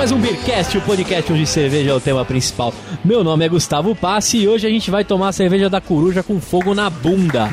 Mais 0.00 0.12
um 0.12 0.18
Beercast, 0.18 0.78
o 0.78 0.80
podcast 0.80 1.30
onde 1.30 1.46
cerveja 1.46 1.90
é 1.90 1.92
o 1.92 2.00
tema 2.00 2.24
principal. 2.24 2.72
Meu 3.04 3.22
nome 3.22 3.44
é 3.44 3.48
Gustavo 3.50 3.94
Passi 3.94 4.38
e 4.38 4.48
hoje 4.48 4.66
a 4.66 4.70
gente 4.70 4.90
vai 4.90 5.04
tomar 5.04 5.28
a 5.28 5.32
cerveja 5.32 5.68
da 5.68 5.78
coruja 5.78 6.22
com 6.22 6.40
fogo 6.40 6.74
na 6.74 6.88
bunda. 6.88 7.50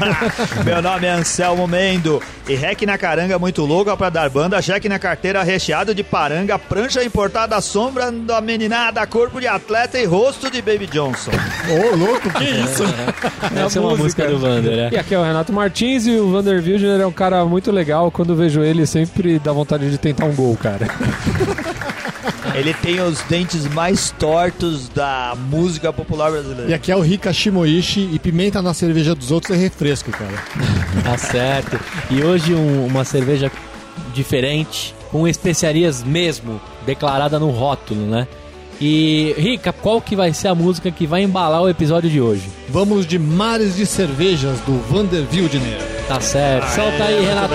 Meu 0.64 0.80
nome 0.80 1.06
é 1.06 1.10
Anselmo 1.10 1.68
Mendo 1.68 2.22
e 2.48 2.54
rec 2.54 2.80
na 2.86 2.96
caranga 2.96 3.38
muito 3.38 3.66
louca 3.66 3.94
pra 3.98 4.08
dar 4.08 4.30
banda, 4.30 4.62
cheque 4.62 4.88
na 4.88 4.98
carteira 4.98 5.42
recheado 5.42 5.94
de 5.94 6.02
paranga, 6.02 6.58
prancha 6.58 7.04
importada 7.04 7.60
sombra 7.60 8.10
da 8.10 8.40
meninada, 8.40 9.06
corpo 9.06 9.38
de 9.38 9.46
atleta 9.46 9.98
e 9.98 10.06
rosto 10.06 10.50
de 10.50 10.62
Baby 10.62 10.86
Johnson. 10.86 11.32
Ô, 11.68 11.96
louco, 11.96 12.30
que 12.30 12.44
isso? 12.64 12.82
Essa 13.54 13.78
é 13.78 13.82
uma 13.82 13.94
música 13.94 14.26
do 14.26 14.38
Vander, 14.38 14.74
né? 14.74 14.88
E 14.90 14.96
aqui 14.96 15.14
é 15.14 15.18
o 15.18 15.22
Renato 15.22 15.52
Martins 15.52 16.06
e 16.06 16.12
o 16.12 16.32
Vander 16.32 16.62
Wilder 16.62 17.02
é 17.02 17.06
um 17.06 17.12
cara 17.12 17.44
muito 17.44 17.70
legal. 17.70 18.10
Quando 18.10 18.34
vejo 18.34 18.62
ele, 18.62 18.86
sempre 18.86 19.38
dá 19.38 19.52
vontade 19.52 19.90
de 19.90 19.98
tentar 19.98 20.24
um 20.24 20.34
gol, 20.34 20.56
cara. 20.56 20.86
Ele 22.54 22.72
tem 22.74 23.00
os 23.00 23.20
dentes 23.22 23.66
mais 23.66 24.12
tortos 24.18 24.88
da 24.88 25.34
música 25.50 25.92
popular 25.92 26.30
brasileira. 26.30 26.70
E 26.70 26.74
aqui 26.74 26.92
é 26.92 26.96
o 26.96 27.00
Rika 27.00 27.32
Shimoishi 27.32 28.08
e 28.12 28.18
pimenta 28.18 28.62
na 28.62 28.72
cerveja 28.72 29.14
dos 29.14 29.30
outros 29.32 29.56
é 29.56 29.60
refresco, 29.60 30.10
cara. 30.12 30.34
Tá 31.02 31.18
certo. 31.18 31.78
E 32.10 32.22
hoje 32.22 32.54
um- 32.54 32.86
uma 32.86 33.04
cerveja 33.04 33.50
diferente, 34.14 34.94
com 35.10 35.26
especiarias 35.26 36.02
mesmo, 36.02 36.60
declarada 36.86 37.38
no 37.38 37.50
rótulo, 37.50 38.06
né? 38.06 38.26
E, 38.80 39.34
Rica, 39.38 39.72
qual 39.72 40.00
que 40.00 40.16
vai 40.16 40.32
ser 40.32 40.48
a 40.48 40.54
música 40.54 40.90
que 40.90 41.06
vai 41.06 41.22
embalar 41.22 41.62
o 41.62 41.68
episódio 41.68 42.10
de 42.10 42.20
hoje? 42.20 42.42
Vamos 42.68 43.06
de 43.06 43.18
Mares 43.18 43.76
de 43.76 43.86
Cervejas 43.86 44.58
do 44.60 44.78
Vander 44.90 45.24
Wildner. 45.32 45.78
Tá 46.08 46.20
certo. 46.20 46.66
Solta 46.74 47.04
aí, 47.04 47.14
Aê, 47.18 47.24
Renato. 47.24 47.54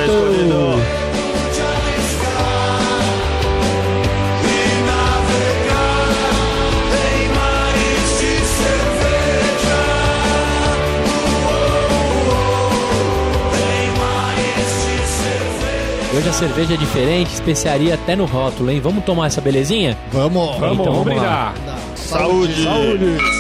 Hoje 16.20 16.28
a 16.28 16.34
cerveja 16.34 16.73
é 16.73 16.78
diferente, 16.78 17.34
especiaria 17.34 17.94
até 17.94 18.14
no 18.14 18.25
rótulo, 18.25 18.70
hein? 18.70 18.81
Vamos 18.81 19.06
tomar 19.06 19.28
essa 19.28 19.39
belezinha? 19.39 19.98
Vamos, 20.12 20.58
Vamos, 20.59 20.80
Então, 20.81 20.94
vamos 20.94 21.06
vamos 21.08 21.23
lá. 21.23 21.53
brindar. 21.56 21.80
Saúde. 21.95 22.61
nos 22.66 23.39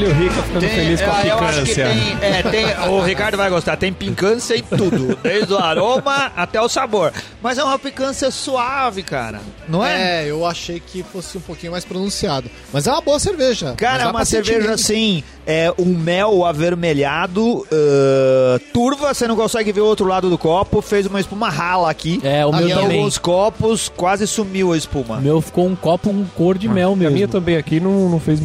Olha 0.00 0.08
o 0.08 0.14
Rica 0.14 0.42
ficando 0.42 0.66
feliz 0.66 1.00
com 1.02 1.10
a 1.10 1.18
é, 1.20 1.22
picância. 1.30 1.86
tem, 1.88 2.16
é, 2.22 2.42
tem- 2.42 2.88
o 2.88 3.02
Ricardo 3.02 3.36
vai 3.36 3.50
gostar, 3.50 3.76
tem 3.76 3.92
picância 3.92 4.56
em 4.56 4.62
tudo, 4.62 5.14
desde 5.22 5.52
o 5.52 5.58
aroma 5.58 6.32
até 6.34 6.58
o 6.58 6.70
sabor. 6.70 7.12
Mas 7.42 7.58
é 7.58 7.64
uma 7.64 7.78
picância 7.78 8.30
suave, 8.30 9.02
cara, 9.02 9.40
não 9.68 9.84
é? 9.84 10.24
É, 10.24 10.30
eu 10.30 10.46
achei 10.46 10.80
que 10.80 11.02
fosse 11.02 11.36
um 11.36 11.40
pouquinho 11.42 11.72
mais 11.72 11.84
pronunciado. 11.84 12.50
Mas 12.72 12.86
é 12.86 12.92
uma 12.92 13.02
boa 13.02 13.18
cerveja. 13.18 13.74
Cara, 13.76 14.04
é 14.04 14.06
uma 14.06 14.24
cerveja 14.24 14.72
assim, 14.72 15.22
é 15.46 15.70
um 15.78 15.86
mel 15.86 16.46
avermelhado, 16.46 17.66
ah, 17.70 18.58
turva, 18.72 19.12
você 19.12 19.26
não 19.26 19.36
consegue 19.36 19.70
ver 19.72 19.80
o 19.80 19.86
outro 19.86 20.06
lado 20.06 20.30
do 20.30 20.38
copo, 20.38 20.80
fez 20.80 21.06
uma 21.06 21.20
espuma 21.20 21.50
rala 21.50 21.90
aqui. 21.90 22.20
É, 22.22 22.46
o 22.46 22.52
meu 22.52 22.68
também. 22.68 22.98
alguns 22.98 23.18
copos 23.18 23.90
quase 23.94 24.26
sumiu 24.26 24.72
a 24.72 24.76
espuma. 24.76 25.16
O 25.16 25.20
meu 25.20 25.40
ficou 25.42 25.66
um 25.66 25.76
copo 25.76 26.10
com 26.10 26.24
cor 26.34 26.56
de 26.56 26.68
mel 26.68 26.92
A 26.92 26.96
mesmo. 26.96 27.14
minha 27.14 27.28
também 27.28 27.56
aqui 27.56 27.80
não, 27.80 28.08
não 28.08 28.20
fez 28.20 28.40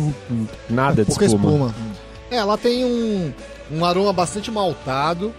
nada 0.70 1.04
de 1.04 1.08
Pouca 1.08 1.26
É, 2.32 2.38
ela 2.38 2.58
tem 2.58 2.84
um, 2.84 3.34
um 3.72 3.86
aroma 3.86 4.12
bastante 4.12 4.52
maltado. 4.52 5.34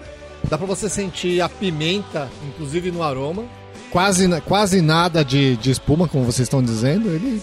Dá 0.48 0.56
pra 0.56 0.66
você 0.66 0.88
sentir 0.88 1.40
a 1.40 1.48
pimenta, 1.48 2.28
inclusive 2.46 2.90
no 2.90 3.02
aroma. 3.02 3.44
Quase, 3.90 4.28
quase 4.42 4.80
nada 4.80 5.24
de, 5.24 5.56
de 5.56 5.70
espuma, 5.70 6.06
como 6.06 6.24
vocês 6.24 6.46
estão 6.46 6.62
dizendo. 6.62 7.08
Ele, 7.10 7.42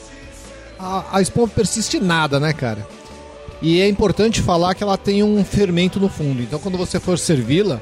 a, 0.79 1.17
a 1.17 1.21
espuma 1.21 1.47
persiste 1.47 1.99
nada, 1.99 2.39
né, 2.39 2.53
cara? 2.53 2.87
E 3.61 3.79
é 3.79 3.87
importante 3.87 4.41
falar 4.41 4.75
que 4.75 4.83
ela 4.83 4.97
tem 4.97 5.23
um 5.23 5.43
fermento 5.43 5.99
no 5.99 6.09
fundo. 6.09 6.41
Então, 6.41 6.59
quando 6.59 6.77
você 6.77 6.99
for 6.99 7.17
servi-la, 7.17 7.81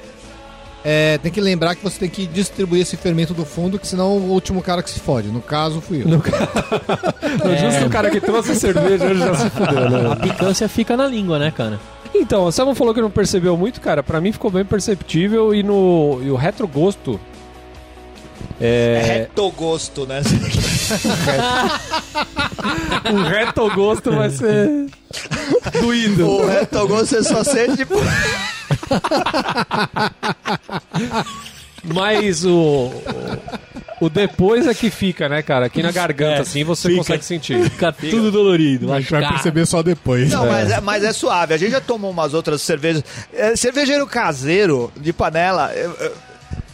é, 0.84 1.18
tem 1.20 1.32
que 1.32 1.40
lembrar 1.42 1.76
que 1.76 1.84
você 1.84 2.00
tem 2.00 2.10
que 2.10 2.26
distribuir 2.26 2.82
esse 2.82 2.98
fermento 2.98 3.34
do 3.34 3.46
fundo, 3.46 3.78
que 3.78 3.88
senão 3.88 4.18
o 4.18 4.32
último 4.32 4.62
cara 4.62 4.82
que 4.82 4.90
se 4.90 5.00
fode. 5.00 5.28
No 5.30 5.42
caso, 5.42 5.82
fui 5.82 6.04
eu. 6.04 6.08
É. 7.46 7.58
Justo 7.58 7.86
o 7.86 7.90
cara 7.90 8.10
que 8.10 8.20
trouxe 8.20 8.52
a 8.52 8.56
cerveja 8.56 9.06
hoje 9.06 9.20
já 9.20 9.36
se 9.36 9.50
fudeu, 9.50 10.12
A 10.12 10.16
né? 10.16 10.22
picância 10.22 10.68
fica 10.68 10.98
na 10.98 11.08
língua, 11.08 11.40
né, 11.40 11.52
cara? 11.52 11.80
Então, 12.14 12.46
o 12.46 12.52
Selma 12.52 12.76
falou 12.76 12.94
que 12.94 13.02
não 13.02 13.10
percebeu 13.10 13.56
muito, 13.56 13.80
cara. 13.80 14.04
Pra 14.04 14.20
mim 14.20 14.32
ficou 14.32 14.52
bem 14.52 14.66
perceptível 14.66 15.54
e 15.56 15.64
no 15.64 16.20
e 16.22 16.30
o 16.30 16.36
retrogosto. 16.36 17.20
É 18.60 19.02
É, 19.04 19.18
retogosto, 19.20 20.06
né? 20.06 20.22
o 23.12 23.24
retrogosto 23.24 24.12
vai 24.12 24.30
ser 24.30 24.88
doído. 25.82 26.28
o 26.28 26.46
retogosto 26.48 27.08
você 27.08 27.24
só 27.24 27.44
sente 27.44 27.78
tipo... 27.78 27.96
Mas 31.84 32.46
o, 32.46 32.92
o, 34.02 34.06
o 34.06 34.10
depois 34.10 34.68
é 34.68 34.74
que 34.74 34.92
fica, 34.92 35.28
né, 35.28 35.42
cara? 35.42 35.66
Aqui 35.66 35.82
na 35.82 35.92
garganta, 35.92 36.38
É, 36.38 36.42
assim, 36.42 36.64
você 36.64 36.90
fica. 36.90 37.00
consegue 37.00 37.26
sentir. 37.26 37.70
Fica 37.72 37.92
tudo 37.92 38.32
dolorido. 38.32 38.94
A 38.94 39.00
gente 39.00 39.12
vai 39.12 39.28
perceber 39.28 39.66
só 39.66 39.82
depois. 39.82 40.30
Não, 40.30 40.46
mas 40.46 40.70
é, 40.70 40.80
mas 40.80 41.04
é 41.04 41.12
suave. 41.12 41.56
A 41.56 41.58
gente 41.58 41.72
já 41.72 41.82
tomou 41.82 42.12
umas 42.12 42.36
outras 42.36 42.62
cervejas. 42.62 43.04
É, 43.34 43.56
cervejeiro 43.56 44.06
caseiro, 44.06 44.92
de 44.96 45.12
panela, 45.12 45.72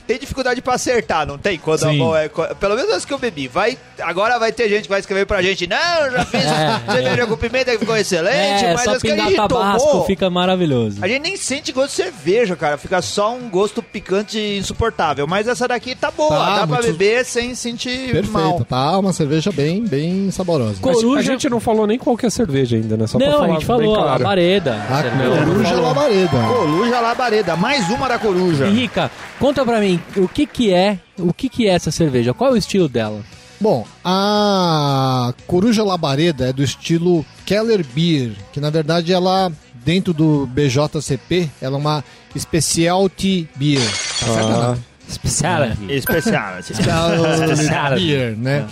tem 0.08 0.18
dificuldade 0.18 0.62
pra 0.62 0.76
acertar, 0.76 1.26
não 1.28 1.38
tem? 1.38 1.58
Quando 1.58 1.84
a 1.86 1.90
Sim. 1.92 1.98
mão 1.98 2.16
é, 2.16 2.30
pelo 2.30 2.76
menos 2.76 2.92
as 2.92 3.04
que 3.06 3.14
eu 3.14 3.18
bebi. 3.20 3.48
Vai, 3.48 3.78
agora 4.02 4.40
vai 4.40 4.52
ter 4.52 4.70
gente 4.70 4.84
que 4.84 4.90
vai 4.90 5.00
escrever 5.00 5.26
pra 5.26 5.42
gente. 5.42 5.68
Não, 5.68 6.06
eu 6.06 6.12
já 6.14 6.26
fiz 6.26 6.44
É, 6.46 6.82
cerveja 6.92 7.28
com 7.28 7.38
pimenta 7.38 7.72
que 7.72 7.80
ficou 7.80 7.96
excelente, 7.98 8.66
É, 8.66 8.74
mas 8.74 8.84
só 8.84 8.92
as 8.96 9.02
que 9.02 9.12
a 9.12 9.16
gente 9.18 9.36
tabasco 9.36 9.88
tomou... 9.90 10.06
fica 10.06 10.30
maravilhoso. 10.30 10.98
A 11.02 11.08
gente 11.08 11.22
nem 11.22 11.36
sente 11.38 11.72
gosto 11.72 11.90
de 11.90 11.96
cerveja, 12.04 12.56
cara. 12.56 12.78
Fica 12.78 13.02
só 13.02 13.34
um 13.36 13.50
gosto 13.50 13.84
picante 13.84 14.40
insuportável. 14.40 15.28
Mas 15.28 15.48
essa 15.48 15.68
daqui 15.68 15.94
tá 15.96 16.10
boa. 16.10 16.30
Tá, 16.30 16.56
Dá 16.60 16.68
pra 16.68 16.78
muito- 16.78 16.92
beber 16.94 17.26
sem 17.26 17.54
sentir 17.56 18.12
Perfeito, 18.12 18.32
mal. 18.32 18.66
tá? 18.68 18.98
Uma 18.98 19.12
cerveja 19.14 19.52
bem, 19.52 19.84
bem 19.84 20.32
saborosa. 20.32 20.76
Mas 20.82 20.96
Coruja- 20.96 21.20
A 21.20 21.24
gente 21.24 21.50
não 21.50 21.60
falou 21.60 21.86
nem 21.86 21.98
qual 21.98 22.16
que 22.16 22.26
é 22.26 22.28
a 22.28 22.32
cerveja 22.32 22.76
ainda, 22.78 22.96
né? 22.96 23.08
Só 23.08 23.18
pra 23.18 23.28
Não, 23.28 23.34
falar 23.40 23.48
a 23.48 23.52
gente 23.54 23.66
falou, 23.66 23.94
a 23.96 23.98
claro. 24.04 24.24
labareda. 24.24 24.76
A 24.90 25.02
cerveja. 25.02 25.46
coruja 25.46 25.76
labareda. 25.76 26.38
Coruja 26.48 27.00
Labareda. 27.02 27.56
Mais 27.56 27.90
uma 27.90 28.08
da 28.08 28.18
coruja. 28.20 28.68
Rica, 28.70 29.12
conta 29.40 29.66
pra 29.66 29.80
mim, 29.80 29.97
o 30.18 30.28
que 30.28 30.46
que 30.46 30.74
é, 30.74 31.00
o 31.18 31.34
que 31.34 31.50
que 31.50 31.68
é 31.68 31.72
essa 31.72 31.92
cerveja? 31.92 32.34
Qual 32.34 32.52
é 32.52 32.54
o 32.54 32.58
estilo 32.58 32.88
dela? 32.88 33.22
Bom, 33.60 33.88
a 34.06 35.34
coruja 35.48 35.84
labareda 35.84 36.50
é 36.50 36.54
do 36.54 36.64
estilo 36.64 37.26
Keller 37.46 37.84
Beer, 37.94 38.32
que 38.54 38.60
na 38.60 38.70
verdade 38.70 39.12
ela, 39.12 39.52
dentro 39.84 40.14
do 40.14 40.46
BJCP, 40.48 41.50
ela 41.60 41.76
é 41.76 41.80
uma 41.80 42.04
Specialty 42.38 43.50
Beer. 43.56 43.82
Tá 43.82 44.26
certo? 44.26 44.48
Ah. 44.48 44.66
Ana? 44.66 44.80
Speciality. 45.10 45.92
Especial. 45.92 46.62
Specialty 46.62 47.96
Beer, 47.96 48.38
né? 48.38 48.68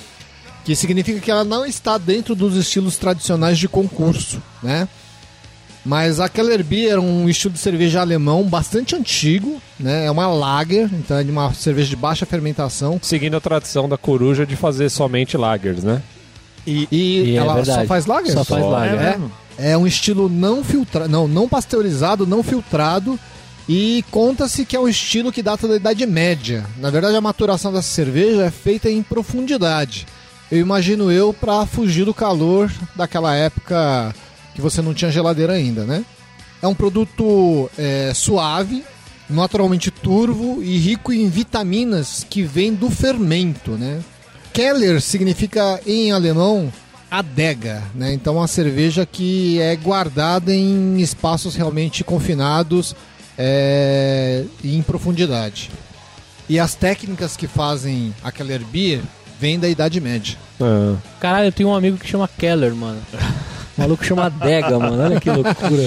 Que 0.64 0.76
significa 0.76 1.20
que 1.20 1.32
ela 1.32 1.44
não 1.44 1.66
está 1.66 1.98
dentro 1.98 2.36
dos 2.36 2.56
estilos 2.56 2.98
tradicionais 2.98 3.58
de 3.58 3.68
concurso, 3.68 4.42
né? 4.62 4.88
Mas 5.86 6.20
a 6.20 6.28
Keller 6.28 6.64
Beer 6.64 6.94
é 6.96 7.00
um 7.00 7.30
estilo 7.30 7.54
de 7.54 7.60
cerveja 7.60 8.02
alemão 8.02 8.44
bastante 8.44 8.96
antigo, 8.96 9.62
né? 9.80 10.06
É 10.06 10.12
uma 10.12 10.28
lager, 10.28 10.90
então 10.92 11.18
é 11.18 11.24
de 11.24 11.30
uma 11.30 11.54
cerveja 11.54 11.90
de 11.90 11.96
baixa 11.96 12.26
fermentação. 12.26 13.00
Seguindo 13.04 13.38
a 13.38 13.42
tradição 13.42 13.88
da 13.88 13.98
coruja 13.98 14.46
de 14.48 14.56
fazer 14.56 14.90
somente 14.90 15.38
lagers, 15.38 15.84
né? 15.84 16.02
E, 16.66 16.88
E 16.92 17.32
é 17.32 17.36
ela 17.36 17.54
verdade. 17.56 17.82
só 17.82 17.86
faz 17.86 18.08
lager? 18.08 18.34
Só 18.34 18.44
faz 18.44 18.64
Só, 18.64 18.70
lager. 18.70 19.00
É, 19.60 19.72
é 19.74 19.78
um 19.78 19.86
estilo 19.86 20.28
não 20.28 20.64
filtrado, 20.64 21.08
não, 21.08 21.28
não 21.28 21.48
pasteurizado, 21.48 22.26
não 22.26 22.42
filtrado. 22.42 23.20
E 23.70 24.04
conta-se 24.12 24.66
que 24.66 24.76
é 24.76 24.80
um 24.80 24.88
estilo 24.88 25.32
que 25.32 25.42
data 25.44 25.68
da 25.68 25.76
Idade 25.76 26.06
Média. 26.06 26.66
Na 26.78 26.90
verdade, 26.90 27.16
a 27.16 27.22
maturação 27.22 27.72
dessa 27.72 27.88
cerveja 27.90 28.44
é 28.46 28.52
feita 28.52 28.90
em 28.90 29.02
profundidade. 29.04 30.08
Eu 30.52 30.60
imagino 30.60 31.12
eu 31.12 31.34
para 31.34 31.66
fugir 31.66 32.06
do 32.06 32.14
calor 32.14 32.72
daquela 32.96 33.36
época 33.36 34.14
que 34.56 34.62
você 34.62 34.82
não 34.82 34.94
tinha 34.94 35.12
geladeira 35.12 35.54
ainda, 35.54 35.84
né? 35.84 36.04
É 36.62 36.68
um 36.68 36.74
produto 36.74 37.70
é, 37.78 38.12
suave, 38.16 38.84
naturalmente 39.30 39.92
turvo 39.92 40.64
e 40.64 40.78
rico 40.78 41.14
em 41.14 41.30
vitaminas 41.30 42.26
que 42.28 42.42
vem 42.42 42.74
do 42.74 42.90
fermento, 42.90 43.72
né? 43.72 44.02
Keller 44.54 45.02
significa 45.02 45.80
em 45.86 46.12
alemão 46.12 46.72
adega, 47.12 47.84
né? 47.94 48.14
Então 48.14 48.36
é 48.36 48.40
uma 48.40 48.48
cerveja 48.48 49.06
que 49.06 49.60
é 49.60 49.76
guardada 49.76 50.54
em 50.54 51.00
espaços 51.00 51.56
realmente 51.56 52.04
confinados 52.04 52.96
é, 53.38 54.46
e 54.64 54.78
em 54.78 54.82
profundidade. 54.82 55.70
E 56.48 56.60
as 56.60 56.76
técnicas 56.76 57.36
que 57.36 57.48
fazem 57.48 58.14
a 58.24 58.32
Keller 58.32 58.64
Beer 58.66 59.02
vêm 59.40 59.60
da 59.60 59.68
Idade 59.68 60.00
Média. 60.00 60.38
Ah. 60.62 60.96
Caralho, 61.20 61.48
eu 61.48 61.52
tenho 61.52 61.70
um 61.70 61.76
amigo 61.76 61.98
que 61.98 62.08
chama 62.08 62.30
Keller, 62.38 62.74
mano. 62.76 63.02
O 63.78 63.82
maluco 63.82 64.06
chama 64.06 64.26
adega, 64.26 64.80
mano. 64.80 65.04
Olha 65.04 65.20
que 65.20 65.30
loucura. 65.30 65.84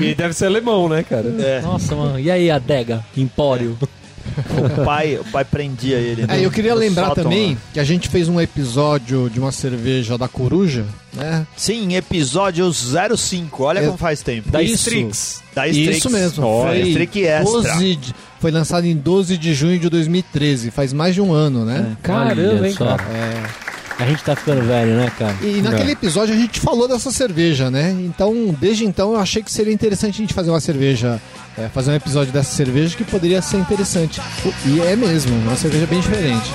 E 0.00 0.14
deve 0.14 0.32
ser 0.34 0.46
alemão, 0.46 0.88
né, 0.88 1.02
cara? 1.02 1.28
É, 1.38 1.60
Nossa, 1.60 1.94
mano. 1.94 2.18
E 2.18 2.30
aí, 2.30 2.50
adega? 2.50 3.04
Empório. 3.16 3.76
o 4.80 4.84
pai, 4.84 5.16
o 5.20 5.24
pai 5.24 5.44
prendia 5.44 5.96
ele. 5.98 6.22
É, 6.22 6.26
no- 6.26 6.34
eu 6.42 6.50
queria 6.50 6.74
lembrar 6.74 7.08
sótão, 7.08 7.24
também 7.24 7.50
né? 7.50 7.56
que 7.74 7.78
a 7.78 7.84
gente 7.84 8.08
fez 8.08 8.26
um 8.28 8.40
episódio 8.40 9.28
de 9.30 9.38
uma 9.38 9.52
cerveja 9.52 10.16
da 10.16 10.26
Coruja, 10.26 10.86
né? 11.12 11.46
Sim, 11.54 11.94
episódio 11.94 12.72
05. 12.72 13.62
Olha 13.64 13.80
É- 13.80 13.86
como 13.86 13.98
faz 13.98 14.22
tempo. 14.22 14.50
Da 14.50 14.62
Isso. 14.62 14.74
Strix. 14.88 15.42
Da 15.54 15.68
Strix. 15.68 15.98
Isso 15.98 16.10
mesmo. 16.10 16.44
Ó, 16.44 16.66
foi, 16.66 16.80
Strix 16.88 17.16
Extra. 17.16 17.44
12 17.44 17.96
de- 17.96 18.14
foi 18.40 18.50
lançado 18.50 18.86
em 18.86 18.96
12 18.96 19.36
de 19.36 19.54
junho 19.54 19.78
de 19.78 19.88
2013, 19.90 20.70
faz 20.70 20.92
mais 20.92 21.14
de 21.14 21.20
um 21.20 21.32
ano, 21.32 21.64
né? 21.64 21.94
Caramba, 22.02 22.40
Olha 22.58 22.66
hein, 22.68 22.74
cara. 22.74 23.04
A 23.98 24.06
gente 24.06 24.24
tá 24.24 24.34
ficando 24.34 24.62
velho, 24.62 24.96
né, 24.96 25.10
cara? 25.16 25.36
E 25.40 25.62
naquele 25.62 25.92
episódio 25.92 26.34
a 26.34 26.36
gente 26.36 26.58
falou 26.58 26.88
dessa 26.88 27.12
cerveja, 27.12 27.70
né? 27.70 27.90
Então, 27.92 28.54
desde 28.58 28.84
então 28.84 29.12
eu 29.12 29.20
achei 29.20 29.42
que 29.42 29.52
seria 29.52 29.72
interessante 29.72 30.14
a 30.14 30.18
gente 30.18 30.34
fazer 30.34 30.50
uma 30.50 30.60
cerveja, 30.60 31.20
é, 31.56 31.68
fazer 31.68 31.92
um 31.92 31.94
episódio 31.94 32.32
dessa 32.32 32.52
cerveja 32.54 32.96
que 32.96 33.04
poderia 33.04 33.40
ser 33.40 33.58
interessante. 33.58 34.20
E 34.66 34.80
é 34.80 34.96
mesmo, 34.96 35.34
uma 35.36 35.56
cerveja 35.56 35.86
bem 35.86 36.00
diferente. 36.00 36.50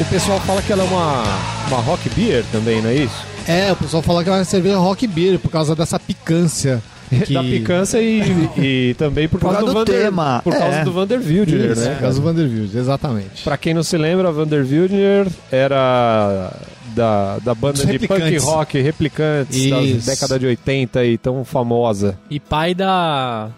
O 0.00 0.04
pessoal 0.06 0.40
fala 0.40 0.60
que 0.60 0.72
ela 0.72 0.82
é 0.82 0.86
uma, 0.86 1.22
uma 1.68 1.80
rock 1.80 2.10
beer 2.10 2.44
também, 2.50 2.82
não 2.82 2.90
é 2.90 2.94
isso? 2.94 3.33
É, 3.46 3.72
o 3.72 3.76
pessoal 3.76 4.02
fala 4.02 4.22
que 4.24 4.30
é 4.30 4.32
uma 4.32 4.44
cerveja 4.44 4.76
rock 4.76 5.06
beer 5.06 5.38
por 5.38 5.50
causa 5.50 5.74
dessa 5.74 5.98
picância. 5.98 6.82
Que... 7.26 7.34
Da 7.34 7.42
picância 7.42 7.98
e, 8.00 8.22
e 8.56 8.94
também 8.94 9.28
por, 9.28 9.38
Por 9.38 9.52
causa, 9.52 9.58
causa 9.58 9.72
do, 9.72 9.84
do 9.84 9.92
Vander, 9.92 10.04
tema, 10.04 10.40
Por 10.42 10.52
causa 10.52 10.76
é. 10.78 10.84
do 10.84 10.90
Vander 10.90 11.20
Wildner, 11.20 11.70
Isso, 11.72 11.80
né? 11.82 11.94
por 11.94 12.00
causa 12.00 12.18
do 12.20 12.24
Vanderbilt, 12.24 12.74
exatamente. 12.74 13.42
Pra 13.44 13.56
quem 13.56 13.74
não 13.74 13.82
se 13.84 13.96
lembra, 13.96 14.32
Vander 14.32 14.64
Wildner 14.64 15.28
era 15.52 16.50
da, 16.94 17.38
da 17.38 17.54
banda 17.54 17.84
Dos 17.84 17.86
de 17.86 18.08
punk 18.08 18.36
rock 18.38 18.80
Replicantes 18.80 19.70
da 19.70 19.80
Isso. 19.82 20.06
década 20.06 20.38
de 20.38 20.46
80 20.46 21.04
e 21.04 21.18
tão 21.18 21.44
famosa. 21.44 22.18
E 22.30 22.40
pai 22.40 22.74
da. 22.74 23.50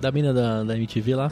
Da 0.00 0.10
mina 0.10 0.34
da, 0.34 0.64
da 0.64 0.76
MTV 0.76 1.14
lá. 1.14 1.30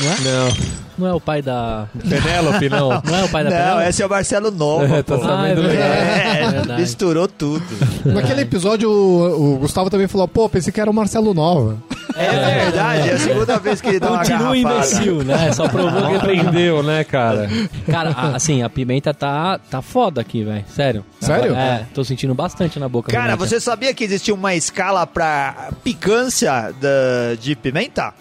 Não 0.00 0.12
é? 0.12 0.16
Não, 0.20 0.56
Não 0.98 1.06
é 1.08 1.12
o 1.14 1.20
pai 1.20 1.40
da. 1.42 1.86
Penélope 2.08 2.68
não. 2.68 2.88
Não 3.04 3.16
é 3.16 3.24
o 3.24 3.28
pai 3.28 3.44
da 3.44 3.50
Não, 3.50 3.56
Penélope? 3.56 3.88
esse 3.88 4.02
é 4.02 4.06
o 4.06 4.10
Marcelo 4.10 4.50
Novo. 4.50 4.84
É, 4.94 5.02
tá 5.02 5.16
pô. 5.18 5.24
Ah, 5.24 5.48
é 5.48 5.54
verdade. 5.54 5.78
É, 5.78 6.72
É 6.72 6.76
misturou 6.76 7.28
tudo. 7.28 7.64
Naquele 8.04 8.42
episódio, 8.42 8.90
o, 8.90 9.54
o 9.54 9.58
Gustavo 9.58 9.90
também 9.90 10.06
falou: 10.08 10.26
pô, 10.28 10.48
pensei 10.48 10.72
que 10.72 10.80
era 10.80 10.90
o 10.90 10.94
Marcelo 10.94 11.32
Nova. 11.34 11.76
É 12.16 12.60
verdade, 12.64 13.08
é 13.08 13.12
a 13.14 13.18
segunda 13.18 13.58
vez 13.58 13.80
que 13.80 13.88
ele 13.88 13.98
dá 13.98 14.08
uma 14.10 14.18
Continua 14.18 14.38
garrafada. 14.56 14.58
imbecil, 14.76 15.24
né? 15.24 15.52
Só 15.52 15.68
provou 15.68 15.90
que 15.92 16.00
Não 16.12 16.16
aprendeu, 16.16 16.80
né, 16.82 17.02
cara? 17.02 17.48
Cara, 17.90 18.10
assim, 18.34 18.62
a 18.62 18.70
pimenta 18.70 19.12
tá, 19.12 19.58
tá 19.68 19.82
foda 19.82 20.20
aqui, 20.20 20.44
velho. 20.44 20.64
Sério. 20.72 21.04
Sério? 21.20 21.56
É, 21.56 21.86
tô 21.92 22.04
sentindo 22.04 22.32
bastante 22.32 22.78
na 22.78 22.88
boca. 22.88 23.10
Cara, 23.10 23.34
você 23.34 23.58
sabia 23.58 23.92
que 23.92 24.04
existia 24.04 24.32
uma 24.32 24.54
escala 24.54 25.04
pra 25.08 25.70
picância 25.82 26.72
da- 26.80 27.34
de 27.40 27.56
pimenta? 27.56 28.14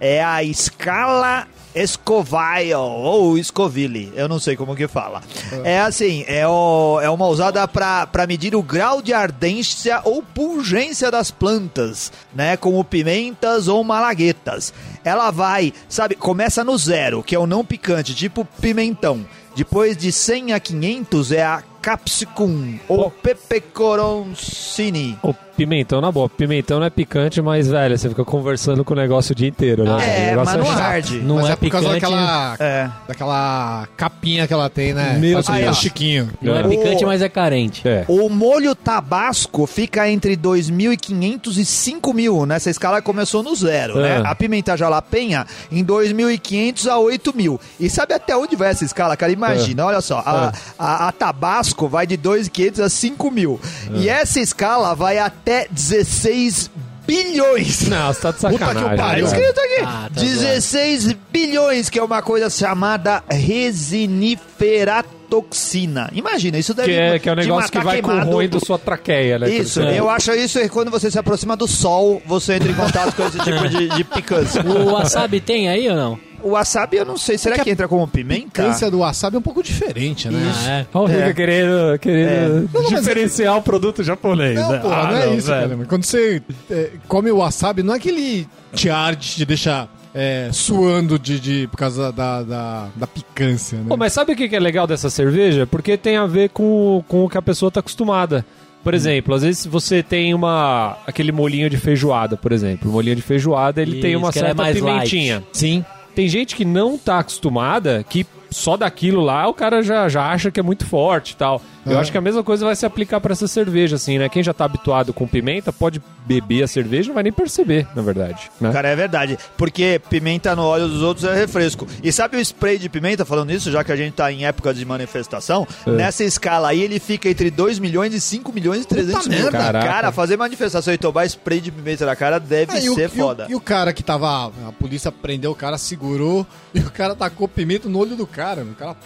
É 0.00 0.24
a 0.24 0.42
escala 0.42 1.46
Scoville 1.86 2.74
ou 2.74 3.40
Scoville, 3.44 4.12
eu 4.16 4.28
não 4.28 4.40
sei 4.40 4.56
como 4.56 4.74
que 4.74 4.88
fala. 4.88 5.22
É 5.62 5.78
assim, 5.80 6.24
é, 6.26 6.44
o- 6.48 6.98
é 7.00 7.08
uma 7.08 7.28
usada 7.28 7.66
pra 7.68 8.06
pra 8.08 8.26
medir 8.26 8.56
o 8.56 8.62
grau 8.62 9.00
de 9.00 9.12
ardência 9.12 10.00
ou 10.04 10.20
pungência 10.22 11.10
das 11.12 11.30
plantas, 11.30 12.10
né? 12.34 12.56
Como 12.56 12.82
pimentas 12.82 13.68
ou 13.68 13.84
malaguetas. 13.84 14.74
Ela 15.04 15.30
vai, 15.30 15.72
sabe, 15.88 16.16
começa 16.16 16.64
no 16.64 16.76
zero, 16.76 17.22
que 17.22 17.36
é 17.36 17.38
o 17.38 17.46
não 17.46 17.64
picante, 17.64 18.14
tipo 18.16 18.44
pimentão. 18.60 19.24
Depois 19.54 19.96
de 19.96 20.10
100 20.10 20.52
a 20.54 20.60
500 20.60 21.30
é 21.32 21.44
a 21.44 21.62
capsicum 21.82 22.78
ou 22.88 23.10
pepecoroncini. 23.10 25.18
O 25.22 25.32
pimentão, 25.64 26.00
na 26.00 26.10
boa, 26.10 26.26
pimentão 26.26 26.78
não 26.80 26.86
é 26.86 26.90
picante, 26.90 27.42
mas, 27.42 27.68
velho, 27.68 27.98
você 27.98 28.08
fica 28.08 28.24
conversando 28.24 28.82
com 28.82 28.94
o 28.94 28.96
negócio 28.96 29.32
o 29.32 29.34
dia 29.34 29.46
inteiro, 29.48 29.84
né? 29.84 29.90
É, 29.90 30.22
O 30.22 30.30
negócio 30.30 30.58
mas 30.58 30.68
não 30.68 30.74
chato. 30.74 30.80
arde. 30.90 31.18
Não 31.18 31.34
Mas 31.36 31.48
é, 31.48 31.52
é, 31.52 31.56
por 31.56 31.68
causa 31.70 31.88
picante. 31.90 32.00
daquela, 32.12 32.56
É. 32.58 32.90
daquela 33.06 33.88
capinha 33.94 34.46
que 34.46 34.54
ela 34.54 34.70
tem, 34.70 34.94
né? 34.94 35.18
Meu 35.20 35.42
Faz 35.42 35.62
Deus. 35.62 35.76
o 35.76 35.80
Chiquinho. 35.82 36.30
Não 36.40 36.54
é 36.56 36.60
É. 36.60 36.62
picante, 36.68 37.04
mas 37.04 37.20
é 37.20 37.28
carente. 37.28 37.86
É. 37.86 38.06
O 38.08 38.30
molho 38.30 38.74
tabasco 38.74 39.66
fica 39.66 40.08
entre 40.08 40.34
2.500 40.34 41.58
e 41.58 41.64
5.000. 41.66 42.46
Nessa 42.46 42.70
escala 42.70 43.02
começou 43.02 43.42
no 43.42 43.54
zero, 43.54 43.98
É. 44.00 44.02
né? 44.18 44.22
A 44.24 44.34
pimenta 44.34 44.74
jalapenha 44.78 45.46
em 45.70 45.84
2.500 45.84 46.86
a 46.86 46.96
8.000. 46.98 47.60
E 47.78 47.90
sabe 47.90 48.14
até 48.14 48.34
onde 48.34 48.56
vai 48.56 48.70
essa 48.70 48.84
escala, 48.84 49.14
cara? 49.14 49.30
Imagina, 49.30 49.84
olha 49.84 50.00
só. 50.00 50.22
A, 50.24 50.52
a- 50.78 51.08
a 51.08 51.12
tabasco 51.12 51.86
vai 51.86 52.06
de 52.06 52.16
2.500 52.16 52.80
a 52.80 52.88
5.000. 52.88 53.60
E 53.94 54.08
essa 54.08 54.40
escala 54.40 54.94
vai 54.94 55.18
até 55.18 55.49
16 55.70 56.70
bilhões. 57.06 57.88
Não, 57.88 58.12
você 58.12 58.20
tá 58.20 58.30
de 58.30 58.36
Puta 58.38 58.52
que 58.52 58.58
sacanagem. 58.58 58.92
o 58.92 58.96
Tá 58.96 59.02
pariu. 59.02 59.26
escrito 59.26 59.58
aqui. 59.60 59.80
Ah, 59.84 60.08
tá 60.14 60.20
16 60.20 61.12
bilhões, 61.32 61.88
que 61.90 61.98
é 61.98 62.02
uma 62.02 62.22
coisa 62.22 62.48
chamada 62.50 63.22
resiniferatoxina. 63.28 66.10
Imagina, 66.12 66.58
isso 66.58 66.74
deve 66.74 66.92
Que 66.92 66.98
é, 66.98 67.18
que 67.18 67.28
é 67.28 67.32
um 67.32 67.36
negócio 67.36 67.70
que 67.72 67.78
vai 67.80 68.00
queimado. 68.00 68.26
corroendo 68.26 68.64
sua 68.64 68.78
traqueia, 68.78 69.38
né? 69.38 69.50
Isso, 69.50 69.80
É. 69.80 69.98
eu 69.98 70.08
acho 70.08 70.32
isso 70.32 70.58
é 70.58 70.68
quando 70.68 70.90
você 70.90 71.10
se 71.10 71.18
aproxima 71.18 71.56
do 71.56 71.66
sol, 71.66 72.22
você 72.26 72.54
entra 72.54 72.70
em 72.70 72.74
contato 72.74 73.14
com 73.14 73.26
esse 73.26 73.38
tipo 73.38 73.68
de, 73.68 73.88
de 73.88 74.04
picância. 74.04 74.62
O 74.62 74.92
wasabi 74.92 75.40
tem 75.40 75.68
aí 75.68 75.88
ou 75.88 75.96
não? 75.96 76.18
O 76.42 76.50
wasabi, 76.50 76.96
eu 76.98 77.04
não 77.04 77.16
sei, 77.16 77.36
será 77.38 77.58
que, 77.58 77.70
entra 77.70 77.86
como 77.88 78.04
A 78.04 78.08
pimenta? 78.08 78.44
picância 78.46 78.90
do 78.90 78.98
wasabi 79.00 79.36
é 79.36 79.38
um 79.38 79.42
pouco 79.42 79.62
diferente, 79.62 80.28
né? 80.28 80.38
Ah, 80.66 80.70
é. 80.70 80.86
Olha 80.94 81.04
o 81.04 81.16
Rica 81.16 81.30
É. 81.30 81.32
querendo, 81.34 81.98
querendo 81.98 82.68
Não, 82.72 82.82
não, 82.82 82.90
mas 82.90 83.00
diferenciar 83.00 83.56
o 83.56 83.62
produto 83.62 84.02
japonês, 84.02 84.54
Não, 84.54 84.70
né? 84.72 84.78
porra, 84.78 84.96
Ah, 84.96 85.10
não 85.10 85.16
é 85.18 85.34
isso, 85.36 85.46
velho. 85.48 85.60
cara. 85.62 85.76
Mas 85.76 85.86
Quando 85.88 86.04
você 86.04 86.42
é, 86.70 86.90
come 87.08 87.30
o 87.30 87.38
wasabi, 87.38 87.82
não 87.82 87.94
é 87.94 87.98
que 87.98 88.08
ele 88.08 88.48
te 88.74 88.88
arde, 88.90 89.28
te 89.30 89.44
deixa 89.44 89.88
é, 90.14 90.48
suando 90.52 91.18
de, 91.18 91.38
de- 91.38 91.66
por 91.68 91.76
causa 91.76 92.10
da, 92.12 92.42
da, 92.42 92.88
da 92.96 93.06
picância, 93.06 93.78
né? 93.78 93.84
Pô, 93.88 93.96
mas 93.96 94.12
sabe 94.12 94.32
o 94.32 94.36
que 94.36 94.48
que 94.48 94.56
é 94.56 94.60
legal 94.60 94.86
dessa 94.86 95.08
cerveja? 95.08 95.66
Porque 95.66 95.96
tem 95.96 96.16
a 96.16 96.26
ver 96.26 96.50
com, 96.50 97.04
com 97.06 97.24
o 97.24 97.28
que 97.28 97.38
a 97.38 97.42
pessoa 97.42 97.70
tá 97.70 97.78
acostumada. 97.80 98.44
Por 98.82 98.94
exemplo, 98.94 99.34
às 99.34 99.42
vezes 99.42 99.66
você 99.66 100.02
tem 100.02 100.32
uma 100.32 100.96
aquele 101.06 101.30
molinho 101.30 101.68
de 101.68 101.76
feijoada, 101.76 102.34
por 102.36 102.50
exemplo. 102.50 102.88
O 102.88 102.92
molinho 102.94 103.14
de 103.14 103.20
feijoada, 103.22 103.82
ele 103.82 104.00
tem 104.00 104.12
Isso, 104.12 104.18
uma 104.20 104.32
que 104.32 104.38
ela 104.38 104.48
é 104.48 104.50
certa 104.54 104.62
mais 104.62 104.78
pimentinha. 104.80 105.44
Sim. 105.52 105.84
Tem 106.20 106.28
gente 106.28 106.54
que 106.54 106.66
não 106.66 106.98
tá 106.98 107.20
acostumada, 107.20 108.04
que 108.06 108.26
só 108.50 108.76
daquilo 108.76 109.22
lá 109.22 109.48
o 109.48 109.54
cara 109.54 109.82
já, 109.82 110.06
já 110.06 110.30
acha 110.30 110.50
que 110.50 110.60
é 110.60 110.62
muito 110.62 110.84
forte 110.84 111.30
e 111.30 111.36
tal. 111.36 111.62
Eu 111.86 111.96
É. 111.96 112.00
acho 112.00 112.12
que 112.12 112.18
a 112.18 112.20
mesma 112.20 112.42
coisa 112.44 112.64
vai 112.64 112.76
se 112.76 112.84
aplicar 112.84 113.20
pra 113.20 113.32
essa 113.32 113.48
cerveja, 113.48 113.96
assim, 113.96 114.18
né? 114.18 114.28
Quem 114.28 114.42
já 114.42 114.52
tá 114.52 114.64
habituado 114.64 115.12
com 115.12 115.26
pimenta 115.26 115.72
pode 115.72 116.00
beber 116.26 116.62
a 116.62 116.68
cerveja 116.68 117.06
e 117.06 117.08
não 117.08 117.14
vai 117.14 117.22
nem 117.22 117.32
perceber, 117.32 117.86
na 117.94 118.02
verdade. 118.02 118.50
Né? 118.60 118.70
Cara, 118.72 118.88
é 118.88 118.94
verdade. 118.96 119.38
Porque 119.56 120.00
pimenta 120.10 120.54
no 120.54 120.62
óleo 120.62 120.88
dos 120.88 121.02
outros 121.02 121.24
é 121.26 121.34
refresco. 121.34 121.86
E 122.02 122.12
sabe 122.12 122.36
o 122.36 122.40
spray 122.40 122.78
de 122.78 122.88
pimenta, 122.88 123.24
falando 123.24 123.48
nisso, 123.48 123.70
já 123.70 123.82
que 123.82 123.90
a 123.90 123.96
gente 123.96 124.12
tá 124.14 124.30
em 124.30 124.44
época 124.44 124.74
de 124.74 124.84
manifestação? 124.84 125.66
É. 125.86 125.90
Nessa 125.90 126.22
escala 126.24 126.68
aí, 126.68 126.82
ele 126.82 127.00
fica 127.00 127.28
entre 127.28 127.50
2 127.50 127.78
milhões 127.78 128.12
e 128.14 128.20
5 128.20 128.52
milhões 128.52 128.82
e 128.82 128.86
300 128.86 129.26
mil. 129.26 129.50
Cara, 129.50 130.12
fazer 130.12 130.36
manifestação 130.36 130.92
e 130.92 130.98
tomar 130.98 131.24
spray 131.26 131.60
de 131.60 131.70
pimenta 131.70 132.04
na 132.06 132.14
cara 132.14 132.38
deve 132.38 132.72
Ah, 132.72 132.80
e 132.80 132.90
o- 132.90 132.94
ser 132.94 133.02
e 133.02 133.06
o- 133.06 133.10
foda. 133.24 133.46
E 133.48 133.54
o, 133.54 133.60
cara 133.60 133.92
que 133.92 134.02
tava. 134.02 134.46
A 134.68 134.72
polícia 134.78 135.10
prendeu 135.10 135.50
o 135.50 135.54
cara, 135.54 135.78
segurou, 135.78 136.46
e 136.74 136.80
o 136.80 136.90
cara 136.90 137.14
tacou 137.14 137.48
pimenta 137.48 137.88
no 137.88 137.98
olho 137.98 138.16
do 138.16 138.26
cara, 138.26 138.62
o 138.62 138.74
cara 138.74 138.96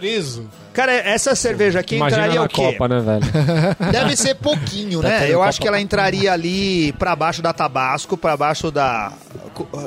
preso. 0.00 0.48
Cara, 0.72 0.92
essa 0.92 1.34
cerveja 1.34 1.80
aqui 1.80 1.96
Imagina 1.96 2.22
entraria 2.22 2.40
na 2.40 2.46
o 2.46 2.48
quê? 2.48 2.62
Copa, 2.72 2.88
né, 2.88 3.00
velho? 3.00 3.22
Deve 3.92 4.16
ser 4.16 4.34
pouquinho, 4.36 5.02
Tá 5.02 5.08
né? 5.08 5.28
Eu 5.28 5.38
Copa- 5.38 5.48
acho 5.48 5.60
que 5.60 5.66
ela 5.68 5.80
entraria 5.80 6.32
ali 6.32 6.92
pra 6.92 7.14
baixo 7.16 7.42
da 7.42 7.52
Tabasco, 7.52 8.16
pra 8.16 8.36
baixo 8.36 8.70
da, 8.70 9.12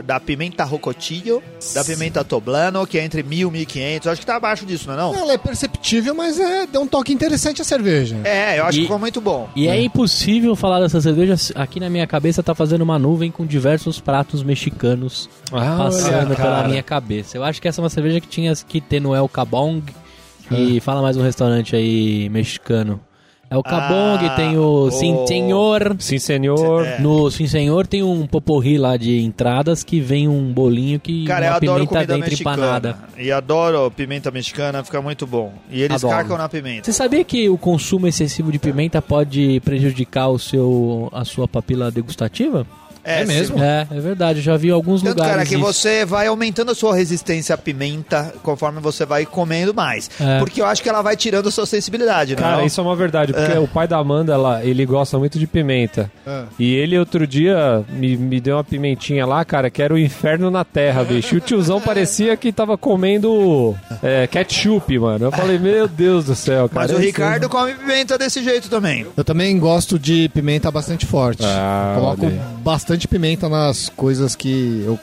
da 0.03 0.19
pimenta 0.19 0.63
rocotillo, 0.65 1.41
da 1.73 1.83
pimenta 1.85 2.23
toblano, 2.23 2.85
que 2.85 2.97
é 2.99 3.03
entre 3.05 3.23
1.000 3.23 3.55
e 3.55 3.65
1.500. 3.65 4.07
Acho 4.11 4.19
que 4.19 4.25
tá 4.27 4.35
abaixo 4.35 4.65
disso, 4.65 4.87
não 4.87 4.93
é 4.93 4.97
não? 4.97 5.15
Ela 5.15 5.33
é 5.33 5.37
perceptível, 5.37 6.13
mas 6.13 6.37
é, 6.37 6.67
deu 6.67 6.81
um 6.81 6.87
toque 6.87 7.13
interessante 7.13 7.61
a 7.61 7.65
cerveja. 7.65 8.17
É, 8.25 8.59
eu 8.59 8.65
acho 8.65 8.77
E- 8.77 8.81
que 8.81 8.85
ficou 8.85 8.99
muito 8.99 9.21
bom. 9.21 9.49
E 9.55 9.69
é 9.69 9.81
impossível 9.81 10.53
falar 10.55 10.81
dessa 10.81 10.99
cerveja. 10.99 11.35
Aqui 11.55 11.79
na 11.79 11.89
minha 11.89 12.05
cabeça 12.05 12.43
tá 12.43 12.53
fazendo 12.53 12.81
uma 12.81 12.99
nuvem 12.99 13.31
com 13.31 13.45
diversos 13.45 14.01
pratos 14.01 14.43
mexicanos 14.43 15.29
Ah, 15.51 15.75
passando 15.77 16.27
olha, 16.27 16.35
pela 16.35 16.67
minha 16.67 16.83
cabeça. 16.83 17.37
Eu 17.37 17.43
acho 17.45 17.61
que 17.61 17.69
essa 17.69 17.79
é 17.79 17.83
uma 17.83 17.89
cerveja 17.89 18.19
que 18.19 18.27
tinha 18.27 18.53
que 18.67 18.81
ter 18.81 18.99
no 18.99 19.15
El 19.15 19.29
Cabong. 19.29 19.81
E 20.51 20.79
fala 20.79 21.01
mais 21.01 21.17
um 21.17 21.21
restaurante 21.23 21.75
aí 21.75 22.29
mexicano. 22.29 22.99
É 23.49 23.57
o 23.57 23.61
Cabong, 23.61 24.25
Ah, 24.25 24.33
tem 24.35 24.57
o 24.57 24.89
Sim 24.89 25.27
Senhor. 25.27 25.95
Sim, 25.99 26.17
senhor. 26.17 26.85
É. 26.87 26.99
No 26.99 27.29
Sim 27.29 27.45
Senhor 27.45 27.85
tem 27.85 28.01
um 28.01 28.25
poporri 28.25 28.79
lá 28.79 28.97
de 28.97 29.19
entradas 29.21 29.83
que 29.83 29.99
vem 29.99 30.27
um 30.27 30.51
bolinho 30.51 30.99
que 30.99 31.23
Cara, 31.25 31.45
eu 31.45 31.53
adoro 31.53 31.73
pimenta 31.75 31.87
comida 31.93 32.13
dentro 32.15 32.29
mexicana. 32.31 32.55
empanada. 32.57 32.97
E 33.15 33.31
adoro 33.31 33.91
pimenta 33.91 34.31
mexicana, 34.31 34.83
fica 34.83 34.99
muito 35.03 35.27
bom. 35.27 35.53
E 35.69 35.83
eles 35.83 36.03
Adoro. 36.03 36.17
carcam 36.17 36.37
na 36.37 36.49
pimenta. 36.49 36.85
Você 36.85 36.93
sabia 36.93 37.23
que 37.23 37.47
o 37.47 37.57
consumo 37.57 38.07
excessivo 38.07 38.51
de 38.51 38.57
pimenta 38.57 38.99
pode 39.03 39.59
prejudicar 39.63 40.29
o 40.29 40.39
seu, 40.39 41.09
a 41.13 41.23
sua 41.23 41.47
papila 41.47 41.91
degustativa? 41.91 42.65
É 43.03 43.25
mesmo? 43.25 43.61
É, 43.61 43.87
é 43.91 43.99
verdade, 43.99 44.41
já 44.41 44.55
vi 44.55 44.69
em 44.69 44.71
alguns 44.71 45.01
Tanto, 45.01 45.15
lugares. 45.17 45.31
cara, 45.35 45.45
que 45.45 45.55
isso. 45.55 45.63
você 45.63 46.05
vai 46.05 46.27
aumentando 46.27 46.71
a 46.71 46.75
sua 46.75 46.95
resistência 46.95 47.53
à 47.55 47.57
pimenta 47.57 48.33
conforme 48.41 48.79
você 48.79 49.05
vai 49.05 49.25
comendo 49.25 49.73
mais. 49.73 50.09
É. 50.19 50.39
Porque 50.39 50.61
eu 50.61 50.65
acho 50.65 50.81
que 50.81 50.87
ela 50.89 51.01
vai 51.01 51.15
tirando 51.17 51.47
a 51.49 51.51
sua 51.51 51.65
sensibilidade, 51.65 52.35
Cara, 52.35 52.57
não? 52.57 52.65
isso 52.65 52.79
é 52.79 52.83
uma 52.83 52.95
verdade, 52.95 53.33
porque 53.33 53.51
É. 53.51 53.59
o 53.59 53.67
pai 53.67 53.87
da 53.87 53.97
Amanda, 53.97 54.33
ela, 54.33 54.63
ele 54.63 54.85
gosta 54.85 55.17
muito 55.19 55.37
de 55.37 55.45
pimenta. 55.47 56.09
É. 56.25 56.43
E 56.57 56.73
ele 56.75 56.97
outro 56.97 57.27
dia 57.27 57.83
me, 57.89 58.15
me 58.15 58.39
deu 58.39 58.55
uma 58.55 58.63
pimentinha 58.63 59.25
lá, 59.25 59.43
cara, 59.43 59.69
que 59.69 59.81
era 59.81 59.93
o 59.93 59.97
inferno 59.99 60.49
na 60.49 60.63
terra, 60.63 61.03
bicho. 61.03 61.35
E 61.35 61.37
o 61.37 61.41
tiozão 61.41 61.79
parecia 61.81 62.35
que 62.37 62.51
tava 62.51 62.77
comendo 62.77 63.75
é, 64.01 64.27
ketchup, 64.27 64.97
mano. 64.99 65.25
Eu 65.25 65.31
falei, 65.31 65.59
meu 65.59 65.87
Deus 65.87 66.25
do 66.25 66.35
céu, 66.35 66.69
cara. 66.69 66.87
Mas 66.87 66.95
o 66.97 66.99
Ricardo 66.99 67.49
come 67.49 67.73
pimenta 67.73 68.17
desse 68.17 68.43
jeito 68.43 68.69
também. 68.69 69.05
Eu 69.15 69.23
também 69.23 69.57
gosto 69.59 69.99
de 69.99 70.29
pimenta 70.29 70.71
bastante 70.71 71.05
forte. 71.05 71.43
Ah, 71.45 71.93
Coloco 71.97 72.25
aí. 72.25 72.39
Bastante 72.93 73.07
pimenta 73.07 73.49
nas 73.49 73.89
coisas 73.89 74.35
que 74.35 74.83
eu. 74.85 74.99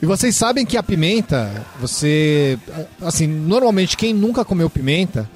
E 0.00 0.06
vocês 0.06 0.34
sabem 0.34 0.64
que 0.64 0.76
a 0.76 0.82
pimenta, 0.82 1.64
você. 1.78 2.58
Assim, 3.00 3.26
normalmente 3.26 3.96
quem 3.96 4.14
nunca 4.14 4.44
comeu 4.44 4.70
pimenta 4.70 5.28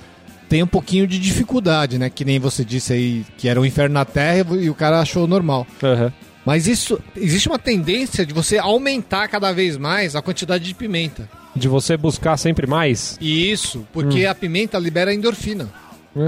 tem 0.49 0.62
um 0.62 0.66
pouquinho 0.66 1.07
de 1.07 1.19
dificuldade, 1.19 1.99
né? 1.99 2.09
Que 2.11 2.25
nem 2.25 2.38
você 2.38 2.64
disse 2.64 2.92
aí 2.92 3.25
que 3.37 3.49
era 3.49 3.61
um 3.61 3.64
inferno 3.64 3.95
na 3.95 4.04
terra 4.04 4.47
e 4.59 4.71
o 4.71 4.75
cara 4.75 5.00
achou 5.00 5.26
normal. 5.26 5.66
Aham. 5.83 6.12
Mas 6.45 6.66
isso. 6.66 6.99
Existe 7.14 7.49
uma 7.49 7.59
tendência 7.59 8.25
de 8.25 8.33
você 8.33 8.57
aumentar 8.59 9.28
cada 9.28 9.52
vez 9.52 9.76
mais 9.76 10.16
a 10.16 10.23
quantidade 10.23 10.64
de 10.64 10.75
pimenta. 10.75 11.28
De 11.54 11.69
você 11.69 11.97
buscar 11.97 12.37
sempre 12.38 12.66
mais? 12.66 13.19
E 13.21 13.50
isso, 13.50 13.87
porque 13.92 14.25
a 14.25 14.35
pimenta 14.35 14.78
libera 14.78 15.12
endorfina. 15.12 15.69
Ah, 16.16 16.21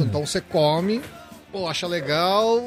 Então 0.00 0.24
você 0.24 0.40
come, 0.40 1.00
pô, 1.52 1.68
acha 1.68 1.86
legal, 1.86 2.60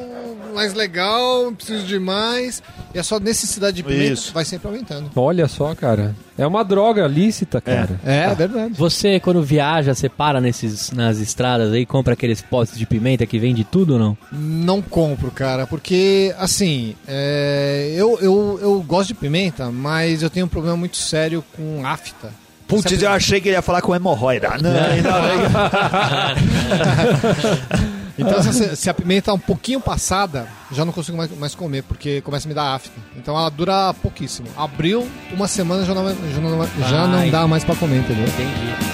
mais 0.53 0.73
legal, 0.73 1.45
não 1.45 1.55
preciso 1.55 1.85
de 1.85 1.99
mais. 1.99 2.61
E 2.93 2.99
a 2.99 3.03
sua 3.03 3.19
necessidade 3.19 3.77
de 3.77 3.83
pimenta 3.83 4.13
Isso. 4.13 4.33
vai 4.33 4.45
sempre 4.45 4.67
aumentando. 4.67 5.09
olha 5.15 5.47
só, 5.47 5.73
cara. 5.75 6.15
É 6.37 6.47
uma 6.47 6.63
droga 6.63 7.05
lícita, 7.05 7.59
cara. 7.61 7.99
É, 8.05 8.23
é 8.23 8.35
verdade. 8.35 8.73
Você, 8.75 9.19
quando 9.19 9.43
viaja, 9.43 9.93
você 9.93 10.07
para 10.07 10.39
nesses, 10.41 10.91
nas 10.91 11.19
estradas 11.19 11.73
aí, 11.73 11.85
compra 11.85 12.13
aqueles 12.13 12.41
potes 12.41 12.77
de 12.77 12.85
pimenta 12.85 13.25
que 13.25 13.37
vende 13.37 13.63
tudo 13.63 13.93
ou 13.93 13.99
não? 13.99 14.17
Não 14.31 14.81
compro, 14.81 15.29
cara, 15.31 15.67
porque, 15.67 16.33
assim, 16.39 16.95
é, 17.07 17.93
eu, 17.95 18.17
eu, 18.21 18.59
eu 18.61 18.81
gosto 18.87 19.09
de 19.09 19.15
pimenta, 19.15 19.69
mas 19.69 20.23
eu 20.23 20.29
tenho 20.29 20.45
um 20.45 20.49
problema 20.49 20.77
muito 20.77 20.97
sério 20.97 21.43
com 21.55 21.85
afta. 21.85 22.29
Putz, 22.67 22.83
Sabe- 22.91 23.03
eu 23.03 23.11
achei 23.11 23.41
que 23.41 23.49
ele 23.49 23.55
ia 23.55 23.61
falar 23.61 23.81
com 23.81 23.95
hemorroida. 23.95 24.49
Não, 24.61 24.69
Então, 28.19 28.43
se, 28.43 28.75
se 28.75 28.89
a 28.89 28.93
pimenta 28.93 29.31
é 29.31 29.33
um 29.33 29.39
pouquinho 29.39 29.79
passada, 29.79 30.45
já 30.71 30.83
não 30.83 30.91
consigo 30.91 31.15
mais, 31.15 31.31
mais 31.37 31.55
comer, 31.55 31.83
porque 31.83 32.19
começa 32.21 32.47
a 32.47 32.49
me 32.49 32.53
dar 32.53 32.75
afta. 32.75 32.91
Então 33.15 33.37
ela 33.37 33.49
dura 33.49 33.93
pouquíssimo. 33.93 34.47
Abriu, 34.57 35.07
uma 35.31 35.47
semana 35.47 35.85
já 35.85 35.93
não, 35.93 36.05
já 36.09 36.41
não, 36.41 36.67
já 36.89 37.07
não 37.07 37.19
Ai. 37.19 37.31
dá 37.31 37.47
mais 37.47 37.63
pra 37.63 37.75
comer, 37.75 37.99
entendeu? 37.99 38.25
Entendi. 38.27 38.89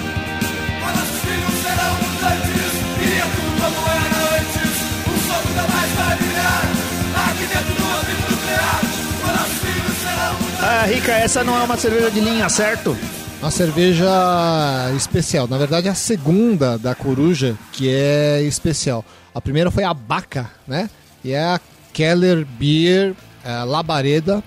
Ah, 10.61 10.85
Rica, 10.87 11.11
essa 11.11 11.43
não 11.43 11.59
é 11.59 11.63
uma 11.63 11.77
cerveja 11.77 12.09
de 12.11 12.19
linha, 12.19 12.47
certo? 12.49 12.97
Uma 13.45 13.51
cerveja 13.51 14.09
especial. 14.97 15.47
Na 15.47 15.59
verdade, 15.59 15.87
é 15.87 15.91
a 15.91 15.93
segunda 15.93 16.79
da 16.79 16.95
Coruja 16.95 17.55
que 17.71 17.87
é 17.87 18.41
especial. 18.41 19.05
A 19.35 19.39
primeira 19.39 19.69
foi 19.69 19.83
a 19.83 19.93
Baca, 19.93 20.49
né? 20.67 20.89
E 21.23 21.31
é 21.31 21.43
a 21.43 21.61
Keller 21.93 22.43
Beer 22.43 23.13
eh, 23.43 23.63
Labareda. 23.63 24.43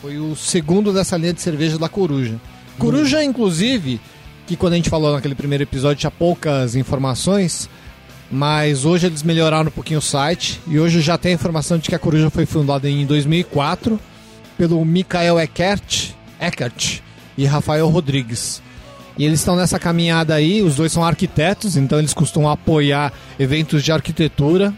Foi 0.00 0.18
o 0.18 0.34
segundo 0.34 0.92
dessa 0.92 1.16
linha 1.16 1.32
de 1.32 1.40
cerveja 1.40 1.78
da 1.78 1.88
Coruja. 1.88 2.34
Coruja, 2.80 3.22
inclusive, 3.22 4.00
que 4.44 4.56
quando 4.56 4.72
a 4.72 4.76
gente 4.76 4.90
falou 4.90 5.12
naquele 5.12 5.36
primeiro 5.36 5.62
episódio 5.62 6.00
tinha 6.00 6.10
poucas 6.10 6.74
informações, 6.74 7.70
mas 8.28 8.84
hoje 8.84 9.06
eles 9.06 9.22
melhoraram 9.22 9.68
um 9.68 9.72
pouquinho 9.72 10.00
o 10.00 10.02
site 10.02 10.60
e 10.66 10.80
hoje 10.80 11.00
já 11.00 11.16
tem 11.16 11.30
a 11.30 11.36
informação 11.36 11.78
de 11.78 11.88
que 11.88 11.94
a 11.94 11.98
Coruja 11.98 12.28
foi 12.28 12.44
fundada 12.44 12.90
em 12.90 13.06
2004 13.06 14.00
pelo 14.58 14.84
Mikael 14.84 15.38
Eckert, 15.38 16.10
Eckert 16.40 17.02
e 17.36 17.44
Rafael 17.46 17.88
Rodrigues. 17.88 18.62
E 19.18 19.24
eles 19.26 19.40
estão 19.40 19.54
nessa 19.56 19.78
caminhada 19.78 20.34
aí, 20.34 20.62
os 20.62 20.74
dois 20.76 20.90
são 20.90 21.04
arquitetos, 21.04 21.76
então 21.76 21.98
eles 21.98 22.14
costumam 22.14 22.50
apoiar 22.50 23.12
eventos 23.38 23.82
de 23.84 23.92
arquitetura 23.92 24.72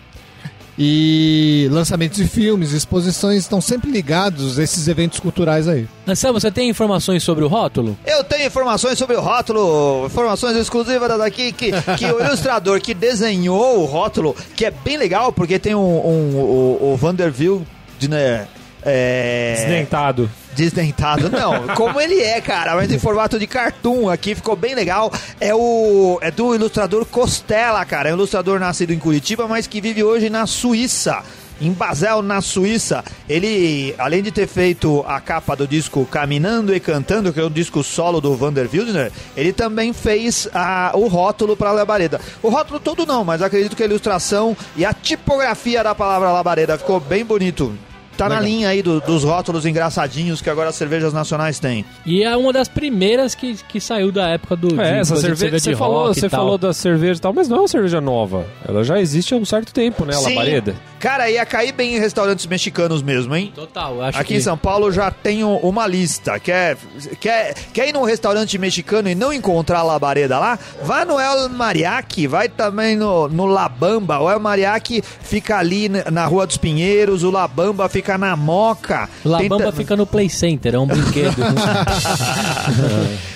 e 0.77 1.69
lançamentos 1.71 2.17
de 2.19 2.27
filmes, 2.27 2.73
exposições 2.73 3.39
estão 3.39 3.61
sempre 3.61 3.89
ligados 3.91 4.59
a 4.59 4.63
esses 4.65 4.89
eventos 4.89 5.21
culturais 5.21 5.69
aí. 5.69 5.87
Anselmo, 6.07 6.41
você 6.41 6.51
tem 6.51 6.69
informações 6.69 7.23
sobre 7.23 7.45
o 7.45 7.49
rótulo? 7.49 7.97
Eu 8.05 8.25
tenho 8.25 8.47
informações 8.49 8.99
sobre 8.99 9.15
o 9.15 9.21
rótulo, 9.21 10.07
informações 10.07 10.57
exclusivas 10.57 11.17
daqui, 11.17 11.53
que, 11.53 11.71
que 11.97 12.07
o 12.07 12.21
ilustrador 12.21 12.81
que 12.81 12.93
desenhou 12.93 13.83
o 13.83 13.85
rótulo, 13.85 14.35
que 14.57 14.65
é 14.65 14.73
bem 14.73 14.97
legal, 14.97 15.33
porque 15.33 15.61
tem 15.61 15.77
um, 15.77 15.79
um- 15.81 16.37
o, 16.41 16.93
o 16.93 16.97
Vanderbilt, 16.97 17.63
de, 18.01 18.09
né, 18.09 18.49
é, 18.85 19.55
Desdentado. 19.57 20.31
desdentado. 20.55 21.29
Não, 21.31 21.69
como 21.75 22.01
ele 22.01 22.21
é, 22.21 22.41
cara, 22.41 22.75
mas 22.77 22.91
em 22.91 22.99
formato 22.99 23.39
de 23.39 23.47
cartoon 23.47 24.09
aqui, 24.09 24.35
ficou 24.35 24.55
bem 24.57 24.75
legal. 24.75 25.13
É 25.41 25.55
o 25.55 26.19
é 26.21 26.31
do 26.31 26.55
ilustrador 26.55 27.05
Costela, 27.07 27.85
cara. 27.85 28.09
É 28.09 28.13
um 28.13 28.17
ilustrador 28.17 28.59
nascido 28.61 28.93
em 28.93 28.99
Curitiba, 28.99 29.47
mas 29.49 29.67
que 29.67 29.81
vive 29.81 30.03
hoje 30.05 30.29
na 30.31 30.47
Suíça. 30.47 31.23
Em 31.61 31.71
Basel, 31.71 32.21
na 32.21 32.41
Suíça, 32.41 33.05
ele, 33.29 33.95
além 33.97 34.25
de 34.25 34.33
ter 34.33 34.49
feito 34.49 35.05
a 35.07 35.21
capa 35.21 35.55
do 35.55 35.69
disco 35.69 36.05
Caminhando 36.05 36.75
e 36.75 36.81
Cantando, 36.81 37.33
que 37.33 37.39
é 37.39 37.45
o 37.45 37.49
disco 37.49 37.81
solo 37.85 38.21
do 38.21 38.35
Vander 38.35 38.69
Wildner, 38.71 39.13
ele 39.37 39.53
também 39.53 39.93
fez 39.93 40.49
a- 40.53 40.91
o 40.95 41.07
rótulo 41.07 41.57
para 41.57 41.71
a 41.71 41.73
labareda. 41.73 42.21
O 42.43 42.49
rótulo 42.49 42.81
todo 42.81 43.07
não, 43.07 43.23
mas 43.25 43.41
acredito 43.41 43.77
que 43.77 43.85
a 43.85 43.87
ilustração 43.87 44.57
e 44.77 44.85
a 44.85 44.93
tipografia 44.93 45.85
da 45.85 45.95
palavra 45.95 46.33
labareda 46.33 46.77
ficou 46.77 46.99
bem 46.99 47.25
bonito. 47.25 47.73
Tá 48.17 48.29
na 48.29 48.37
Legal. 48.39 48.45
linha 48.51 48.69
aí 48.69 48.83
do- 48.83 49.01
dos 49.01 49.25
rótulos 49.25 49.67
engraçadinhos 49.67 50.41
que 50.41 50.49
agora 50.49 50.69
as 50.71 50.77
cervejas 50.77 51.13
nacionais 51.13 51.59
têm. 51.59 51.85
E 52.07 52.23
é 52.23 52.37
uma 52.37 52.53
das 52.53 52.69
primeiras 52.69 53.35
que, 53.35 53.55
que 53.69 53.81
saiu 53.81 54.13
da 54.13 54.29
época 54.29 54.55
do. 54.57 54.69
de 54.69 54.81
É, 54.81 55.01
essa 55.01 55.15
coisa 55.15 55.31
de 55.33 55.37
cerveja. 55.39 55.65
Você 55.65 55.71
de 55.71 55.77
falou, 55.77 56.07
você 56.15 56.29
falou 56.29 56.57
da 56.59 56.73
cerveja 56.73 57.19
e 57.19 57.21
tal, 57.21 57.33
mas 57.33 57.49
não 57.49 57.57
é 57.57 57.61
uma 57.61 57.69
cerveja 57.69 58.01
nova. 58.01 58.47
Ela 58.67 58.85
já 58.85 59.01
existe 59.01 59.35
há 59.35 59.37
um 59.37 59.45
certo 59.45 59.73
tempo, 59.73 60.05
né? 60.05 60.13
Sim. 60.13 60.29
labareda. 60.35 60.75
Cara, 61.01 61.29
ia 61.31 61.45
cair 61.45 61.73
bem 61.73 61.97
em 61.97 61.99
restaurantes 61.99 62.47
mexicanos 62.47 63.03
mesmo, 63.03 63.35
hein? 63.37 63.53
Total, 63.55 64.01
acho 64.03 64.19
Aqui 64.19 64.29
que. 64.29 64.37
em 64.37 64.41
São 64.41 64.57
Paulo 64.57 64.91
já 64.91 65.11
tenho 65.11 65.49
uma 65.59 65.87
lista. 65.87 66.39
Quer, 66.41 66.79
quer, 67.21 67.55
quer 67.75 67.89
ir 67.89 67.93
num 67.93 68.05
restaurante 68.05 68.57
mexicano 68.59 69.09
e 69.11 69.15
não 69.15 69.33
encontrar 69.33 69.81
a 69.81 69.83
labareda 69.83 70.39
lá? 70.39 70.59
Vai 70.83 71.05
no 71.05 71.19
El 71.21 71.49
Mariachi, 71.51 72.27
vai 72.27 72.49
também 72.49 72.97
no, 72.97 73.29
no 73.29 73.45
La 73.45 73.69
Bamba. 73.69 74.19
O 74.21 74.31
El 74.31 74.39
Mariachi 74.41 75.03
fica 75.03 75.59
ali 75.59 75.89
na 75.89 76.05
na 76.11 76.27
Rua 76.27 76.47
dos 76.47 76.57
Pinheiros, 76.57 77.23
o 77.23 77.31
La 77.31 77.47
Bamba 77.47 77.89
fica 78.05 78.19
na 78.19 78.37
Moca. 78.37 79.09
La 79.25 79.39
Tem 79.39 79.49
Bamba 79.49 79.65
ta- 79.65 79.73
fica 79.73 79.97
no 79.97 80.07
Play 80.07 80.29
Center, 80.29 80.75
é 80.75 80.79
um 80.79 80.87
brinquedo. 80.87 81.35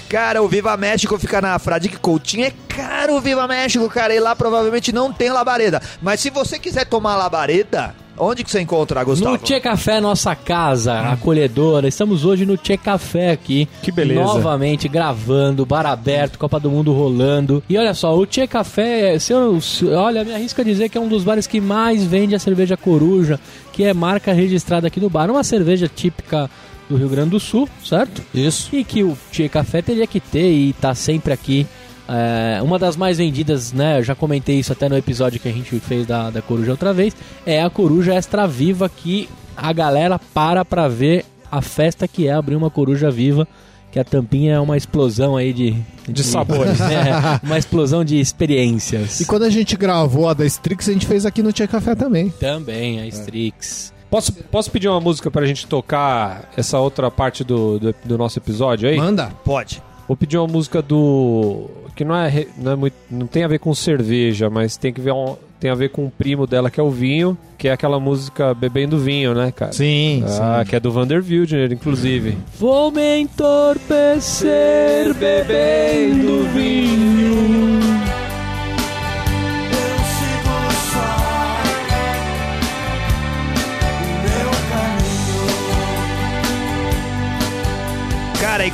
Cara, 0.08 0.42
o 0.42 0.48
Viva 0.48 0.76
México 0.76 1.18
fica 1.18 1.40
na 1.40 1.58
Fradique 1.58 1.96
Coutinho. 1.96 2.44
É 2.46 2.52
caro 2.68 3.16
o 3.16 3.20
Viva 3.20 3.46
México, 3.48 3.88
cara. 3.90 4.14
E 4.14 4.20
lá 4.20 4.34
provavelmente 4.36 4.92
não 4.92 5.12
tem 5.12 5.30
labareda. 5.30 5.82
Mas 6.00 6.20
se 6.20 6.30
você 6.30 6.58
quiser 6.58 6.86
tomar 6.86 7.16
labareda, 7.16 7.94
onde 8.20 8.44
que 8.44 8.50
você 8.50 8.60
encontra, 8.60 9.02
Gustavo? 9.04 9.32
No 9.32 9.38
Tchê 9.38 9.60
Café, 9.60 10.00
nossa 10.00 10.34
casa 10.34 11.00
acolhedora. 11.00 11.86
Estamos 11.88 12.24
hoje 12.24 12.44
no 12.46 12.56
Tchê 12.56 12.76
Café 12.76 13.30
aqui. 13.32 13.68
Que 13.82 13.90
beleza. 13.92 14.20
Novamente 14.20 14.88
gravando, 14.88 15.64
bar 15.66 15.86
aberto, 15.86 16.38
Copa 16.38 16.58
do 16.60 16.70
Mundo 16.70 16.92
rolando. 16.92 17.62
E 17.68 17.76
olha 17.78 17.94
só, 17.94 18.16
o 18.16 18.26
Tchê 18.26 18.46
Café, 18.46 19.18
se 19.18 19.32
eu, 19.32 19.60
se- 19.60 19.86
olha, 19.86 20.24
me 20.24 20.34
arrisco 20.34 20.60
a 20.60 20.64
dizer 20.64 20.88
que 20.88 20.98
é 20.98 21.00
um 21.00 21.08
dos 21.08 21.24
bares 21.24 21.46
que 21.46 21.60
mais 21.60 22.04
vende 22.04 22.34
a 22.34 22.38
cerveja 22.38 22.76
Coruja, 22.76 23.38
que 23.72 23.84
é 23.84 23.92
marca 23.94 24.32
registrada 24.32 24.86
aqui 24.86 25.00
no 25.00 25.10
bar. 25.10 25.30
Uma 25.30 25.44
cerveja 25.44 25.88
típica 25.94 26.50
do 26.88 26.96
Rio 26.96 27.08
Grande 27.08 27.30
do 27.30 27.40
Sul, 27.40 27.68
certo? 27.84 28.22
Isso. 28.34 28.74
E 28.74 28.82
que 28.82 29.02
o 29.02 29.16
Tchê 29.30 29.48
Café 29.48 29.82
teria 29.82 30.06
que 30.06 30.20
ter 30.20 30.50
e 30.50 30.72
tá 30.72 30.94
sempre 30.94 31.32
aqui. 31.34 31.66
É, 32.08 32.60
uma 32.62 32.78
das 32.78 32.96
mais 32.96 33.18
vendidas, 33.18 33.72
né? 33.72 33.98
Eu 33.98 34.02
já 34.04 34.14
comentei 34.14 34.58
isso 34.58 34.72
até 34.72 34.88
no 34.88 34.96
episódio 34.96 35.38
que 35.38 35.48
a 35.48 35.52
gente 35.52 35.78
fez 35.80 36.06
da, 36.06 36.30
da 36.30 36.40
Coruja 36.40 36.70
outra 36.70 36.92
vez. 36.92 37.14
É 37.44 37.62
a 37.62 37.68
Coruja 37.68 38.14
Extra 38.14 38.46
Viva 38.46 38.88
que 38.88 39.28
a 39.56 39.72
galera 39.72 40.18
para 40.18 40.64
pra 40.64 40.88
ver 40.88 41.24
a 41.50 41.60
festa 41.60 42.08
que 42.08 42.26
é 42.26 42.32
abrir 42.32 42.56
uma 42.56 42.70
Coruja 42.70 43.10
Viva. 43.10 43.46
Que 43.90 43.98
a 43.98 44.04
tampinha 44.04 44.54
é 44.54 44.60
uma 44.60 44.76
explosão 44.76 45.34
aí 45.34 45.50
de... 45.52 45.74
De 46.06 46.22
sabores. 46.22 46.78
É, 46.80 47.40
uma 47.42 47.56
explosão 47.56 48.04
de 48.04 48.20
experiências. 48.20 49.18
E 49.20 49.24
quando 49.24 49.44
a 49.44 49.50
gente 49.50 49.76
gravou 49.76 50.28
a 50.28 50.34
da 50.34 50.44
Strix, 50.44 50.90
a 50.90 50.92
gente 50.92 51.06
fez 51.06 51.24
aqui 51.24 51.42
no 51.42 51.52
Tia 51.52 51.66
Café 51.66 51.94
também. 51.94 52.28
Também, 52.28 53.00
a 53.00 53.06
Strix. 53.06 53.92
Posso, 54.10 54.32
posso 54.32 54.70
pedir 54.70 54.88
uma 54.88 55.00
música 55.00 55.30
pra 55.30 55.46
gente 55.46 55.66
tocar 55.66 56.50
essa 56.56 56.78
outra 56.78 57.10
parte 57.10 57.44
do, 57.44 57.78
do, 57.78 57.94
do 58.04 58.18
nosso 58.18 58.38
episódio 58.38 58.88
aí? 58.88 58.96
Manda. 58.96 59.30
Pode. 59.44 59.82
Vou 60.06 60.16
pedir 60.16 60.38
uma 60.38 60.46
música 60.46 60.80
do. 60.80 61.68
Que 61.98 62.04
não 62.04 62.14
é, 62.14 62.46
não 62.56 62.70
é 62.72 62.76
muito. 62.76 62.94
não 63.10 63.26
tem 63.26 63.42
a 63.42 63.48
ver 63.48 63.58
com 63.58 63.74
cerveja, 63.74 64.48
mas 64.48 64.76
tem 64.76 64.92
que 64.92 65.00
ver 65.00 65.10
um- 65.12 65.34
tem 65.58 65.68
a 65.68 65.74
ver 65.74 65.88
com 65.90 66.06
o 66.06 66.10
primo 66.10 66.46
dela, 66.46 66.70
que 66.70 66.78
é 66.78 66.82
o 66.82 66.90
vinho, 66.92 67.36
que 67.58 67.66
é 67.66 67.72
aquela 67.72 67.98
música 67.98 68.54
Bebendo 68.54 68.96
Vinho, 68.96 69.34
né, 69.34 69.50
cara? 69.50 69.72
Sim, 69.72 70.22
Ah, 70.40 70.64
que 70.64 70.76
é 70.76 70.78
do 70.80 70.92
Vander 70.92 71.20
Wildner, 71.20 71.72
inclusive. 71.72 72.38
Vou 72.56 72.92
me 72.92 73.18
entorpecer 73.22 75.12
bebendo 75.14 76.44
vinho. 76.54 77.87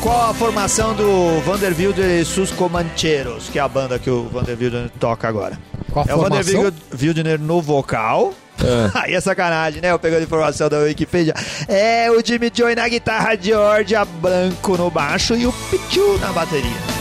Qual 0.04 0.28
a 0.28 0.34
formação 0.34 0.94
do 0.94 1.40
Vander 1.40 1.74
Wilder 1.74 2.20
e 2.20 2.24
Sus 2.26 2.50
Comancheros, 2.50 3.48
que 3.48 3.58
é 3.58 3.62
a 3.62 3.66
banda 3.66 3.98
que 3.98 4.10
o 4.10 4.24
Vander 4.24 4.54
Wilder 4.54 4.90
toca 5.00 5.26
agora? 5.26 5.58
Qual 5.90 6.04
a 6.06 6.10
É 6.10 6.14
o 6.14 6.20
Vander 6.20 6.44
formação? 6.44 6.74
Wildner 7.00 7.40
no 7.40 7.62
vocal. 7.62 8.34
Aí 8.92 9.14
é 9.14 9.20
sacanagem, 9.22 9.80
né? 9.80 9.90
Eu 9.90 9.98
pegando 9.98 10.22
informação 10.22 10.68
da 10.68 10.80
Wikipedia. 10.80 11.32
É 11.66 12.10
o 12.10 12.22
Jimmy 12.22 12.52
Joy 12.54 12.74
na 12.74 12.86
guitarra, 12.86 13.34
Georgia 13.40 14.04
Branco 14.04 14.76
no 14.76 14.90
baixo 14.90 15.34
e 15.34 15.46
o 15.46 15.52
Pichu 15.70 16.18
na 16.18 16.34
bateria. 16.34 16.93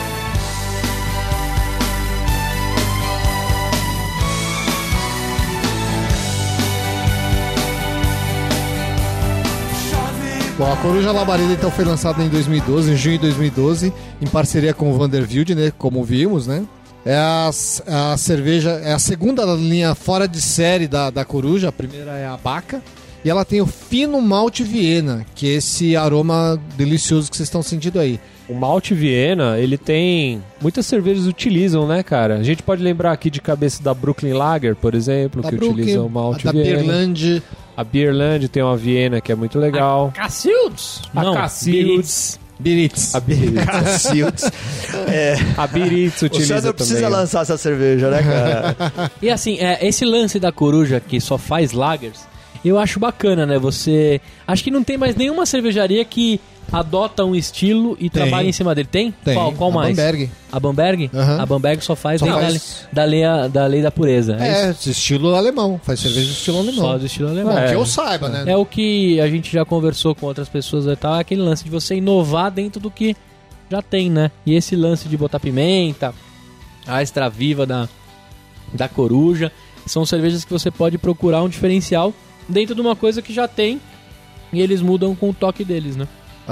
Bom, 10.63 10.71
a 10.71 10.77
Coruja 10.77 11.11
Labareda 11.11 11.51
então 11.51 11.69
foi 11.69 11.83
lançada 11.83 12.23
em 12.23 12.29
2012, 12.29 12.93
em 12.93 12.95
junho 12.95 13.17
de 13.17 13.23
2012, 13.23 13.91
em 14.21 14.27
parceria 14.27 14.73
com 14.73 14.89
o 14.89 14.97
Vanderbilt, 14.97 15.49
né, 15.49 15.73
como 15.77 16.01
vimos, 16.05 16.47
né? 16.47 16.63
É 17.05 17.17
a, 17.17 17.49
a 17.49 18.15
cerveja, 18.15 18.69
é 18.81 18.93
a 18.93 18.99
segunda 18.99 19.43
linha 19.55 19.93
fora 19.93 20.25
de 20.25 20.39
série 20.39 20.87
da, 20.87 21.09
da 21.09 21.25
Coruja, 21.25 21.67
a 21.67 21.71
primeira 21.73 22.11
é 22.11 22.25
a 22.25 22.37
Baca, 22.37 22.81
e 23.25 23.29
ela 23.29 23.43
tem 23.43 23.59
o 23.59 23.65
fino 23.65 24.21
malte 24.21 24.63
Viena, 24.63 25.25
que 25.35 25.49
é 25.49 25.55
esse 25.55 25.97
aroma 25.97 26.57
delicioso 26.77 27.29
que 27.29 27.35
vocês 27.35 27.47
estão 27.47 27.61
sentindo 27.61 27.99
aí. 27.99 28.17
O 28.47 28.53
malte 28.53 28.93
Viena, 28.93 29.59
ele 29.59 29.77
tem... 29.77 30.41
Muitas 30.61 30.85
cervejas 30.85 31.27
utilizam, 31.27 31.85
né, 31.85 32.03
cara? 32.03 32.35
A 32.35 32.43
gente 32.43 32.63
pode 32.63 32.81
lembrar 32.81 33.11
aqui 33.11 33.29
de 33.29 33.41
cabeça 33.41 33.83
da 33.83 33.93
Brooklyn 33.93 34.31
Lager, 34.31 34.77
por 34.77 34.95
exemplo, 34.95 35.41
Da 35.41 35.49
que 35.49 35.57
Brooklyn, 35.57 35.81
utiliza 35.83 36.01
o 36.01 36.09
malte 36.09 36.45
da 36.45 36.53
Viena. 36.53 36.77
Berland, 36.77 37.43
A 37.75 37.83
Beerland 37.83 38.47
tem 38.49 38.61
uma 38.61 38.77
Viena 38.77 39.19
que 39.21 39.31
é 39.31 39.35
muito 39.35 39.57
legal. 39.59 40.11
Cacildes? 40.15 41.01
A 41.15 41.23
Não, 41.23 41.33
Cacildes. 41.33 42.39
Biritz. 42.59 43.15
A 43.15 43.19
Biritz. 43.19 43.63
Cacildes. 43.65 44.43
é, 45.09 45.35
A 45.57 45.65
Biritz 45.67 46.21
o 46.21 46.25
utiliza 46.27 46.73
precisa 46.73 47.01
também. 47.01 47.11
lançar 47.11 47.41
essa 47.41 47.57
cerveja, 47.57 48.09
né, 48.09 48.21
cara? 48.23 49.11
E 49.21 49.29
assim, 49.29 49.57
é, 49.59 49.85
esse 49.85 50.05
lance 50.05 50.39
da 50.39 50.51
coruja 50.51 50.99
que 50.99 51.19
só 51.19 51.37
faz 51.37 51.71
lagers, 51.71 52.21
eu 52.63 52.77
acho 52.77 52.99
bacana, 52.99 53.45
né? 53.45 53.57
Você. 53.57 54.21
Acho 54.47 54.63
que 54.63 54.71
não 54.71 54.83
tem 54.83 54.97
mais 54.97 55.15
nenhuma 55.15 55.45
cervejaria 55.45 56.05
que 56.05 56.39
adota 56.71 57.23
um 57.23 57.35
estilo 57.35 57.93
e 57.99 58.09
Tem. 58.09 58.21
trabalha 58.23 58.47
em 58.47 58.51
cima 58.51 58.73
dele. 58.73 58.87
Tem? 58.91 59.11
Tem. 59.23 59.33
Qual, 59.35 59.51
qual 59.53 59.69
a 59.71 59.73
mais? 59.73 59.95
Bamberg. 59.95 60.31
A 60.51 60.59
Bamberg? 60.59 61.11
Aham. 61.13 61.41
A 61.41 61.45
Bamberg 61.45 61.83
só 61.83 61.95
faz, 61.95 62.19
Só 62.19 62.25
dentro 62.25 62.41
faz- 62.41 62.87
Da, 62.91 63.01
da, 63.03 63.07
lei, 63.07 63.21
da 63.51 63.65
lei 63.67 63.81
da 63.81 63.91
pureza. 63.91 64.37
É, 64.39 64.69
É, 64.69 64.75
estilo 64.89 65.35
alemão, 65.35 65.79
faz 65.83 65.99
cerveja 65.99 66.25
de 66.27 66.31
estilo 66.33 66.59
alemão. 66.59 66.83
Só 66.85 66.97
do 66.97 67.05
estilo 67.05 67.29
alemão. 67.29 67.53
Bom, 67.53 67.59
É. 67.59 67.67
que 67.69 67.75
eu 67.75 67.85
saiba, 67.85 68.29
né? 68.29 68.43
É 68.51 68.57
o 68.57 68.65
que 68.65 69.19
a 69.21 69.27
gente 69.27 69.51
já 69.51 69.63
conversou 69.65 70.15
com 70.15 70.25
outras 70.25 70.49
pessoas 70.49 70.85
e 70.85 70.95
tal, 70.95 71.15
é 71.15 71.19
aquele 71.19 71.41
lance 71.41 71.63
de 71.63 71.69
você 71.69 71.95
inovar 71.95 72.49
dentro 72.51 72.79
do 72.79 72.89
que 72.89 73.15
já 73.69 73.81
tem, 73.81 74.09
né? 74.09 74.31
E 74.45 74.53
esse 74.55 74.75
lance 74.75 75.07
de 75.07 75.17
botar 75.17 75.39
pimenta, 75.39 76.13
a 76.87 77.01
extra 77.01 77.29
viva 77.29 77.65
da, 77.65 77.87
da 78.73 78.87
coruja, 78.87 79.51
são 79.85 80.05
cervejas 80.05 80.43
que 80.45 80.51
você 80.51 80.71
pode 80.71 80.97
procurar 80.97 81.43
um 81.43 81.49
diferencial 81.49 82.13
dentro 82.47 82.73
de 82.73 82.81
uma 82.81 82.95
coisa 82.95 83.21
que 83.21 83.33
já 83.33 83.47
tem 83.47 83.81
e 84.51 84.61
eles 84.61 84.81
mudam 84.81 85.15
com 85.15 85.29
o 85.29 85.33
toque 85.33 85.63
deles, 85.65 85.95
né? 85.95 86.07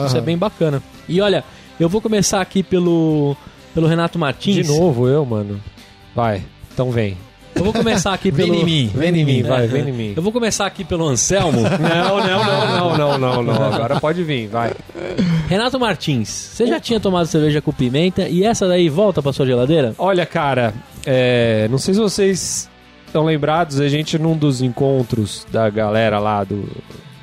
Isso 0.06 0.18
é 0.18 0.22
bem 0.22 0.38
bacana. 0.38 0.82
E 1.08 1.20
olha, 1.22 1.44
eu 1.80 1.90
vou 1.90 2.02
começar 2.02 2.42
aqui 2.42 2.64
pelo, 2.64 3.36
pelo 3.74 3.88
Renato 3.88 4.18
Martins. 4.18 4.56
De 4.56 4.64
novo 4.64 5.08
eu, 5.08 5.26
mano. 5.26 5.60
Vai, 6.16 6.44
então 6.74 6.92
vem. 6.92 7.18
Eu 7.54 7.64
vou 7.64 7.74
começar 7.74 8.14
aqui 8.14 8.32
pelo... 8.34 8.52
Vem 8.52 8.62
em 8.62 8.66
mim. 8.66 8.92
Vem 8.94 9.18
em 9.18 9.26
mim, 9.26 9.44
vai, 9.44 9.68
vem 9.68 9.90
em 9.90 9.92
mim. 9.92 10.14
Eu 10.16 10.24
vou 10.24 10.32
começar 10.32 10.66
aqui 10.66 10.84
pelo 10.84 11.08
Anselmo. 11.08 11.62
Não, 11.82 12.18
não, 12.18 12.46
não, 12.46 12.98
não, 12.98 13.18
não, 13.18 13.18
não, 13.18 13.44
não. 13.44 13.74
Agora 13.74 14.00
pode 14.00 14.24
vir, 14.24 14.48
vai. 14.48 14.74
Renato 15.48 15.80
Martins, 15.80 16.30
você 16.30 16.66
já 16.66 16.80
tinha 16.80 17.00
tomado 17.00 17.26
cerveja 17.26 17.62
com 17.62 17.72
pimenta 17.72 18.28
e 18.28 18.44
essa 18.44 18.68
daí 18.68 18.88
volta 18.88 19.22
pra 19.22 19.34
sua 19.34 19.46
geladeira? 19.46 19.94
Olha, 19.98 20.26
cara, 20.26 20.74
é, 21.06 21.68
não 21.70 21.78
sei 21.78 21.94
se 21.94 22.00
vocês 22.00 22.70
estão 23.06 23.26
lembrados, 23.26 23.80
a 23.80 23.90
gente 23.90 24.18
num 24.18 24.38
dos 24.38 24.62
encontros 24.62 25.46
da 25.52 25.70
galera 25.70 26.20
lá, 26.20 26.44
do, 26.44 26.66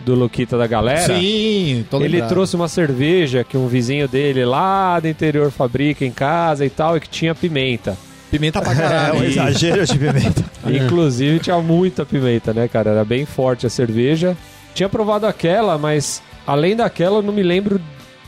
do 0.09 0.15
Luquita 0.15 0.57
da 0.57 0.67
galera. 0.67 1.15
Sim, 1.19 1.85
tô 1.91 1.99
Ele 1.99 2.09
lembrado. 2.09 2.29
trouxe 2.31 2.57
uma 2.57 2.69
cerveja 2.69 3.45
que 3.45 3.57
um 3.57 3.67
vizinho 3.69 4.09
dele 4.09 4.45
lá 4.45 4.99
do 5.01 5.07
interior 5.09 5.51
fabrica 5.51 6.05
em 6.05 6.11
casa 6.11 6.65
e 6.65 6.71
tal, 6.71 6.97
e 6.97 7.01
que 7.01 7.09
tinha 7.09 7.35
pimenta. 7.35 7.97
pimenta 8.31 8.61
pra 8.61 8.73
É 8.73 8.77
caralho. 8.77 9.21
um 9.21 9.25
exagero 9.25 9.85
de 9.87 9.99
pimenta. 9.99 10.45
Inclusive 10.67 11.39
tinha 11.41 11.59
muita 11.61 12.07
pimenta, 12.07 12.53
né, 12.55 12.67
cara? 12.69 12.91
Era 12.91 13.05
bem 13.05 13.27
forte 13.27 13.67
a 13.67 13.71
cerveja. 13.71 14.37
Tinha 14.75 14.89
provado 14.89 15.27
aquela, 15.27 15.77
mas 15.77 16.23
além 16.47 16.75
daquela 16.75 17.17
eu 17.19 17.23
não 17.23 17.33
me 17.33 17.43
lembro 17.43 17.81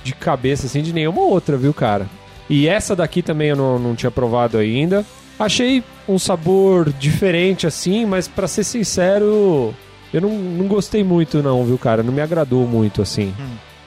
de 0.05 0.15
cabeça 0.15 0.67
assim 0.67 0.83
de 0.83 0.93
nenhuma 0.93 1.23
outra, 1.23 1.57
viu, 1.57 1.73
cara? 1.73 2.07
E 2.49 2.67
essa 2.69 2.95
daqui 2.97 3.23
também 3.23 3.49
eu 3.49 3.57
não, 3.57 3.79
não 3.79 3.95
tinha 3.95 4.11
provado 4.11 4.59
ainda. 4.59 5.05
Achei 5.39 5.83
um 6.09 6.19
sabor 6.19 6.93
diferente 6.99 7.67
assim, 7.67 8.05
mas 8.05 8.27
pra 8.29 8.47
ser 8.49 8.65
sincero, 8.65 9.75
eu 10.13 10.21
não, 10.21 10.31
não 10.31 10.67
gostei 10.67 11.03
muito 11.05 11.43
não, 11.43 11.65
viu, 11.65 11.79
cara? 11.79 12.03
Não 12.03 12.13
me 12.13 12.21
agradou 12.21 12.67
muito 12.67 13.01
assim. 13.03 13.33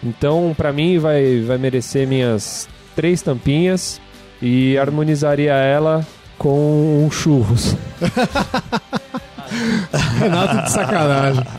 Então, 0.03 0.53
pra 0.55 0.71
mim 0.73 0.99
vai 0.99 1.41
vai 1.41 1.57
merecer 1.57 2.07
minhas 2.07 2.67
três 2.95 3.21
tampinhas 3.21 3.99
e 4.41 4.77
harmonizaria 4.77 5.53
ela 5.53 6.05
com 6.37 7.03
um 7.05 7.11
churros. 7.11 7.75
Renato 10.19 10.63
de 10.63 10.71
sacanagem. 10.71 11.43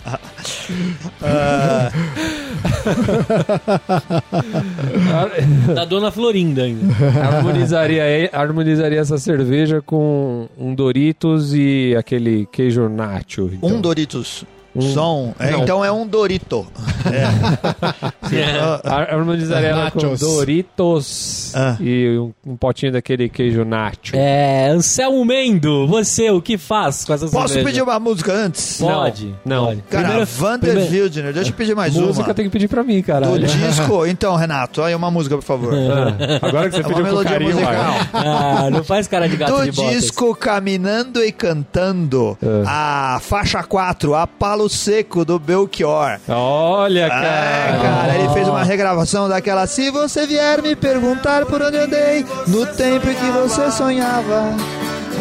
Da 5.74 5.84
Dona 5.84 6.10
Florinda 6.10 6.64
ainda. 6.64 6.86
harmonizaria, 7.22 8.02
harmonizaria 8.32 9.00
essa 9.00 9.18
cerveja 9.18 9.80
com 9.80 10.48
um 10.58 10.74
Doritos 10.74 11.54
e 11.54 11.94
aquele 11.98 12.46
queijo 12.52 12.88
nacho. 12.88 13.50
então. 13.52 13.68
Um 13.70 13.80
Doritos. 13.80 14.44
Um- 14.76 14.92
Só 14.92 15.16
um. 15.16 15.34
É, 15.38 15.52
então 15.52 15.84
é 15.84 15.92
um 15.92 16.06
Dorito. 16.06 16.66
É. 17.12 17.24
Har- 18.84 19.10
Harmonizaria 19.14 19.68
ela 19.68 19.90
com. 19.90 20.14
Doritos 20.16 21.52
Ah. 21.54 21.76
e 21.80 22.18
um, 22.18 22.32
um 22.52 22.56
potinho 22.56 22.92
daquele 22.92 23.28
queijo 23.28 23.64
nacho. 23.64 24.14
É, 24.14 24.68
Anselmo 24.68 25.24
Mendo, 25.24 25.86
você 25.86 26.30
o 26.30 26.40
que 26.42 26.58
faz 26.58 27.04
com 27.04 27.12
essa 27.12 27.26
Posso 27.28 27.48
cerveja? 27.54 27.66
pedir 27.66 27.82
uma 27.82 27.98
música 28.00 28.32
antes? 28.32 28.78
Pode. 28.80 29.34
Não. 29.44 29.66
pode. 29.66 29.82
Cara, 29.82 30.04
Primeiro- 30.08 30.26
Vander 30.30 30.70
primeiro- 30.70 30.92
Wildner, 31.04 31.32
deixa 31.32 31.50
eu 31.50 31.54
pedir 31.54 31.74
mais 31.76 31.94
Música 31.94 32.26
uma. 32.28 32.34
tem 32.34 32.44
que 32.46 32.50
pedir 32.50 32.68
pra 32.68 32.82
mim, 32.82 33.00
Do 33.00 33.04
caralho. 33.06 33.38
disco. 33.46 34.06
Então, 34.06 34.34
Renato, 34.36 34.82
aí 34.82 34.94
uma 34.94 35.10
música, 35.10 35.36
por 35.36 35.44
favor. 35.44 35.72
Ah, 35.74 36.46
agora 36.46 36.68
que 36.70 36.76
você 36.76 36.82
É 36.82 36.86
uma 36.86 36.88
pediu 36.88 37.04
com 37.04 37.10
melodia 37.10 37.30
carinho, 37.32 37.52
musical. 37.52 37.74
Ah, 38.12 38.68
não 38.70 38.82
faz 38.84 39.06
cara 39.06 39.28
de 39.28 39.36
gato 39.36 39.52
Do 39.56 39.70
de 39.70 39.88
disco 39.90 40.34
Caminhando 40.34 41.22
e 41.22 41.30
Cantando, 41.30 42.36
É. 42.42 42.64
a 42.66 43.18
faixa 43.20 43.62
4, 43.62 44.14
a 44.14 44.26
Palo 44.26 44.63
Seco 44.68 45.24
do 45.24 45.38
Belchior. 45.38 46.18
Olha, 46.28 47.06
É, 47.06 47.08
cara. 47.08 47.78
cara, 47.82 48.14
ele 48.18 48.28
fez 48.30 48.48
uma 48.48 48.62
regravação 48.64 49.28
daquela 49.28 49.66
Se 49.66 49.90
você 49.90 50.26
vier 50.26 50.62
me 50.62 50.74
perguntar 50.76 51.44
por 51.46 51.62
onde 51.62 51.76
andei 51.78 52.24
No 52.46 52.66
tempo 52.66 53.08
em 53.08 53.14
que 53.14 53.30
você 53.30 53.70
sonhava 53.70 54.52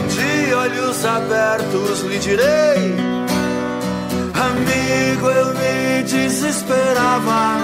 De 0.10 0.54
olhos 0.54 1.06
abertos 1.06 2.02
lhe 2.02 2.18
direi 2.20 2.96
Amigo, 4.34 5.30
eu 5.30 5.48
me 5.54 6.04
desesperava 6.04 7.58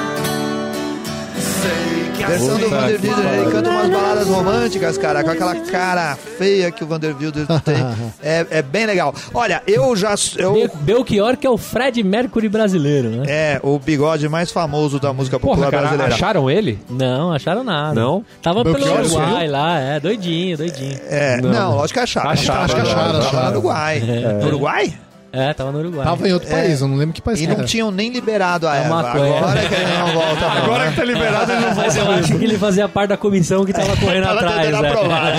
Sei 1.35 1.98
Versão 2.27 2.57
do 2.57 2.69
Vander 2.69 2.99
Wilder, 3.01 3.33
ele 3.41 3.51
canta 3.51 3.69
umas 3.69 3.89
baladas 3.89 4.27
românticas, 4.29 4.97
cara 4.97 5.23
Com 5.23 5.29
aquela 5.31 5.55
cara 5.55 6.15
feia 6.15 6.71
que 6.71 6.83
o 6.83 6.87
Vander 6.87 7.15
Wilder 7.15 7.45
tem 7.63 7.75
é, 8.21 8.45
é 8.51 8.61
bem 8.61 8.85
legal 8.85 9.13
Olha, 9.33 9.61
eu 9.67 9.95
já... 9.95 10.13
Eu, 10.37 10.53
Be- 10.53 10.71
Belchior, 10.81 11.37
que 11.37 11.45
é 11.47 11.49
o 11.49 11.57
Fred 11.57 12.01
Mercury 12.03 12.49
brasileiro, 12.49 13.09
né? 13.09 13.23
é, 13.27 13.59
o 13.63 13.77
bigode 13.79 14.27
mais 14.29 14.51
famoso 14.51 14.99
da 14.99 15.11
música 15.13 15.39
popular 15.39 15.57
Porra, 15.57 15.71
cara, 15.71 15.81
brasileira 15.83 16.15
acharam 16.15 16.49
ele? 16.49 16.79
Não, 16.89 17.31
acharam 17.31 17.63
nada. 17.63 17.93
Não? 17.99 18.23
Tava 18.41 18.63
pelo 18.63 18.75
Belchior, 18.75 18.99
Uruguai 19.05 19.47
lá, 19.47 19.79
é, 19.79 19.99
doidinho, 19.99 20.57
doidinho. 20.57 20.99
É, 21.09 21.39
não, 21.41 21.49
Não. 21.51 21.75
lógico 21.77 21.99
que 21.99 22.03
acharam. 22.03 22.29
Acharam, 22.29 22.61
acho 22.63 22.75
que 22.75 22.81
acharam. 22.81 23.01
acharam, 23.01 23.19
acharam. 23.27 23.51
Uruguai. 23.51 24.03
No 24.41 24.47
Uruguai? 24.47 24.93
É, 25.31 25.53
tava 25.53 25.71
no 25.71 25.79
Uruguai. 25.79 26.03
Tava 26.05 26.27
em 26.27 26.33
outro 26.33 26.49
país, 26.49 26.81
eu 26.81 26.87
não 26.87 26.95
lembro 26.97 27.13
que 27.13 27.21
país 27.21 27.39
E 27.41 27.45
não 27.47 27.55
era. 27.57 27.63
tinham 27.65 27.91
nem 27.91 28.11
liberado 28.11 28.67
a 28.67 28.75
É 28.75 28.79
erva. 28.83 28.89
maconha. 29.03 29.37
Agora 29.37 29.59
que 29.67 29.73
ele 29.75 29.97
não 29.97 30.07
volta. 30.13 30.45
Agora 30.45 30.83
né? 30.85 30.89
que 30.91 30.95
tá 30.97 31.03
liberado, 31.05 31.51
ele 31.51 31.61
não 31.61 31.75
Mas 31.75 31.95
eu 31.95 32.11
acho 32.11 32.37
que 32.37 32.43
ele 32.43 32.57
fazia 32.57 32.89
parte 32.89 33.09
da 33.09 33.17
comissão 33.17 33.63
que 33.65 33.71
tava 33.73 33.95
correndo 33.97 34.23
Tava 34.23 34.39
atrás, 34.39 34.65
tentando 34.65 34.81
né? 34.81 34.89
aprovar. 34.89 35.33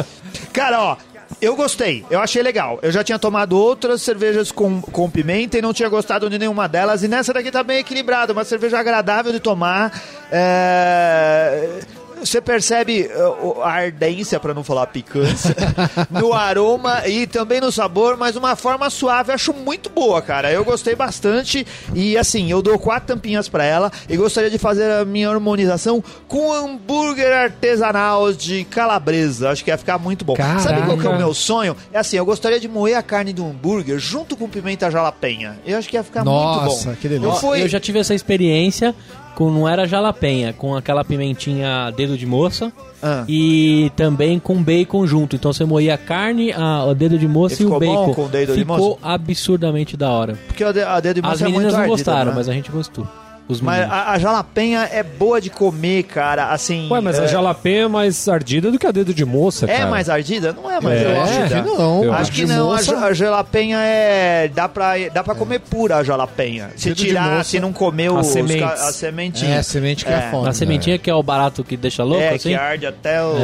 Cara, 0.52 0.80
ó, 0.80 0.96
Eu 1.40 1.56
gostei, 1.56 2.04
eu 2.10 2.20
achei 2.20 2.42
legal. 2.42 2.78
Eu 2.80 2.90
já 2.92 3.04
tinha 3.04 3.18
tomado 3.18 3.58
outras 3.58 4.00
cervejas 4.02 4.50
com, 4.50 4.80
com 4.80 5.10
pimenta 5.10 5.58
e 5.58 5.62
não 5.62 5.72
tinha 5.74 5.88
gostado 5.88 6.30
de 6.30 6.38
nenhuma 6.38 6.66
delas. 6.68 7.02
E 7.02 7.08
nessa 7.08 7.32
daqui 7.34 7.50
tá 7.50 7.62
bem 7.62 7.78
equilibrada, 7.80 8.32
uma 8.32 8.44
cerveja 8.44 8.78
agradável 8.78 9.30
de 9.32 9.40
tomar. 9.40 9.92
É, 10.32 11.80
Você 12.24 12.40
percebe 12.40 13.10
uh, 13.14 13.60
a 13.62 13.70
ardência, 13.72 14.40
para 14.40 14.54
não 14.54 14.64
falar 14.64 14.86
picância, 14.86 15.54
no 16.10 16.32
aroma 16.32 17.06
e 17.06 17.26
também 17.26 17.60
no 17.60 17.70
sabor, 17.70 18.16
mas 18.16 18.34
uma 18.36 18.56
forma 18.56 18.88
suave. 18.90 19.32
Acho 19.32 19.52
muito 19.52 19.90
boa, 19.90 20.22
cara. 20.22 20.50
Eu 20.50 20.64
gostei 20.64 20.94
bastante 20.94 21.66
e 21.94 22.16
assim, 22.16 22.50
eu 22.50 22.62
dou 22.62 22.78
quatro 22.78 23.14
tampinhas 23.14 23.48
para 23.48 23.64
ela 23.64 23.92
e 24.08 24.16
gostaria 24.16 24.48
de 24.50 24.58
fazer 24.58 24.90
a 24.90 25.04
minha 25.04 25.28
harmonização 25.28 26.02
com 26.26 26.52
hambúrguer 26.52 27.32
artesanal 27.32 28.32
de 28.32 28.64
calabresa. 28.64 29.50
Acho 29.50 29.62
que 29.64 29.70
ia 29.70 29.78
ficar 29.78 29.98
muito 29.98 30.24
bom. 30.24 30.34
Sabe 30.60 30.82
qual 30.82 30.96
que 30.98 31.06
é 31.06 31.10
o 31.10 31.16
meu 31.18 31.34
sonho? 31.34 31.76
É 31.92 31.98
assim, 31.98 32.16
eu 32.16 32.24
gostaria 32.24 32.58
de 32.58 32.68
moer 32.68 32.96
a 32.96 33.02
carne 33.02 33.32
do 33.32 33.44
hambúrguer 33.44 33.98
junto 33.98 34.36
com 34.36 34.48
pimenta 34.48 34.90
jalapenha. 34.90 35.58
Eu 35.66 35.78
acho 35.78 35.88
que 35.88 35.96
ia 35.96 36.02
ficar 36.02 36.24
Nossa, 36.24 36.64
muito 36.64 36.84
bom. 36.84 36.94
que 37.00 37.08
delícia. 37.08 37.28
Eu 37.28 37.36
fui- 37.36 37.62
Eu 37.62 37.68
já 37.68 37.80
tive 37.80 37.98
essa 37.98 38.14
experiência 38.14 38.94
com 39.34 39.50
não 39.50 39.68
era 39.68 39.86
jalapenha, 39.86 40.52
com 40.52 40.74
aquela 40.76 41.04
pimentinha 41.04 41.90
dedo 41.96 42.16
de 42.16 42.24
moça 42.26 42.72
Ah. 43.02 43.24
e 43.28 43.90
também 43.96 44.38
com 44.38 44.62
bacon 44.62 45.06
junto. 45.06 45.36
Então 45.36 45.52
você 45.52 45.64
moía 45.64 45.94
a 45.94 45.98
carne, 45.98 46.52
a, 46.52 46.84
o 46.84 46.94
dedo 46.94 47.18
de 47.18 47.26
moça 47.28 47.62
E 47.62 47.66
e, 47.66 47.68
o 47.68 47.78
bacon. 47.78 48.08
ficou? 48.08 48.14
Porque 48.14 48.98
absurdamente 49.02 49.96
da 49.96 50.10
hora. 50.10 50.38
a 50.64 50.72
de- 50.72 50.82
a 50.82 51.00
dedo 51.00 51.20
de 51.20 51.26
As 51.26 51.32
moça 51.32 51.44
é 51.44 51.48
muito 51.48 51.56
meninas 51.56 51.72
não 51.74 51.80
ardida, 51.80 51.96
gostaram, 51.96 52.30
né? 52.30 52.36
mas 52.36 52.48
a 52.48 52.52
gente 52.52 52.70
gostou. 52.70 53.06
Os 53.46 53.60
Mas 53.60 53.82
a, 53.90 54.12
a 54.12 54.18
jalapenha 54.18 54.88
é 54.90 55.02
boa 55.02 55.38
de 55.38 55.50
comer, 55.50 56.04
cara. 56.04 56.48
Assim. 56.48 56.88
Ué, 56.90 56.98
mas 57.02 57.18
é, 57.18 57.24
a 57.24 57.26
jalapenha 57.26 57.82
é 57.82 57.88
mais 57.88 58.26
ardida 58.26 58.70
do 58.70 58.78
que 58.78 58.86
a 58.86 58.90
dedo 58.90 59.12
de 59.12 59.22
moça, 59.22 59.66
É 59.66 59.76
cara. 59.78 59.90
mais 59.90 60.08
ardida? 60.08 60.52
Não 60.54 60.70
é 60.70 60.80
mais 60.80 60.98
É, 61.02 61.04
Eu 61.12 61.20
acho 61.22 61.32
ardida. 61.40 61.62
que 61.62 61.68
não. 61.68 62.04
Eu 62.04 62.12
Acho 62.12 62.22
acho 62.22 62.32
que 62.32 62.46
não, 62.46 62.72
a, 62.72 62.76
moça- 62.76 62.96
a 63.04 63.12
jalapenha 63.12 63.78
é. 63.82 64.48
Dá 64.48 64.66
pra, 64.66 64.94
dá 65.12 65.22
pra 65.22 65.34
comer 65.34 65.58
pura 65.60 65.96
a 65.96 66.02
jalapenha. 66.02 66.70
Se 66.74 66.88
Dedo 66.88 66.96
de 66.96 67.04
tirar, 67.06 67.30
moça. 67.36 67.50
se 67.50 67.60
não 67.60 67.70
comer 67.70 68.10
os, 68.10 68.32
ca- 68.32 68.72
as 68.88 68.96
sementinhas. 68.96 69.58
É, 69.58 69.62
semente 69.62 70.06
que 70.06 70.10
é, 70.12 70.14
É. 70.16 70.30
foda. 70.30 70.48
A 70.48 70.52
sementinha 70.54 70.98
que 70.98 71.10
é 71.10 71.14
o 71.14 71.22
barato 71.22 71.62
que 71.62 71.76
deixa 71.76 72.02
louco, 72.02 72.22
É, 72.22 72.30
assim? 72.30 72.48
que 72.48 72.54
arde 72.54 72.86
até 72.86 73.22
o. 73.22 73.34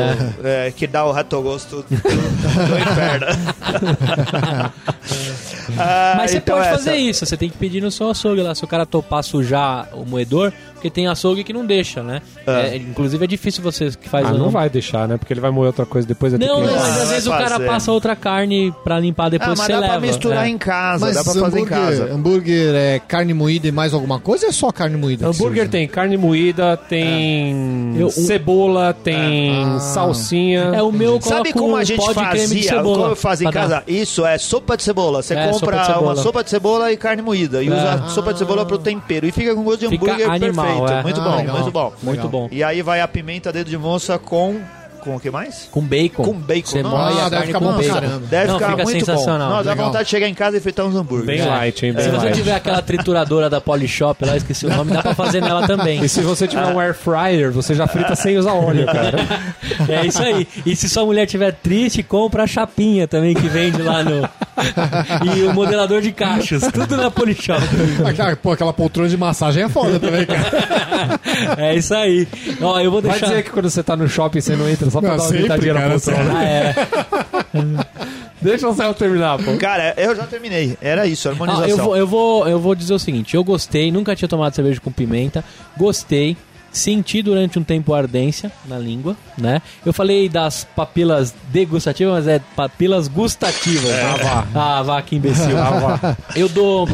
é, 0.42 0.70
que 0.74 0.86
dá 0.86 1.04
o 1.04 1.12
ratogosto 1.12 1.82
do, 1.82 1.82
do 1.82 2.78
inferno. 2.78 3.26
Ah, 5.78 6.14
Mas 6.16 6.30
você 6.30 6.38
então 6.38 6.56
pode 6.56 6.68
essa- 6.68 6.78
fazer 6.78 6.96
isso, 6.96 7.24
você 7.26 7.36
tem 7.36 7.48
que 7.48 7.56
pedir 7.56 7.80
no 7.82 7.90
seu 7.90 8.10
açougue 8.10 8.42
lá, 8.42 8.54
se 8.54 8.64
o 8.64 8.66
cara 8.68 8.84
topar 8.86 9.22
sujar 9.22 9.88
o 9.92 10.04
moedor, 10.04 10.52
porque 10.80 10.88
tem 10.90 11.06
açougue 11.06 11.44
que 11.44 11.52
não 11.52 11.66
deixa, 11.66 12.02
né? 12.02 12.22
É, 12.46 12.74
inclusive 12.76 13.22
é 13.22 13.26
difícil 13.26 13.62
você 13.62 13.90
que 13.90 14.08
faz 14.08 14.26
Ah, 14.26 14.32
não 14.32 14.48
vai 14.48 14.70
deixar, 14.70 15.06
né? 15.06 15.18
Porque 15.18 15.30
ele 15.32 15.40
vai 15.40 15.50
moer 15.50 15.66
outra 15.66 15.84
coisa 15.84 16.08
depois. 16.08 16.32
Não, 16.32 16.60
mas 16.60 16.70
vai 16.70 16.90
às 17.02 17.10
vezes 17.10 17.26
o 17.26 17.30
cara 17.30 17.60
passa 17.60 17.92
outra 17.92 18.16
carne 18.16 18.74
pra 18.82 18.98
limpar 18.98 19.26
Ah, 19.26 19.28
depois 19.28 19.50
mas 19.58 19.66
você 19.66 19.72
dá 19.72 19.78
leva. 19.80 19.92
pra 19.92 20.00
misturar 20.00 20.46
é. 20.46 20.48
em 20.48 20.56
casa, 20.58 21.06
Mas 21.06 21.16
dá 21.16 21.22
pra 21.24 21.34
fazer 21.34 21.60
em 21.60 21.64
casa. 21.66 22.04
hambúrguer 22.12 22.74
é 22.74 22.98
carne 22.98 23.34
moída 23.34 23.68
e 23.68 23.72
mais 23.72 23.92
alguma 23.92 24.18
coisa 24.18 24.46
ou 24.46 24.48
é 24.48 24.52
só 24.52 24.72
carne 24.72 24.96
moída? 24.96 25.26
Hambúrguer 25.28 25.68
tem 25.68 25.86
carne 25.86 26.16
moída, 26.16 26.76
tem 26.78 27.94
Eu- 27.98 28.06
um- 28.06 28.10
cebola, 28.10 28.94
tem 28.94 29.52
Ah. 29.76 29.78
salsinha. 29.80 30.72
É 30.74 30.82
o 30.82 30.90
meu 30.90 31.20
Sabe 31.20 31.52
como 31.52 31.76
a 31.76 31.84
gente 31.84 31.98
pó 31.98 32.08
de 32.12 32.14
creme 32.14 32.32
de 32.48 32.54
fazia, 32.54 32.62
cebola 32.70 33.02
como 33.04 33.16
faz 33.16 33.40
em 33.40 33.44
pra 33.50 33.52
dar. 33.52 33.60
casa? 33.68 33.82
Isso, 33.86 34.24
é 34.24 34.38
sopa 34.38 34.76
de 34.76 34.82
cebola. 34.82 35.22
Você 35.22 35.34
É, 35.34 35.52
sopa 35.52 35.60
compra 35.66 35.78
de 35.80 35.86
cebola. 35.86 36.06
uma 36.06 36.16
sopa 36.16 36.44
de 36.44 36.50
cebola 36.50 36.92
e 36.92 36.96
carne 36.96 37.22
moída. 37.22 37.62
E 37.62 37.68
É. 37.68 37.70
usa 37.72 37.92
a 37.94 38.08
sopa 38.08 38.32
de 38.32 38.38
cebola 38.38 38.64
pro 38.64 38.78
tempero. 38.78 39.26
E 39.26 39.32
fica 39.32 39.54
com 39.54 39.62
gosto 39.62 39.80
de 39.80 39.88
Fica 39.88 40.04
hambúrguer 40.04 40.30
animal, 40.30 40.64
perfeito. 40.66 40.69
É. 40.70 41.02
Muito 41.02 41.20
Ah, 41.20 41.24
bom, 41.24 41.36
legal. 41.36 41.56
muito 41.56 41.70
bom. 41.72 41.92
Muito 42.02 42.16
Legal. 42.24 42.30
bom. 42.30 42.48
E 42.50 42.62
aí 42.64 42.82
vai 42.82 43.00
a 43.00 43.08
pimenta 43.08 43.52
dedo 43.52 43.68
de 43.68 43.78
moça 43.78 44.18
com... 44.18 44.60
Com 45.02 45.16
o 45.16 45.20
que 45.20 45.30
mais? 45.30 45.68
Com 45.70 45.80
bacon. 45.82 46.22
Com 46.24 46.32
bacon. 46.34 46.66
Você 46.70 46.82
Nossa, 46.82 46.96
moe 47.14 47.20
a 47.20 47.28
deve 47.28 47.30
carne 47.30 47.46
ficar 47.46 47.58
com 47.58 47.64
bom 47.64 47.72
pra 47.72 47.78
bacon. 47.82 47.94
caramba. 47.94 48.26
Deve 48.26 48.46
Não, 48.46 48.54
ficar 48.58 48.70
fica 48.70 48.82
muito 48.84 48.98
sensacional. 49.06 49.48
bom. 49.50 49.56
Não, 49.56 49.62
dá 49.64 49.70
Legal. 49.70 49.86
vontade 49.86 50.04
de 50.04 50.10
chegar 50.10 50.28
em 50.28 50.34
casa 50.34 50.56
e 50.56 50.60
fritar 50.60 50.86
uns 50.86 50.94
hambúrgueres. 50.94 51.40
Bem 51.40 51.48
light, 51.50 51.86
hein? 51.86 51.92
Bem 51.92 52.04
Se 52.04 52.10
você 52.10 52.26
light. 52.26 52.34
tiver 52.36 52.54
aquela 52.54 52.82
trituradora 52.82 53.48
da 53.50 53.60
Polishop 53.60 54.24
lá, 54.24 54.36
esqueci 54.36 54.66
o 54.66 54.70
nome, 54.76 54.92
dá 54.92 55.02
pra 55.02 55.14
fazer 55.14 55.40
nela 55.40 55.66
também. 55.66 56.02
E 56.04 56.08
se 56.08 56.20
você 56.20 56.46
tiver 56.46 56.66
um 56.66 56.78
air 56.78 56.94
fryer, 56.94 57.50
você 57.50 57.74
já 57.74 57.86
frita 57.86 58.14
sem 58.14 58.36
usar 58.36 58.52
óleo, 58.52 58.86
cara. 58.86 59.18
É 59.88 60.06
isso 60.06 60.22
aí. 60.22 60.46
E 60.66 60.76
se 60.76 60.88
sua 60.88 61.04
mulher 61.04 61.24
estiver 61.24 61.52
triste, 61.52 62.02
compra 62.02 62.44
a 62.44 62.46
chapinha 62.46 63.08
também 63.08 63.34
que 63.34 63.48
vende 63.48 63.80
lá 63.82 64.02
no. 64.04 64.28
e 65.34 65.42
o 65.44 65.54
modelador 65.54 66.00
de 66.00 66.12
cachos, 66.12 66.62
tudo 66.72 66.96
na 66.96 67.10
Polishop. 67.10 67.60
Ah, 68.20 68.36
pô, 68.36 68.52
aquela 68.52 68.72
poltrona 68.72 69.08
de 69.08 69.16
massagem 69.16 69.62
é 69.64 69.68
foda 69.68 69.98
também, 69.98 70.26
cara. 70.26 71.18
É 71.56 71.74
isso 71.74 71.94
aí. 71.94 72.28
Ó, 72.60 72.78
eu 72.80 72.90
vou 72.90 73.00
Vai 73.00 73.12
deixar. 73.12 73.26
dizer 73.28 73.42
que 73.44 73.50
quando 73.50 73.70
você 73.70 73.82
tá 73.82 73.96
no 73.96 74.08
shopping 74.08 74.40
você 74.40 74.54
não 74.56 74.68
entra 74.68 74.89
só 74.90 75.00
pra 75.00 75.10
Não, 75.10 75.16
dar 75.16 75.22
uma 75.22 75.28
sempre, 75.28 75.42
gritadinha 75.48 75.74
na 75.74 75.80
cara, 75.80 75.92
poltrona. 75.94 76.38
Ah, 76.38 76.44
é. 76.44 76.74
Deixa 78.42 78.68
o 78.68 78.74
Céu 78.74 78.94
terminar, 78.94 79.38
pô. 79.38 79.56
Cara, 79.58 79.92
eu 79.98 80.16
já 80.16 80.26
terminei. 80.26 80.76
Era 80.80 81.06
isso, 81.06 81.28
Ah, 81.28 81.32
harmonização. 81.32 81.68
eu, 81.68 81.76
vou, 81.76 81.96
eu, 81.96 82.06
vou, 82.06 82.48
eu 82.48 82.58
vou 82.58 82.74
dizer 82.74 82.94
o 82.94 82.98
seguinte: 82.98 83.34
eu 83.36 83.44
gostei, 83.44 83.92
nunca 83.92 84.16
tinha 84.16 84.28
tomado 84.28 84.54
cerveja 84.54 84.80
com 84.80 84.90
pimenta, 84.90 85.44
gostei. 85.76 86.36
Senti 86.72 87.20
durante 87.20 87.58
um 87.58 87.64
tempo 87.64 87.92
a 87.92 87.98
ardência 87.98 88.50
na 88.66 88.78
língua, 88.78 89.16
né? 89.36 89.60
Eu 89.84 89.92
falei 89.92 90.28
das 90.28 90.62
papilas 90.62 91.34
degustativas, 91.48 92.14
mas 92.14 92.28
é 92.28 92.40
papilas 92.54 93.08
gustativas. 93.08 93.90
Ah, 93.90 94.16
vá. 94.22 94.46
Ah, 94.78 94.82
vá, 94.82 95.02
que 95.02 95.16
imbecil. 95.16 95.58
Ah, 95.58 95.96
vá. 96.00 96.16
Eu 96.36 96.48
dou 96.48 96.88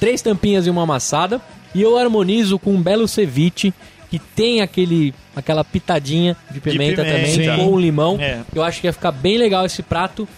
três 0.00 0.20
tampinhas 0.20 0.66
e 0.66 0.70
uma 0.70 0.82
amassada 0.82 1.40
e 1.72 1.82
eu 1.82 1.96
harmonizo 1.96 2.58
com 2.58 2.72
um 2.72 2.82
belo 2.82 3.06
ceviche 3.06 3.72
que 4.14 4.18
tem 4.36 4.60
aquele, 4.60 5.12
aquela 5.34 5.64
pitadinha 5.64 6.36
de 6.50 6.60
pimenta, 6.60 7.02
pimenta, 7.02 7.04
também 7.04 7.34
sim. 7.34 7.56
com 7.56 7.78
limão. 7.78 8.16
É. 8.20 8.42
Eu 8.54 8.62
acho 8.62 8.80
que 8.80 8.86
ia 8.86 8.92
ficar 8.92 9.10
bem 9.10 9.36
legal 9.36 9.66
esse 9.66 9.82
prato 9.82 10.28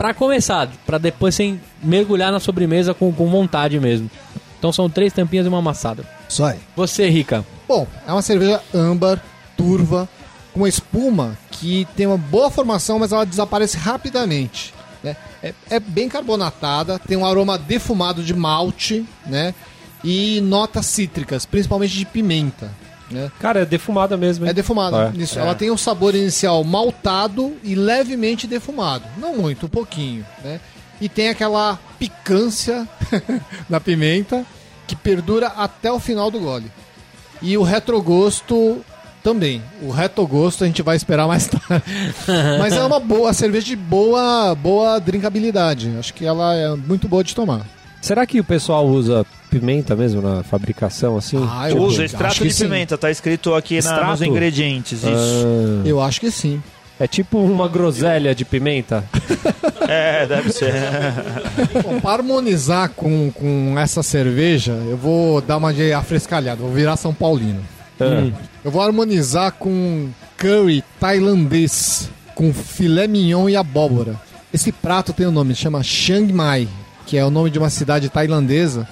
Pra 0.00 0.14
começar, 0.14 0.66
pra 0.86 0.96
depois 0.96 1.34
sem 1.34 1.60
mergulhar 1.82 2.32
na 2.32 2.40
sobremesa 2.40 2.94
com, 2.94 3.12
com 3.12 3.28
vontade 3.28 3.78
mesmo. 3.78 4.10
Então 4.58 4.72
são 4.72 4.88
três 4.88 5.12
tampinhas 5.12 5.44
e 5.44 5.48
uma 5.50 5.58
amassada. 5.58 6.06
Isso 6.26 6.42
aí. 6.42 6.58
Você, 6.74 7.06
Rica. 7.10 7.44
Bom, 7.68 7.86
é 8.06 8.10
uma 8.10 8.22
cerveja 8.22 8.62
âmbar, 8.72 9.22
turva, 9.58 10.08
com 10.54 10.60
uma 10.60 10.70
espuma 10.70 11.36
que 11.50 11.86
tem 11.94 12.06
uma 12.06 12.16
boa 12.16 12.50
formação, 12.50 12.98
mas 12.98 13.12
ela 13.12 13.26
desaparece 13.26 13.76
rapidamente. 13.76 14.72
Né? 15.04 15.14
É, 15.42 15.52
é 15.68 15.78
bem 15.78 16.08
carbonatada, 16.08 16.98
tem 16.98 17.18
um 17.18 17.26
aroma 17.26 17.58
defumado 17.58 18.22
de 18.22 18.32
malte, 18.32 19.04
né? 19.26 19.54
E 20.02 20.40
notas 20.40 20.86
cítricas, 20.86 21.44
principalmente 21.44 21.94
de 21.94 22.06
pimenta. 22.06 22.70
Né? 23.10 23.30
Cara, 23.40 23.60
é 23.60 23.64
defumada 23.64 24.16
mesmo, 24.16 24.44
hein? 24.44 24.50
É 24.50 24.54
defumada. 24.54 25.12
É. 25.14 25.20
Isso, 25.20 25.38
Ela 25.38 25.54
tem 25.54 25.70
um 25.70 25.76
sabor 25.76 26.14
inicial 26.14 26.62
maltado 26.62 27.56
e 27.64 27.74
levemente 27.74 28.46
defumado. 28.46 29.04
Não 29.18 29.36
muito, 29.36 29.66
um 29.66 29.68
pouquinho. 29.68 30.24
Né? 30.44 30.60
E 31.00 31.08
tem 31.08 31.28
aquela 31.28 31.78
picância 31.98 32.86
da 33.68 33.80
pimenta 33.80 34.44
que 34.86 34.94
perdura 34.94 35.48
até 35.48 35.90
o 35.90 35.98
final 35.98 36.30
do 36.30 36.38
gole. 36.38 36.70
E 37.42 37.56
o 37.56 37.62
retrogosto 37.62 38.84
também. 39.22 39.62
O 39.82 39.90
retrogosto 39.90 40.64
a 40.64 40.66
gente 40.66 40.82
vai 40.82 40.96
esperar 40.96 41.26
mais 41.26 41.46
tarde. 41.48 41.84
Mas 42.58 42.74
é 42.74 42.82
uma 42.82 43.00
boa 43.00 43.32
cerveja 43.32 43.66
de 43.66 43.76
boa, 43.76 44.54
boa 44.54 44.98
drinkabilidade. 44.98 45.92
Acho 45.98 46.14
que 46.14 46.24
ela 46.24 46.54
é 46.54 46.74
muito 46.76 47.08
boa 47.08 47.24
de 47.24 47.34
tomar. 47.34 47.66
Será 48.00 48.26
que 48.26 48.40
o 48.40 48.44
pessoal 48.44 48.86
usa 48.86 49.26
pimenta 49.50 49.96
mesmo 49.96 50.22
na 50.22 50.42
fabricação, 50.42 51.16
assim? 51.16 51.36
Ah, 51.50 51.68
eu 51.70 51.78
Usa 51.78 51.94
acho 51.96 52.02
extrato 52.02 52.36
que 52.36 52.48
de 52.48 52.54
sim. 52.54 52.64
pimenta, 52.64 52.96
tá 52.96 53.10
escrito 53.10 53.54
aqui 53.54 53.82
na- 53.82 54.04
nos 54.10 54.22
ingredientes. 54.22 55.00
Isso. 55.00 55.08
Ah, 55.08 55.86
Eu 55.88 56.00
acho 56.00 56.20
que 56.20 56.30
sim. 56.30 56.62
é 56.98 57.06
tipo 57.06 57.38
uma 57.38 57.68
groselha 57.68 58.34
de 58.34 58.44
pimenta. 58.44 59.04
É, 59.92 60.24
deve 60.24 60.52
ser. 60.52 60.72
Bom, 61.82 61.98
para 61.98 62.12
harmonizar 62.12 62.90
com, 62.90 63.32
com 63.32 63.74
essa 63.76 64.04
cerveja, 64.04 64.70
eu 64.88 64.96
vou 64.96 65.40
dar 65.40 65.56
uma 65.56 65.74
de 65.74 65.92
afrescalhada, 65.92 66.62
vou 66.62 66.70
virar 66.70 66.96
São 66.96 67.12
Paulino. 67.12 67.60
Ah. 67.98 68.30
Eu 68.64 68.70
vou 68.70 68.80
harmonizar 68.82 69.50
com 69.52 70.08
curry 70.36 70.84
tailandês, 71.00 72.08
com 72.36 72.52
filé 72.54 73.08
mignon 73.08 73.48
e 73.48 73.56
abóbora. 73.56 74.14
Esse 74.54 74.70
prato 74.70 75.12
tem 75.12 75.26
o 75.26 75.30
um 75.30 75.32
nome, 75.32 75.56
chama 75.56 75.82
Chiang 75.82 76.32
Mai, 76.32 76.68
que 77.04 77.16
é 77.16 77.24
o 77.24 77.30
nome 77.30 77.50
de 77.50 77.58
uma 77.58 77.70
cidade 77.70 78.08
tailandesa, 78.08 78.86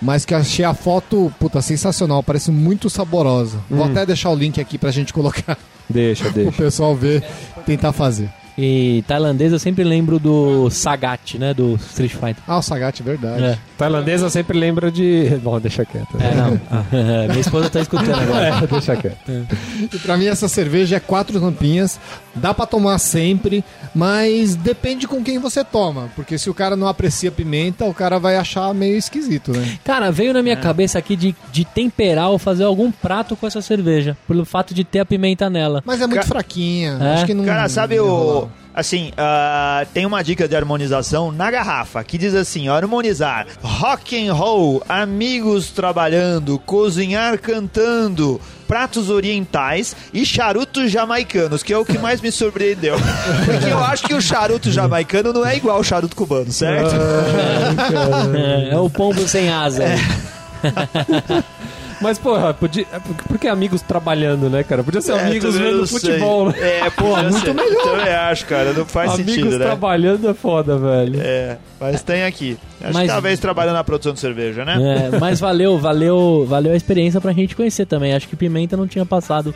mas 0.00 0.24
que 0.24 0.34
achei 0.34 0.64
a 0.64 0.74
foto, 0.74 1.32
puta, 1.38 1.60
sensacional, 1.60 2.22
parece 2.22 2.50
muito 2.50 2.88
saborosa. 2.90 3.58
Vou 3.68 3.84
até 3.84 4.04
deixar 4.06 4.30
o 4.30 4.34
link 4.34 4.60
aqui 4.60 4.78
pra 4.78 4.90
gente 4.90 5.12
colocar, 5.12 5.58
Deixa, 5.88 6.28
o 6.28 6.32
deixa. 6.32 6.52
pessoal 6.52 6.94
ver, 6.94 7.22
tentar 7.66 7.92
fazer. 7.92 8.30
E 8.62 9.02
tailandês 9.06 9.52
eu 9.52 9.58
sempre 9.58 9.82
lembro 9.84 10.18
do 10.18 10.68
Sagat, 10.70 11.38
né? 11.38 11.54
Do 11.54 11.76
Street 11.76 12.12
Fighter. 12.12 12.36
Ah, 12.46 12.58
o 12.58 12.62
Sagat, 12.62 13.02
verdade. 13.02 13.42
É, 13.42 13.58
Tailandesa 13.78 14.28
sempre 14.28 14.58
lembra 14.58 14.90
de. 14.90 15.30
Bom, 15.42 15.58
deixa 15.58 15.84
quieto. 15.86 16.08
é 16.20 16.34
não. 16.34 16.60
Minha 17.28 17.40
esposa 17.40 17.70
tá 17.70 17.80
escutando 17.80 18.14
agora. 18.14 18.46
É, 18.62 18.66
deixa 18.66 18.94
quieto. 18.96 19.16
E 19.92 19.98
pra 20.00 20.16
mim 20.18 20.26
essa 20.26 20.46
cerveja 20.48 20.96
é 20.96 21.00
quatro 21.00 21.40
tampinhas, 21.40 21.98
dá 22.34 22.52
pra 22.52 22.66
tomar 22.66 22.98
sempre, 22.98 23.64
mas 23.94 24.54
depende 24.56 25.08
com 25.08 25.22
quem 25.24 25.38
você 25.38 25.64
toma, 25.64 26.10
porque 26.14 26.36
se 26.36 26.50
o 26.50 26.54
cara 26.54 26.76
não 26.76 26.86
aprecia 26.86 27.30
pimenta, 27.30 27.84
o 27.86 27.94
cara 27.94 28.18
vai 28.18 28.36
achar 28.36 28.74
meio 28.74 28.96
esquisito, 28.98 29.52
né? 29.52 29.78
Cara, 29.84 30.10
veio 30.12 30.34
na 30.34 30.42
minha 30.42 30.56
cabeça 30.56 30.98
aqui 30.98 31.16
de, 31.16 31.34
de 31.50 31.64
temperar 31.64 32.28
ou 32.30 32.38
fazer 32.38 32.64
algum 32.64 32.90
prato 32.90 33.34
com 33.36 33.46
essa 33.46 33.62
cerveja, 33.62 34.16
pelo 34.28 34.44
fato 34.44 34.74
de 34.74 34.84
ter 34.84 34.98
a 35.00 35.04
pimenta 35.06 35.48
nela. 35.48 35.82
Mas 35.86 36.00
é 36.02 36.06
muito 36.06 36.20
Ca- 36.22 36.26
fraquinha, 36.28 36.98
É? 37.00 37.14
acho 37.14 37.26
que 37.26 37.34
não 37.34 37.44
Cara, 37.44 37.68
sabe 37.68 37.98
o, 38.00 38.48
Assim, 38.72 39.12
ah, 39.16 39.84
tem 39.92 40.06
uma 40.06 40.22
dica 40.22 40.46
de 40.46 40.54
harmonização 40.54 41.32
na 41.32 41.50
garrafa 41.50 42.02
que 42.04 42.16
diz 42.16 42.34
assim: 42.34 42.68
harmonizar 42.68 43.46
rock 43.62 44.28
and 44.28 44.32
roll, 44.32 44.82
amigos 44.88 45.70
trabalhando, 45.70 46.58
cozinhar 46.60 47.38
cantando, 47.40 48.40
pratos 48.68 49.10
orientais 49.10 49.96
e 50.14 50.24
charutos 50.24 50.90
jamaicanos, 50.90 51.62
que 51.62 51.72
é 51.72 51.78
o 51.78 51.84
que 51.84 51.98
mais 51.98 52.20
me 52.20 52.30
surpreendeu. 52.30 52.96
Porque 53.44 53.72
eu 53.72 53.78
acho 53.78 54.04
que 54.04 54.14
o 54.14 54.22
charuto 54.22 54.70
jamaicano 54.70 55.32
não 55.32 55.44
é 55.44 55.56
igual 55.56 55.76
ao 55.76 55.84
charuto 55.84 56.14
cubano, 56.14 56.52
certo? 56.52 56.94
É, 58.36 58.70
é 58.72 58.78
o 58.78 58.88
pombo 58.88 59.26
sem 59.26 59.50
asa. 59.50 59.84
Mas, 62.00 62.18
porra, 62.18 62.54
podia, 62.54 62.86
por 63.28 63.38
que 63.38 63.46
amigos 63.46 63.82
trabalhando, 63.82 64.48
né, 64.48 64.62
cara? 64.62 64.82
Podia 64.82 65.00
ser 65.02 65.12
É, 65.12 65.20
amigos 65.26 65.56
vendo 65.56 65.86
futebol, 65.86 66.48
né? 66.48 66.54
É, 66.58 66.90
porra, 66.96 67.24
muito 67.24 67.52
melhor. 67.54 67.82
Também 67.84 68.14
acho, 68.14 68.46
cara, 68.46 68.72
não 68.72 68.86
faz 68.86 69.12
amigos 69.12 69.34
sentido, 69.34 69.58
né? 69.58 69.64
trabalhando 69.66 70.28
é 70.28 70.34
foda, 70.34 70.78
velho. 70.78 71.20
É, 71.22 71.58
mas 71.78 72.02
tem 72.02 72.24
aqui. 72.24 72.56
Acho 72.82 72.94
Mas- 72.94 73.02
que 73.02 73.08
talvez 73.08 73.38
trabalhando 73.38 73.74
na 73.74 73.84
produção 73.84 74.14
de 74.14 74.20
cerveja, 74.20 74.64
né? 74.64 75.10
É, 75.12 75.18
mas 75.18 75.38
valeu, 75.38 75.78
valeu, 75.78 76.46
valeu 76.48 76.72
a 76.72 76.76
experiência 76.76 77.20
pra 77.20 77.32
gente 77.32 77.54
conhecer 77.54 77.84
também. 77.84 78.14
Acho 78.14 78.26
que 78.28 78.36
Pimenta 78.36 78.76
não 78.76 78.86
tinha 78.86 79.04
passado 79.04 79.54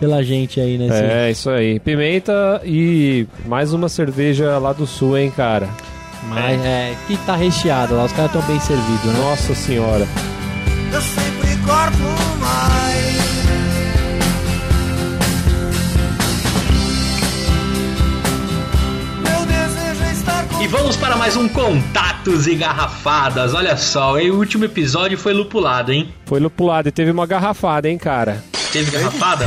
pela 0.00 0.22
gente 0.24 0.60
aí 0.60 0.76
nesse. 0.76 0.96
É, 1.00 1.30
isso 1.30 1.48
aí. 1.48 1.78
Pimenta 1.78 2.60
e 2.64 3.26
mais 3.46 3.72
uma 3.72 3.88
cerveja 3.88 4.58
lá 4.58 4.72
do 4.72 4.86
sul, 4.86 5.16
hein, 5.16 5.32
cara. 5.34 5.68
Mas 6.28 6.60
é, 6.64 6.94
que 7.06 7.16
tá 7.18 7.36
recheado 7.36 7.94
lá, 7.94 8.04
os 8.04 8.12
caras 8.12 8.34
estão 8.34 8.42
bem 8.42 8.58
servidos, 8.58 9.04
né? 9.04 9.18
Nossa 9.20 9.54
senhora. 9.54 10.06
Eu 10.92 11.00
sempre 11.02 11.56
corto 11.66 12.02
mais. 12.40 13.16
Meu 19.22 19.46
desejo 19.46 20.02
é 20.60 20.64
E 20.64 20.66
vamos 20.68 20.96
para 20.96 21.16
mais 21.16 21.36
um 21.36 21.48
Contatos 21.48 22.46
e 22.46 22.54
Garrafadas. 22.54 23.54
Olha 23.54 23.76
só, 23.76 24.14
o 24.16 24.36
último 24.36 24.64
episódio 24.64 25.18
foi 25.18 25.32
lupulado, 25.32 25.92
hein? 25.92 26.12
Foi 26.26 26.40
lupulado 26.40 26.88
e 26.88 26.92
teve 26.92 27.10
uma 27.10 27.26
garrafada, 27.26 27.88
hein, 27.88 27.98
cara. 27.98 28.42
Teve 28.72 28.90
garrafada? 28.90 29.46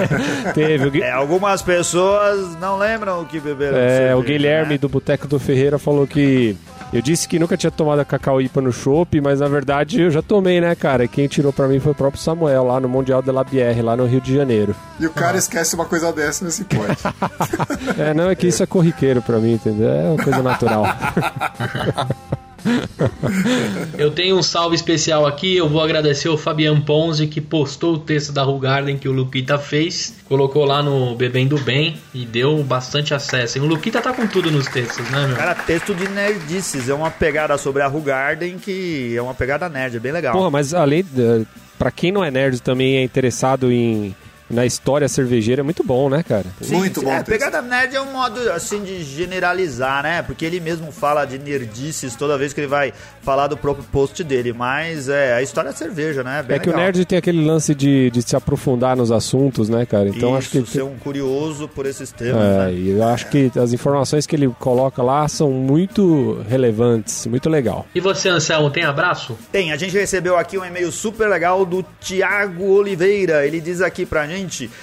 Teve. 0.52 0.86
O, 0.86 0.90
Gui- 0.90 1.00
É, 1.02 1.10
algumas 1.12 1.62
pessoas 1.62 2.56
não 2.60 2.76
lembram 2.76 3.22
o 3.22 3.24
que 3.24 3.40
beberam. 3.40 3.78
é, 3.78 4.14
o 4.14 4.20
Guilherme 4.20 4.72
né? 4.72 4.78
do 4.78 4.88
Boteco 4.88 5.26
do 5.26 5.38
Ferreira 5.38 5.78
falou 5.78 6.06
que. 6.06 6.56
Eu 6.92 7.02
disse 7.02 7.28
que 7.28 7.38
nunca 7.38 7.56
tinha 7.56 7.70
tomado 7.70 7.98
a 8.00 8.04
cacau 8.04 8.40
IPA 8.40 8.60
no 8.60 8.72
chopp, 8.72 9.20
mas 9.20 9.40
na 9.40 9.48
verdade 9.48 10.00
eu 10.00 10.10
já 10.10 10.22
tomei, 10.22 10.60
né, 10.60 10.74
cara? 10.74 11.04
E 11.04 11.08
quem 11.08 11.26
tirou 11.26 11.52
pra 11.52 11.66
mim 11.68 11.80
foi 11.80 11.92
o 11.92 11.94
próprio 11.94 12.22
Samuel, 12.22 12.64
lá 12.64 12.80
no 12.80 12.88
Mundial 12.88 13.20
de 13.22 13.30
la 13.30 13.42
Bière, 13.42 13.82
lá 13.82 13.96
no 13.96 14.06
Rio 14.06 14.20
de 14.20 14.34
Janeiro. 14.34 14.74
E 14.98 15.06
o 15.06 15.10
cara 15.10 15.36
esquece 15.36 15.74
uma 15.74 15.84
coisa 15.84 16.12
dessa, 16.12 16.44
não 16.44 16.50
se 16.50 16.64
pode. 16.64 16.96
É, 17.98 18.12
não, 18.12 18.28
é 18.28 18.34
que 18.34 18.46
isso 18.46 18.62
é 18.62 18.66
corriqueiro 18.66 19.22
pra 19.22 19.38
mim, 19.38 19.54
entendeu? 19.54 19.88
É 19.88 20.04
uma 20.04 20.22
coisa 20.22 20.42
natural. 20.42 20.84
Eu 23.98 24.10
tenho 24.10 24.36
um 24.36 24.42
salve 24.42 24.74
especial 24.74 25.26
aqui. 25.26 25.56
Eu 25.56 25.68
vou 25.68 25.80
agradecer 25.80 26.28
o 26.28 26.36
Fabian 26.36 26.80
Ponzi 26.80 27.26
que 27.26 27.40
postou 27.40 27.94
o 27.94 27.98
texto 27.98 28.32
da 28.32 28.42
Rugarden 28.42 28.98
que 28.98 29.08
o 29.08 29.12
Luquita 29.12 29.58
fez. 29.58 30.14
Colocou 30.28 30.64
lá 30.64 30.82
no 30.82 31.14
Bebendo 31.14 31.58
Bem 31.58 31.96
e 32.12 32.24
deu 32.24 32.62
bastante 32.62 33.14
acesso. 33.14 33.58
E 33.58 33.60
o 33.60 33.66
Luquita 33.66 34.00
tá 34.00 34.12
com 34.12 34.26
tudo 34.26 34.50
nos 34.50 34.66
textos, 34.66 35.08
né, 35.10 35.26
meu? 35.26 35.36
Cara, 35.36 35.54
texto 35.54 35.94
de 35.94 36.08
nerdices. 36.08 36.88
É 36.88 36.94
uma 36.94 37.10
pegada 37.10 37.56
sobre 37.58 37.82
a 37.82 37.86
Rugarden 37.86 38.58
que 38.58 39.14
é 39.16 39.22
uma 39.22 39.34
pegada 39.34 39.68
nerd, 39.68 39.96
é 39.96 40.00
bem 40.00 40.12
legal. 40.12 40.32
Porra, 40.32 40.50
mas 40.50 40.74
além. 40.74 41.02
De, 41.02 41.46
pra 41.78 41.90
quem 41.90 42.10
não 42.10 42.24
é 42.24 42.30
nerd 42.30 42.60
também 42.60 42.96
é 42.96 43.02
interessado 43.02 43.70
em. 43.70 44.14
Na 44.48 44.64
história 44.64 45.08
cervejeira 45.08 45.60
é 45.60 45.64
muito 45.64 45.82
bom, 45.82 46.08
né, 46.08 46.22
cara? 46.22 46.44
Sim, 46.60 46.76
Muito 46.76 47.02
bom 47.02 47.10
É, 47.10 47.22
pegada 47.22 47.60
nerd 47.60 47.96
é 47.96 48.00
um 48.00 48.12
modo, 48.12 48.38
assim, 48.52 48.82
de 48.82 49.02
generalizar, 49.02 50.02
né? 50.02 50.22
Porque 50.22 50.44
ele 50.44 50.60
mesmo 50.60 50.92
fala 50.92 51.24
de 51.24 51.38
nerdices 51.38 52.14
toda 52.14 52.38
vez 52.38 52.52
que 52.52 52.60
ele 52.60 52.68
vai 52.68 52.92
falar 53.22 53.48
do 53.48 53.56
próprio 53.56 53.84
post 53.90 54.22
dele. 54.22 54.52
Mas 54.52 55.08
é 55.08 55.34
a 55.34 55.42
história 55.42 55.70
da 55.72 55.76
cerveja, 55.76 56.22
né? 56.22 56.42
Bem 56.42 56.56
é 56.56 56.60
que 56.60 56.68
o 56.68 56.70
legal. 56.70 56.84
nerd 56.84 57.04
tem 57.04 57.18
aquele 57.18 57.44
lance 57.44 57.74
de, 57.74 58.10
de 58.10 58.22
se 58.22 58.36
aprofundar 58.36 58.96
nos 58.96 59.10
assuntos, 59.10 59.68
né, 59.68 59.84
cara? 59.84 60.08
Então 60.08 60.36
acho 60.36 60.48
Isso, 60.56 60.64
que. 60.64 60.70
ser 60.70 60.82
um 60.82 60.96
curioso 60.96 61.68
por 61.68 61.84
esses 61.86 62.12
temas, 62.12 62.40
É, 62.40 62.58
né? 62.66 62.72
e 62.72 62.90
eu 62.90 63.02
acho 63.04 63.28
que 63.28 63.50
as 63.60 63.72
informações 63.72 64.26
que 64.26 64.36
ele 64.36 64.48
coloca 64.60 65.02
lá 65.02 65.26
são 65.28 65.50
muito 65.50 66.40
relevantes, 66.48 67.26
muito 67.26 67.48
legal. 67.48 67.86
E 67.94 68.00
você, 68.00 68.28
Anselmo, 68.28 68.70
tem 68.70 68.84
abraço? 68.84 69.36
Tem, 69.50 69.72
a 69.72 69.76
gente 69.76 69.92
recebeu 69.96 70.36
aqui 70.36 70.56
um 70.56 70.64
e-mail 70.64 70.92
super 70.92 71.28
legal 71.28 71.64
do 71.66 71.84
Tiago 72.00 72.64
Oliveira. 72.64 73.44
Ele 73.46 73.60
diz 73.60 73.80
aqui 73.80 74.06
pra 74.06 74.26
gente: 74.26 74.35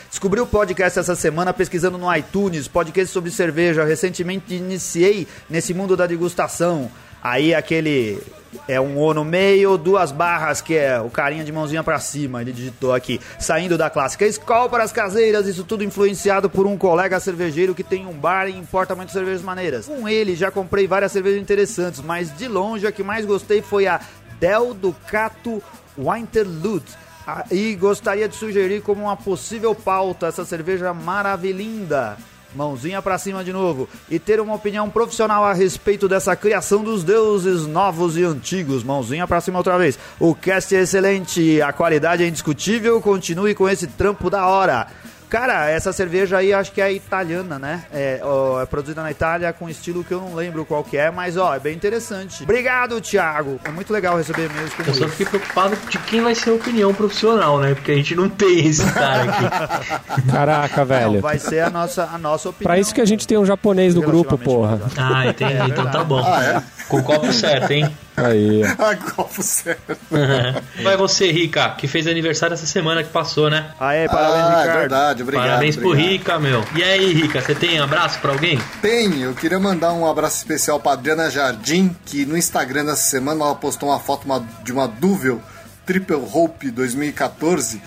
descobri 0.10 0.40
o 0.40 0.48
podcast 0.48 1.00
essa 1.00 1.16
semana 1.16 1.54
pesquisando 1.54 1.98
no 1.98 2.14
iTunes, 2.16 2.68
podcast 2.68 3.12
sobre 3.14 3.30
cerveja. 3.30 3.84
Recentemente 3.84 4.56
iniciei 4.56 5.28
nesse 5.50 5.74
mundo 5.74 5.96
da 5.96 6.08
degustação. 6.08 6.90
Aí 7.24 7.56
aquele 7.56 8.22
é 8.68 8.80
um 8.80 8.98
O 8.98 9.14
no 9.14 9.24
meio, 9.24 9.78
duas 9.78 10.12
barras, 10.12 10.62
que 10.62 10.76
é 10.76 11.00
o 11.00 11.10
carinha 11.10 11.44
de 11.44 11.52
mãozinha 11.52 11.84
pra 11.84 12.00
cima, 12.00 12.42
ele 12.42 12.52
digitou 12.52 12.94
aqui. 12.94 13.20
Saindo 13.40 13.78
da 13.78 13.90
clássica 13.90 14.26
Skol 14.28 14.70
para 14.70 14.84
as 14.84 14.92
caseiras, 14.92 15.48
isso 15.48 15.64
tudo 15.64 15.84
influenciado 15.84 16.50
por 16.50 16.68
um 16.68 16.78
colega 16.78 17.20
cervejeiro 17.20 17.74
que 17.74 17.84
tem 17.84 18.06
um 18.06 18.14
bar 18.14 18.48
e 18.48 18.58
importa 18.58 18.94
muitas 18.96 19.14
cervejas 19.14 19.42
maneiras. 19.42 19.86
Com 19.86 20.08
ele 20.08 20.36
já 20.36 20.52
comprei 20.52 20.88
várias 20.88 21.12
cervejas 21.12 21.42
interessantes, 21.42 22.02
mas 22.02 22.36
de 22.36 22.48
longe 22.48 22.86
a 22.86 22.92
que 22.92 23.04
mais 23.04 23.26
gostei 23.26 23.62
foi 23.62 23.88
a 23.88 24.02
Del 24.40 24.74
Ducato 24.74 25.64
Winterlude. 25.98 27.04
Ah, 27.26 27.46
E 27.52 27.76
gostaria 27.76 28.28
de 28.28 28.36
sugerir 28.36 28.82
como 28.82 29.04
uma 29.04 29.16
possível 29.16 29.74
pauta 29.74 30.28
essa 30.28 30.44
cerveja 30.44 30.94
maravilhinda. 30.94 32.18
Mãozinha 32.56 33.02
pra 33.02 33.18
cima 33.18 33.44
de 33.44 33.52
novo. 33.52 33.90
E 34.10 34.20
ter 34.20 34.40
uma 34.40 34.54
opinião 34.54 34.90
profissional 34.90 35.44
a 35.44 35.54
respeito 35.54 36.08
dessa 36.08 36.36
criação 36.36 36.84
dos 36.84 37.04
deuses 37.04 37.66
novos 37.66 38.16
e 38.16 38.24
antigos. 38.24 38.84
Mãozinha 38.84 39.26
pra 39.28 39.42
cima 39.42 39.58
outra 39.58 39.78
vez. 39.78 39.98
O 40.20 40.36
cast 40.36 40.76
é 40.76 40.82
excelente, 40.82 41.62
a 41.62 41.74
qualidade 41.74 42.24
é 42.24 42.28
indiscutível. 42.28 43.02
Continue 43.02 43.56
com 43.56 43.68
esse 43.68 43.88
trampo 43.88 44.30
da 44.30 44.46
hora. 44.46 44.88
Cara, 45.34 45.68
essa 45.68 45.92
cerveja 45.92 46.38
aí 46.38 46.54
acho 46.54 46.72
que 46.72 46.80
é 46.80 46.94
italiana, 46.94 47.58
né? 47.58 47.86
É, 47.92 48.20
ó, 48.22 48.62
é 48.62 48.68
produzida 48.68 49.02
na 49.02 49.10
Itália 49.10 49.52
com 49.52 49.68
estilo 49.68 50.04
que 50.04 50.14
eu 50.14 50.22
não 50.22 50.36
lembro 50.36 50.64
qual 50.64 50.84
que 50.84 50.96
é, 50.96 51.10
mas 51.10 51.38
ó, 51.38 51.56
é 51.56 51.60
bem 51.60 51.74
interessante. 51.74 52.44
Obrigado, 52.44 53.02
Thiago. 53.02 53.60
É 53.64 53.72
muito 53.72 53.92
legal 53.92 54.16
receber 54.16 54.48
e-mails 54.48 54.72
como 54.76 54.88
Eu 54.88 54.94
só 54.94 55.08
fiquei 55.08 55.26
preocupado 55.26 55.76
de 55.90 55.98
quem 55.98 56.22
vai 56.22 56.36
ser 56.36 56.52
a 56.52 56.54
opinião 56.54 56.94
profissional, 56.94 57.58
né? 57.58 57.74
Porque 57.74 57.94
a 57.94 57.96
gente 57.96 58.14
não 58.14 58.30
tem 58.30 58.68
esse 58.68 58.86
cara 58.94 59.24
aqui. 59.24 60.22
Caraca, 60.32 60.78
Não, 60.78 60.86
velho. 60.86 61.20
vai 61.22 61.40
ser 61.40 61.62
a 61.62 61.72
nossa, 61.72 62.04
a 62.14 62.18
nossa 62.20 62.50
opinião. 62.50 62.68
Pra 62.72 62.80
isso 62.80 62.94
que 62.94 63.02
a 63.02 63.06
gente 63.06 63.26
tem 63.26 63.36
um 63.36 63.46
japonês 63.46 63.96
no 63.96 64.04
grupo, 64.04 64.38
porra. 64.38 64.80
Ah, 64.96 65.26
entendi. 65.26 65.72
Então 65.72 65.90
tá 65.90 66.04
bom. 66.04 66.24
Ah, 66.24 66.44
é? 66.44 66.64
Com 66.88 66.98
o 66.98 67.04
copo 67.04 67.34
certo, 67.34 67.72
hein? 67.72 67.90
Aí. 68.16 68.62
Ah, 68.84 68.96
golfo 69.16 69.42
sério. 69.42 69.80
Vai 70.84 70.98
você, 70.98 71.32
Rica, 71.32 71.70
que 71.78 71.88
fez 71.88 72.06
aniversário 72.08 72.54
essa 72.54 72.66
semana 72.66 73.04
que 73.04 73.10
passou, 73.10 73.50
né? 73.50 73.72
Aê, 73.80 74.08
parabéns, 74.08 74.44
ah, 74.44 74.48
é 74.48 74.62
Ricardo. 74.62 74.80
verdade, 74.80 75.24
obrigado. 75.24 75.46
Parabéns 75.46 75.76
pro 75.78 75.90
obrigado. 75.90 76.12
Rica, 76.12 76.40
meu. 76.40 76.66
E 76.76 76.84
aí, 76.84 77.14
Rica, 77.14 77.42
você 77.42 77.56
tem 77.56 77.80
abraço 77.80 78.20
pra 78.20 78.32
alguém? 78.32 78.60
Tenho, 78.82 79.30
eu 79.30 79.34
queria 79.34 79.60
mandar 79.60 79.94
um 79.94 80.06
abraço 80.06 80.38
especial 80.38 80.80
pra 80.80 80.94
Adriana 80.94 81.30
Jardim, 81.30 81.96
que 82.06 82.26
no 82.26 82.38
Instagram 82.38 82.86
dessa 82.86 83.04
semana 83.04 83.46
ela 83.46 83.56
postou 83.56 83.90
uma 83.90 84.00
foto 84.00 84.28
de 84.64 84.74
uma 84.74 84.88
Duvel 84.88 85.42
Triple 85.86 86.16
Hope 86.34 86.72
2014 86.72 87.82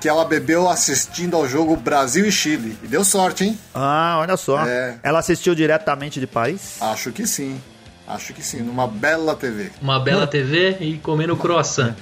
que 0.00 0.08
ela 0.08 0.24
bebeu 0.24 0.68
assistindo 0.68 1.36
ao 1.36 1.48
jogo 1.48 1.74
Brasil 1.74 2.26
e 2.26 2.30
Chile. 2.30 2.78
E 2.82 2.86
deu 2.86 3.02
sorte, 3.04 3.44
hein? 3.44 3.58
Ah, 3.74 4.18
olha 4.20 4.36
só. 4.36 4.64
É. 4.64 4.98
Ela 5.02 5.20
assistiu 5.20 5.54
diretamente 5.54 6.20
de 6.20 6.26
Paris? 6.26 6.76
Acho 6.80 7.10
que 7.12 7.26
sim. 7.26 7.60
Acho 8.08 8.32
que 8.32 8.42
sim, 8.42 8.62
numa 8.62 8.86
bela 8.86 9.34
TV. 9.34 9.70
Uma 9.82 9.98
bela 9.98 10.26
TV 10.26 10.76
e 10.80 10.98
comendo 10.98 11.36
croissant. 11.36 11.94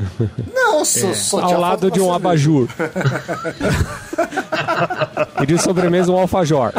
Não, 0.52 0.84
só, 0.84 1.12
só 1.12 1.42
tinha 1.42 1.54
Ao 1.54 1.60
lado 1.60 1.90
de 1.90 2.00
um 2.00 2.04
cerveja. 2.04 2.16
abajur. 2.16 2.68
e 5.42 5.46
de 5.46 5.58
sobremesa 5.58 6.10
um 6.10 6.18
alfajor. 6.18 6.72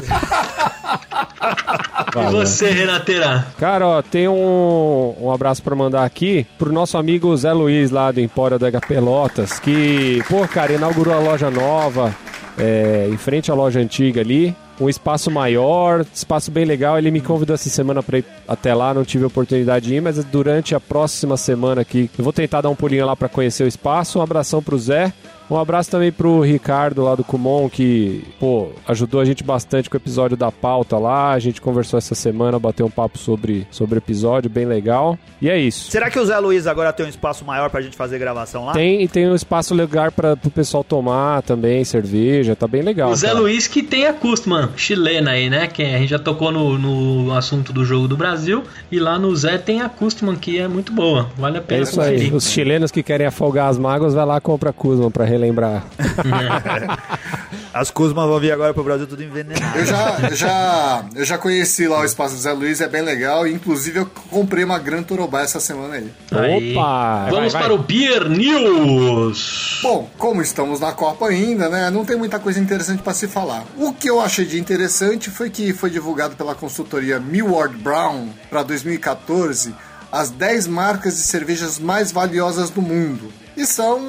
E 2.15 2.31
você, 2.31 2.69
Renateira? 2.69 3.45
Cara, 3.59 3.87
ó, 3.87 4.01
tem 4.01 4.27
um, 4.27 5.15
um 5.19 5.31
abraço 5.31 5.63
pra 5.63 5.75
mandar 5.75 6.03
aqui 6.03 6.45
pro 6.57 6.71
nosso 6.71 6.97
amigo 6.97 7.35
Zé 7.37 7.51
Luiz 7.53 7.91
lá 7.91 8.11
do 8.11 8.19
Empório 8.19 8.59
da 8.59 8.67
H 8.67 8.81
Pelotas, 8.81 9.59
que, 9.59 10.21
pô, 10.27 10.47
cara, 10.47 10.73
inaugurou 10.73 11.13
a 11.13 11.19
loja 11.19 11.49
nova 11.49 12.13
é, 12.57 13.07
em 13.11 13.17
frente 13.17 13.49
à 13.51 13.53
loja 13.55 13.79
antiga 13.79 14.21
ali. 14.21 14.55
Um 14.79 14.89
espaço 14.89 15.29
maior, 15.29 16.05
espaço 16.13 16.49
bem 16.49 16.65
legal. 16.65 16.97
Ele 16.97 17.11
me 17.11 17.21
convidou 17.21 17.53
essa 17.53 17.69
semana 17.69 18.01
pra 18.01 18.17
ir 18.17 18.25
até 18.47 18.73
lá, 18.73 18.93
não 18.93 19.05
tive 19.05 19.25
oportunidade 19.25 19.87
de 19.87 19.95
ir, 19.95 20.01
mas 20.01 20.23
durante 20.25 20.73
a 20.73 20.79
próxima 20.79 21.37
semana 21.37 21.81
aqui 21.81 22.09
eu 22.17 22.23
vou 22.23 22.33
tentar 22.33 22.61
dar 22.61 22.69
um 22.69 22.75
pulinho 22.75 23.05
lá 23.05 23.15
pra 23.15 23.29
conhecer 23.29 23.63
o 23.63 23.67
espaço. 23.67 24.19
Um 24.19 24.21
abração 24.21 24.61
pro 24.61 24.77
Zé. 24.77 25.13
Um 25.49 25.57
abraço 25.57 25.91
também 25.91 26.11
pro 26.11 26.39
Ricardo 26.41 27.03
lá 27.03 27.15
do 27.15 27.23
Kumon, 27.23 27.69
que, 27.69 28.23
pô, 28.39 28.69
ajudou 28.87 29.19
a 29.21 29.25
gente 29.25 29.43
bastante 29.43 29.89
com 29.89 29.95
o 29.95 29.99
episódio 29.99 30.35
da 30.37 30.51
pauta 30.51 30.97
lá. 30.97 31.31
A 31.31 31.39
gente 31.39 31.61
conversou 31.61 31.97
essa 31.97 32.15
semana, 32.15 32.57
bateu 32.57 32.85
um 32.85 32.89
papo 32.89 33.17
sobre, 33.17 33.67
sobre 33.69 33.95
o 33.95 33.99
episódio, 33.99 34.49
bem 34.49 34.65
legal. 34.65 35.17
E 35.41 35.49
é 35.49 35.57
isso. 35.59 35.91
Será 35.91 36.09
que 36.09 36.17
o 36.17 36.25
Zé 36.25 36.37
Luiz 36.39 36.65
agora 36.65 36.91
tem 36.93 37.05
um 37.05 37.09
espaço 37.09 37.43
maior 37.45 37.69
pra 37.69 37.81
gente 37.81 37.95
fazer 37.95 38.17
gravação 38.17 38.65
lá? 38.65 38.73
Tem, 38.73 39.03
e 39.03 39.07
tem 39.07 39.27
um 39.29 39.35
espaço 39.35 39.75
legal 39.75 40.11
para 40.11 40.33
o 40.43 40.49
pessoal 40.49 40.83
tomar 40.83 41.41
também, 41.43 41.83
cerveja, 41.83 42.55
tá 42.55 42.67
bem 42.67 42.81
legal. 42.81 43.11
O 43.11 43.15
Zé 43.15 43.27
cara. 43.27 43.39
Luiz 43.39 43.67
que 43.67 43.83
tem 43.83 44.07
a 44.07 44.13
Kustman 44.13 44.69
chilena 44.77 45.31
aí, 45.31 45.49
né? 45.49 45.67
Que 45.67 45.83
a 45.83 45.97
gente 45.99 46.09
já 46.09 46.19
tocou 46.19 46.51
no, 46.51 46.77
no 46.79 47.33
assunto 47.35 47.71
do 47.73 47.83
jogo 47.85 48.07
do 48.07 48.15
Brasil. 48.17 48.63
E 48.91 48.99
lá 48.99 49.19
no 49.19 49.35
Zé 49.35 49.57
tem 49.57 49.81
a 49.81 49.89
Kustman, 49.89 50.35
que 50.35 50.57
é 50.57 50.67
muito 50.67 50.91
boa. 50.93 51.29
Vale 51.37 51.57
a 51.57 51.59
É 51.59 51.63
pena 51.63 51.83
isso 51.83 51.99
aí. 52.01 52.13
conferir. 52.13 52.33
Os 52.35 52.49
chilenos 52.49 52.91
que 52.91 53.03
querem 53.03 53.27
afogar 53.27 53.67
as 53.69 53.77
mágoas, 53.77 54.13
vai 54.13 54.25
lá 54.25 54.37
e 54.37 54.41
compra 54.41 54.69
a 54.69 54.73
Kuzma 54.73 55.11
pra 55.11 55.25
relembrar. 55.43 55.83
As 57.73 57.89
Kuzma 57.89 58.27
vão 58.27 58.39
vir 58.39 58.51
agora 58.51 58.73
pro 58.73 58.83
Brasil 58.83 59.07
tudo 59.07 59.23
envenenado. 59.23 59.79
Eu 59.79 59.85
já, 59.85 60.17
eu 60.29 60.35
já, 60.35 61.05
eu 61.15 61.25
já 61.25 61.37
conheci 61.39 61.87
lá 61.87 62.01
o 62.01 62.05
espaço 62.05 62.35
do 62.35 62.41
Zé 62.41 62.53
Luiz, 62.53 62.79
é 62.81 62.87
bem 62.87 63.01
legal. 63.01 63.47
Inclusive, 63.47 63.99
eu 63.99 64.05
comprei 64.29 64.63
uma 64.63 64.77
Gran 64.77 65.01
Torobá 65.01 65.41
essa 65.41 65.59
semana 65.59 65.95
aí. 65.95 66.11
Aí. 66.31 66.77
Opa! 66.77 67.27
Vamos 67.31 67.51
Vai, 67.51 67.61
vai. 67.61 67.63
para 67.63 67.73
o 67.73 67.77
Beer 67.79 68.29
News. 68.29 69.79
Bom, 69.81 70.07
como 70.19 70.41
estamos 70.41 70.79
na 70.79 70.91
Copa 70.91 71.27
ainda, 71.27 71.67
né? 71.67 71.89
Não 71.89 72.05
tem 72.05 72.15
muita 72.15 72.37
coisa 72.39 72.59
interessante 72.59 73.01
para 73.01 73.13
se 73.13 73.27
falar. 73.27 73.63
O 73.77 73.91
que 73.91 74.07
eu 74.09 74.21
achei 74.21 74.45
de 74.45 74.59
interessante 74.59 75.31
foi 75.31 75.49
que 75.49 75.73
foi 75.73 75.89
divulgado 75.89 76.35
pela 76.35 76.53
consultoria 76.53 77.19
Millward 77.19 77.75
Brown 77.77 78.29
para 78.51 78.61
2014 78.61 79.73
as 80.11 80.29
10 80.29 80.67
marcas 80.67 81.15
de 81.15 81.21
cervejas 81.21 81.79
mais 81.79 82.11
valiosas 82.11 82.69
do 82.69 82.83
mundo. 82.83 83.33
E 83.55 83.65
são. 83.65 83.99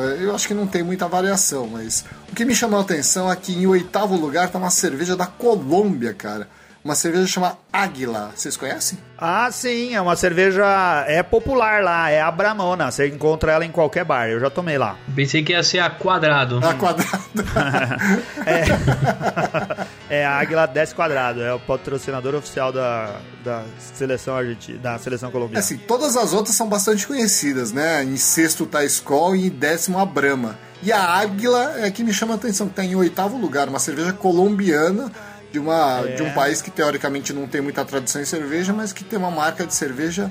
eh, 0.00 0.18
Eu 0.24 0.34
acho 0.34 0.46
que 0.48 0.54
não 0.54 0.66
tem 0.66 0.82
muita 0.82 1.08
variação, 1.08 1.66
mas 1.66 2.04
o 2.30 2.34
que 2.34 2.44
me 2.44 2.54
chamou 2.54 2.78
a 2.78 2.82
atenção 2.82 3.30
é 3.30 3.36
que 3.36 3.52
em 3.52 3.66
oitavo 3.66 4.14
lugar 4.16 4.48
tá 4.48 4.58
uma 4.58 4.70
cerveja 4.70 5.16
da 5.16 5.26
Colômbia, 5.26 6.14
cara. 6.14 6.48
Uma 6.84 6.94
cerveja 6.94 7.26
chamada 7.26 7.56
Águila. 7.72 8.30
Vocês 8.32 8.56
conhecem? 8.56 8.96
Ah, 9.18 9.48
sim, 9.50 9.96
é 9.96 10.00
uma 10.00 10.14
cerveja. 10.14 10.64
É 11.08 11.20
popular 11.20 11.82
lá, 11.82 12.08
é 12.10 12.20
a 12.20 12.30
Bramona. 12.30 12.92
Você 12.92 13.08
encontra 13.08 13.50
ela 13.50 13.64
em 13.64 13.72
qualquer 13.72 14.04
bar. 14.04 14.28
Eu 14.28 14.38
já 14.38 14.48
tomei 14.50 14.78
lá. 14.78 14.94
Pensei 15.12 15.42
que 15.42 15.50
ia 15.50 15.64
ser 15.64 15.80
a 15.80 15.90
quadrado. 15.90 16.60
A 16.64 16.74
quadrada. 16.74 17.18
É 18.46 18.62
a 20.10 20.38
Águila 20.38 20.66
10 20.66 20.92
Quadrado, 20.92 21.42
é 21.42 21.52
o 21.52 21.58
patrocinador 21.58 22.34
oficial 22.34 22.72
da, 22.72 23.20
da 23.44 23.64
seleção 23.78 24.36
argentina, 24.36 24.78
da 24.78 24.98
seleção 24.98 25.30
colombiana. 25.30 25.58
Assim, 25.58 25.76
todas 25.76 26.16
as 26.16 26.32
outras 26.32 26.54
são 26.54 26.68
bastante 26.68 27.06
conhecidas, 27.06 27.72
né? 27.72 28.04
Em 28.04 28.16
sexto 28.16 28.66
tá 28.66 28.80
a 28.80 28.84
Skol 28.84 29.34
e 29.34 29.46
em 29.46 29.50
décimo 29.50 29.98
a 29.98 30.06
Brahma. 30.06 30.56
E 30.82 30.92
a 30.92 31.02
Águila 31.02 31.74
é 31.78 31.90
que 31.90 32.04
me 32.04 32.12
chama 32.12 32.34
a 32.34 32.36
atenção, 32.36 32.68
que 32.68 32.74
tá 32.74 32.84
em 32.84 32.94
oitavo 32.94 33.36
lugar, 33.36 33.68
uma 33.68 33.78
cerveja 33.78 34.12
colombiana 34.12 35.10
de, 35.50 35.58
uma, 35.58 36.02
de 36.02 36.22
um 36.22 36.32
país 36.32 36.60
que 36.60 36.70
teoricamente 36.70 37.32
não 37.32 37.46
tem 37.46 37.60
muita 37.60 37.84
tradição 37.84 38.20
em 38.20 38.24
cerveja, 38.26 38.72
mas 38.72 38.92
que 38.92 39.02
tem 39.02 39.18
uma 39.18 39.30
marca 39.30 39.66
de 39.66 39.74
cerveja 39.74 40.30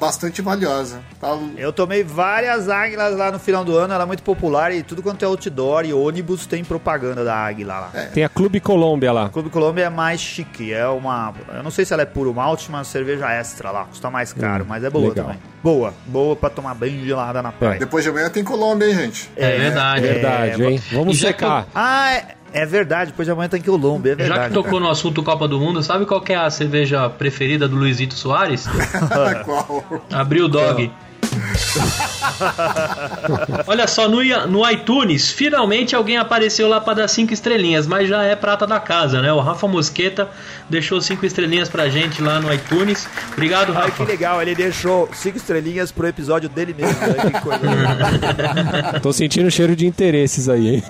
bastante 0.00 0.42
valiosa. 0.42 1.00
Tá? 1.20 1.36
Eu 1.56 1.72
tomei 1.72 2.02
várias 2.04 2.68
águilas 2.68 3.16
lá 3.16 3.30
no 3.32 3.38
final 3.38 3.64
do 3.64 3.76
ano, 3.76 3.94
ela 3.94 4.02
é 4.04 4.06
muito 4.06 4.22
popular 4.22 4.72
e 4.72 4.82
tudo 4.82 5.02
quanto 5.02 5.22
é 5.24 5.26
outdoor 5.26 5.84
e 5.84 5.92
ônibus 5.92 6.46
tem 6.46 6.62
propaganda 6.64 7.24
da 7.24 7.34
águila 7.34 7.78
lá. 7.80 7.90
Tem 8.12 8.24
a 8.24 8.28
Clube 8.28 8.60
Colômbia 8.60 9.12
lá. 9.12 9.24
O 9.26 9.30
Clube 9.30 9.50
Colômbia 9.50 9.84
é 9.84 9.90
mais 9.90 10.20
chique, 10.20 10.72
é 10.72 10.86
uma. 10.88 11.32
Eu 11.54 11.62
não 11.62 11.70
sei 11.70 11.84
se 11.84 11.92
ela 11.92 12.02
é 12.02 12.06
puro 12.06 12.32
malte, 12.34 12.70
mas 12.70 12.88
cerveja 12.88 13.30
extra 13.32 13.70
lá, 13.70 13.84
custa 13.84 14.10
mais 14.10 14.32
caro, 14.32 14.64
Hum, 14.64 14.66
mas 14.68 14.84
é 14.84 14.90
boa 14.90 15.08
legal. 15.08 15.26
também. 15.26 15.40
Boa, 15.62 15.92
boa 16.06 16.36
pra 16.36 16.48
tomar 16.50 16.74
bem 16.74 17.04
gelada 17.04 17.42
na 17.42 17.50
praia. 17.50 17.78
Depois 17.78 18.04
de 18.04 18.10
amanhã 18.10 18.30
tem 18.30 18.44
Colômbia, 18.44 18.86
hein, 18.86 18.94
gente? 18.94 19.30
É, 19.36 19.56
verdade. 19.58 20.00
Verdade, 20.02 20.62
hein? 20.64 20.80
Vamos 20.92 21.16
E 21.16 21.20
já 21.20 21.28
secar. 21.28 21.66
Ah, 21.74 22.12
é, 22.14 22.36
é 22.52 22.64
verdade, 22.64 23.10
depois 23.10 23.26
de 23.26 23.32
amanhã 23.32 23.48
tem 23.48 23.60
Colômbia, 23.60 24.12
é 24.12 24.16
Já 24.16 24.24
verdade. 24.24 24.48
que 24.48 24.54
tocou 24.54 24.80
no 24.80 24.88
assunto 24.88 25.22
Copa 25.22 25.46
do 25.46 25.58
Mundo, 25.58 25.82
sabe 25.82 26.06
qual 26.06 26.20
que 26.20 26.32
é 26.32 26.36
a 26.36 26.50
cerveja 26.50 27.08
preferida 27.08 27.68
do 27.68 27.76
Luizito 27.76 28.14
Soares? 28.14 28.66
Qual? 29.44 29.84
Abriu 30.10 30.46
o 30.46 30.48
dog. 30.48 30.90
Olha 33.66 33.86
só, 33.86 34.08
no, 34.08 34.18
no 34.48 34.70
iTunes, 34.70 35.30
finalmente 35.30 35.94
alguém 35.94 36.16
apareceu 36.16 36.68
lá 36.68 36.80
pra 36.80 36.94
dar 36.94 37.08
cinco 37.08 37.32
estrelinhas, 37.32 37.86
mas 37.86 38.08
já 38.08 38.22
é 38.22 38.34
prata 38.36 38.66
da 38.66 38.80
casa, 38.80 39.20
né? 39.20 39.32
O 39.32 39.40
Rafa 39.40 39.66
Mosqueta 39.68 40.28
deixou 40.68 41.00
cinco 41.00 41.24
estrelinhas 41.26 41.68
pra 41.68 41.88
gente 41.88 42.22
lá 42.22 42.40
no 42.40 42.52
iTunes. 42.52 43.08
Obrigado, 43.32 43.72
Ai, 43.76 43.84
que 43.90 43.90
Rafa. 43.90 44.04
legal, 44.04 44.42
ele 44.42 44.54
deixou 44.54 45.08
cinco 45.12 45.36
estrelinhas 45.36 45.92
pro 45.92 46.06
episódio 46.06 46.48
dele 46.48 46.74
mesmo. 46.76 46.98
né? 47.00 47.30
Que 47.32 47.40
coisa. 47.40 47.60
Tô 49.02 49.12
sentindo 49.12 49.50
cheiro 49.50 49.76
de 49.76 49.86
interesses 49.86 50.48
aí, 50.48 50.76
hein? 50.76 50.82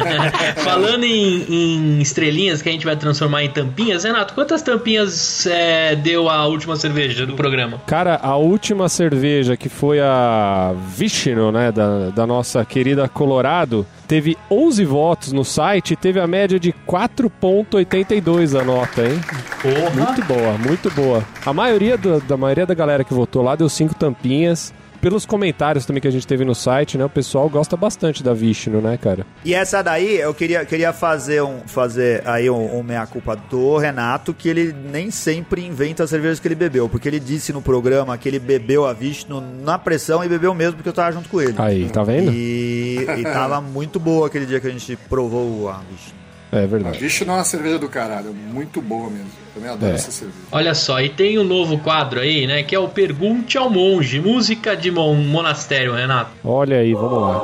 Falando 0.62 1.04
em, 1.04 1.44
em 1.48 2.00
estrelinhas 2.00 2.62
que 2.62 2.68
a 2.68 2.72
gente 2.72 2.84
vai 2.84 2.96
transformar 2.96 3.44
em 3.44 3.50
tampinhas, 3.50 4.04
Renato, 4.04 4.34
quantas 4.34 4.62
tampinhas 4.62 5.46
é, 5.46 5.94
deu 5.96 6.28
a 6.28 6.46
última 6.46 6.76
cerveja 6.76 7.26
do 7.26 7.34
programa? 7.34 7.80
Cara, 7.86 8.18
a 8.22 8.36
última 8.36 8.88
cerveja 8.88 9.56
que 9.56 9.63
foi 9.68 10.00
a 10.00 10.74
Vishno, 10.96 11.50
né, 11.52 11.70
da, 11.72 12.10
da 12.10 12.26
nossa 12.26 12.64
querida 12.64 13.08
Colorado, 13.08 13.86
teve 14.08 14.36
11 14.50 14.84
votos 14.84 15.32
no 15.32 15.44
site 15.44 15.92
e 15.92 15.96
teve 15.96 16.20
a 16.20 16.26
média 16.26 16.58
de 16.60 16.72
4.82 16.86 18.58
a 18.60 18.64
nota, 18.64 19.02
hein? 19.02 19.20
Porra! 19.62 19.90
Muito 19.90 20.24
boa, 20.24 20.58
muito 20.58 20.90
boa. 20.90 21.22
A 21.44 21.52
maioria 21.52 21.96
do- 21.96 22.20
da 22.20 22.36
maioria 22.36 22.66
da 22.66 22.74
galera 22.74 23.04
que 23.04 23.14
votou 23.14 23.42
lá 23.42 23.56
deu 23.56 23.68
cinco 23.68 23.94
tampinhas. 23.94 24.72
Pelos 25.04 25.26
comentários 25.26 25.84
também 25.84 26.00
que 26.00 26.08
a 26.08 26.10
gente 26.10 26.26
teve 26.26 26.46
no 26.46 26.54
site, 26.54 26.96
né, 26.96 27.04
o 27.04 27.10
pessoal 27.10 27.46
gosta 27.46 27.76
bastante 27.76 28.22
da 28.22 28.32
Vishno, 28.32 28.80
né, 28.80 28.96
cara? 28.96 29.26
E 29.44 29.52
essa 29.52 29.82
daí, 29.82 30.16
eu 30.16 30.32
queria, 30.32 30.64
queria 30.64 30.94
fazer, 30.94 31.42
um, 31.42 31.60
fazer 31.66 32.26
aí 32.26 32.48
um, 32.48 32.78
um 32.78 32.82
meia-culpa 32.82 33.36
do 33.36 33.76
Renato, 33.76 34.32
que 34.32 34.48
ele 34.48 34.72
nem 34.72 35.10
sempre 35.10 35.62
inventa 35.62 36.04
as 36.04 36.08
cervejas 36.08 36.40
que 36.40 36.48
ele 36.48 36.54
bebeu, 36.54 36.88
porque 36.88 37.06
ele 37.06 37.20
disse 37.20 37.52
no 37.52 37.60
programa 37.60 38.16
que 38.16 38.26
ele 38.26 38.38
bebeu 38.38 38.86
a 38.86 38.94
Vishnu 38.94 39.42
na 39.42 39.78
pressão 39.78 40.24
e 40.24 40.28
bebeu 40.28 40.54
mesmo 40.54 40.76
porque 40.76 40.88
eu 40.88 40.94
tava 40.94 41.12
junto 41.12 41.28
com 41.28 41.38
ele. 41.38 41.54
Aí, 41.58 41.86
tá 41.90 42.02
vendo? 42.02 42.32
E, 42.32 43.06
e 43.18 43.22
tava 43.24 43.60
muito 43.60 44.00
boa 44.00 44.28
aquele 44.28 44.46
dia 44.46 44.58
que 44.58 44.68
a 44.68 44.70
gente 44.70 44.96
provou 44.96 45.68
a 45.68 45.82
Vishnu. 45.90 46.14
É 46.50 46.66
verdade. 46.66 46.98
Vixe, 46.98 47.26
não 47.26 47.34
é 47.34 47.36
uma 47.38 47.44
cerveja 47.44 47.78
do 47.78 47.90
caralho. 47.90 48.32
Muito 48.32 48.80
boa 48.80 49.10
mesmo. 49.10 49.43
Também 49.54 49.70
adoro 49.70 49.92
É. 49.92 49.94
essa 49.94 50.10
cerveja. 50.10 50.38
Olha 50.50 50.74
só, 50.74 51.00
e 51.00 51.08
tem 51.08 51.38
um 51.38 51.44
novo 51.44 51.78
quadro 51.78 52.20
aí, 52.20 52.46
né? 52.46 52.62
Que 52.64 52.74
é 52.74 52.78
o 52.78 52.88
Pergunte 52.88 53.56
ao 53.56 53.70
Monge, 53.70 54.20
música 54.20 54.76
de 54.76 54.90
mon 54.90 55.14
monastério, 55.14 55.94
Renato. 55.94 56.30
Olha 56.44 56.78
aí, 56.78 56.92
vamos 56.92 57.22
lá. 57.22 57.40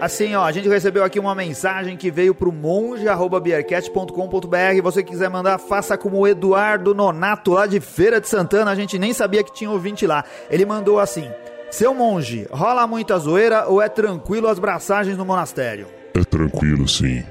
Assim, 0.00 0.34
ó, 0.34 0.42
a 0.44 0.50
gente 0.50 0.68
recebeu 0.68 1.04
aqui 1.04 1.20
uma 1.20 1.32
mensagem 1.32 1.96
que 1.96 2.10
veio 2.10 2.34
pro 2.34 2.50
monge.beercast.com.br. 2.50 4.82
Você 4.82 5.00
quiser 5.00 5.30
mandar, 5.30 5.58
faça 5.58 5.96
como 5.96 6.18
o 6.18 6.26
Eduardo 6.26 6.92
Nonato, 6.92 7.52
lá 7.52 7.68
de 7.68 7.78
Feira 7.78 8.20
de 8.20 8.28
Santana. 8.28 8.72
A 8.72 8.74
gente 8.74 8.98
nem 8.98 9.12
sabia 9.12 9.44
que 9.44 9.52
tinha 9.52 9.70
ouvinte 9.70 10.04
lá. 10.04 10.24
Ele 10.50 10.66
mandou 10.66 10.98
assim: 10.98 11.30
Seu 11.72 11.94
monge, 11.94 12.46
rola 12.50 12.86
muita 12.86 13.18
zoeira 13.18 13.66
ou 13.66 13.80
é 13.80 13.88
tranquilo 13.88 14.46
as 14.46 14.58
braçagens 14.58 15.16
no 15.16 15.24
monastério? 15.24 15.86
É 16.14 16.22
tranquilo, 16.22 16.86
sim. 16.86 17.24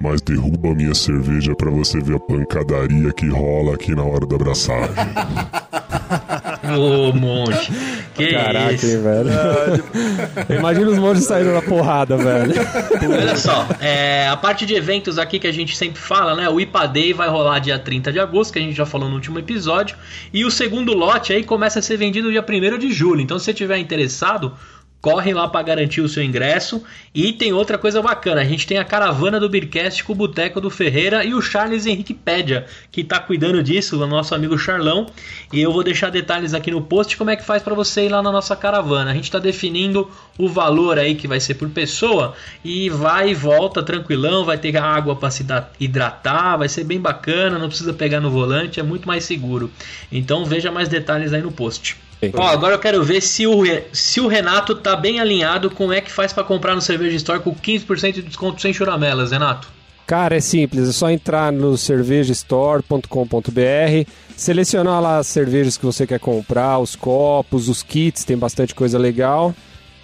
Mas 0.00 0.20
derruba 0.20 0.70
a 0.70 0.74
minha 0.74 0.92
cerveja 0.96 1.54
pra 1.54 1.70
você 1.70 2.00
ver 2.00 2.16
a 2.16 2.18
pancadaria 2.18 3.12
que 3.12 3.28
rola 3.28 3.76
aqui 3.76 3.94
na 3.94 4.02
hora 4.02 4.26
da 4.26 4.34
abraçagem. 4.34 4.90
Ô, 6.78 7.12
monge. 7.12 7.72
Que 8.14 8.28
Caraca, 8.28 8.72
isso. 8.72 8.86
hein, 8.86 9.02
velho. 9.02 9.30
Imagina 10.58 10.90
os 10.90 10.98
monges 10.98 11.24
saindo 11.24 11.52
na 11.52 11.62
porrada, 11.62 12.16
velho. 12.16 12.54
Olha 13.10 13.36
só, 13.36 13.66
é, 13.80 14.28
a 14.28 14.36
parte 14.36 14.64
de 14.66 14.74
eventos 14.74 15.18
aqui 15.18 15.38
que 15.38 15.46
a 15.46 15.52
gente 15.52 15.76
sempre 15.76 16.00
fala, 16.00 16.34
né? 16.36 16.48
O 16.48 16.60
IPA 16.60 16.86
Day 16.86 17.12
vai 17.12 17.28
rolar 17.28 17.58
dia 17.58 17.78
30 17.78 18.12
de 18.12 18.20
agosto, 18.20 18.52
que 18.52 18.58
a 18.58 18.62
gente 18.62 18.74
já 18.76 18.86
falou 18.86 19.08
no 19.08 19.14
último 19.16 19.38
episódio. 19.38 19.96
E 20.32 20.44
o 20.44 20.50
segundo 20.50 20.92
lote 20.92 21.32
aí 21.32 21.42
começa 21.42 21.78
a 21.78 21.82
ser 21.82 21.96
vendido 21.96 22.30
dia 22.30 22.44
1 22.46 22.78
de 22.78 22.92
julho. 22.92 23.20
Então, 23.20 23.38
se 23.38 23.46
você 23.46 23.54
tiver 23.54 23.78
interessado, 23.78 24.54
corre 25.04 25.34
lá 25.34 25.46
para 25.46 25.62
garantir 25.62 26.00
o 26.00 26.08
seu 26.08 26.22
ingresso. 26.22 26.82
E 27.14 27.30
tem 27.34 27.52
outra 27.52 27.76
coisa 27.76 28.00
bacana: 28.00 28.40
a 28.40 28.44
gente 28.44 28.66
tem 28.66 28.78
a 28.78 28.84
caravana 28.84 29.38
do 29.38 29.50
Beercast 29.50 30.02
com 30.02 30.14
o 30.14 30.16
Boteco 30.16 30.62
do 30.62 30.70
Ferreira 30.70 31.22
e 31.22 31.34
o 31.34 31.42
Charles 31.42 31.84
Henrique 31.84 32.14
Pédia, 32.14 32.64
que 32.90 33.04
tá 33.04 33.18
cuidando 33.20 33.62
disso, 33.62 34.02
o 34.02 34.06
nosso 34.06 34.34
amigo 34.34 34.56
Charlão. 34.56 35.06
E 35.52 35.60
eu 35.60 35.70
vou 35.70 35.84
deixar 35.84 36.08
detalhes 36.08 36.54
aqui 36.54 36.70
no 36.70 36.80
post 36.80 37.18
como 37.18 37.28
é 37.28 37.36
que 37.36 37.44
faz 37.44 37.62
para 37.62 37.74
você 37.74 38.06
ir 38.06 38.08
lá 38.08 38.22
na 38.22 38.32
nossa 38.32 38.56
caravana. 38.56 39.10
A 39.10 39.14
gente 39.14 39.30
tá 39.30 39.38
definindo 39.38 40.10
o 40.38 40.48
valor 40.48 40.98
aí 40.98 41.14
que 41.14 41.28
vai 41.28 41.38
ser 41.38 41.54
por 41.54 41.68
pessoa 41.68 42.34
e 42.64 42.88
vai 42.88 43.28
e 43.28 43.34
volta 43.34 43.82
tranquilão, 43.82 44.42
vai 44.42 44.56
ter 44.56 44.74
água 44.78 45.14
para 45.14 45.30
se 45.30 45.44
hidratar, 45.78 46.56
vai 46.56 46.68
ser 46.68 46.82
bem 46.82 46.98
bacana, 46.98 47.58
não 47.58 47.68
precisa 47.68 47.92
pegar 47.92 48.20
no 48.20 48.30
volante, 48.30 48.80
é 48.80 48.82
muito 48.82 49.06
mais 49.06 49.24
seguro. 49.24 49.70
Então 50.10 50.46
veja 50.46 50.72
mais 50.72 50.88
detalhes 50.88 51.34
aí 51.34 51.42
no 51.42 51.52
post. 51.52 51.94
Ó, 52.34 52.46
agora 52.46 52.74
eu 52.74 52.78
quero 52.78 53.04
ver 53.04 53.20
se 53.20 53.46
o, 53.46 53.62
se 53.92 54.20
o 54.20 54.26
Renato 54.26 54.74
tá 54.74 54.96
bem 54.96 55.20
alinhado 55.20 55.70
com 55.70 55.84
como 55.84 55.92
é 55.92 56.00
que 56.00 56.10
faz 56.10 56.32
para 56.32 56.42
comprar 56.42 56.74
no 56.74 56.80
Cerveja 56.80 57.14
Store 57.16 57.40
com 57.40 57.54
15% 57.54 58.12
de 58.12 58.22
desconto 58.22 58.62
sem 58.62 58.72
churamelas, 58.72 59.32
Renato. 59.32 59.68
Cara, 60.06 60.36
é 60.36 60.40
simples, 60.40 60.88
é 60.88 60.92
só 60.92 61.10
entrar 61.10 61.52
no 61.52 61.76
cervejastore.com.br, 61.76 64.10
selecionar 64.34 65.02
lá 65.02 65.18
as 65.18 65.26
cervejas 65.26 65.76
que 65.76 65.84
você 65.84 66.06
quer 66.06 66.20
comprar, 66.20 66.78
os 66.78 66.96
copos, 66.96 67.68
os 67.68 67.82
kits, 67.82 68.24
tem 68.24 68.36
bastante 68.36 68.74
coisa 68.74 68.98
legal. 68.98 69.54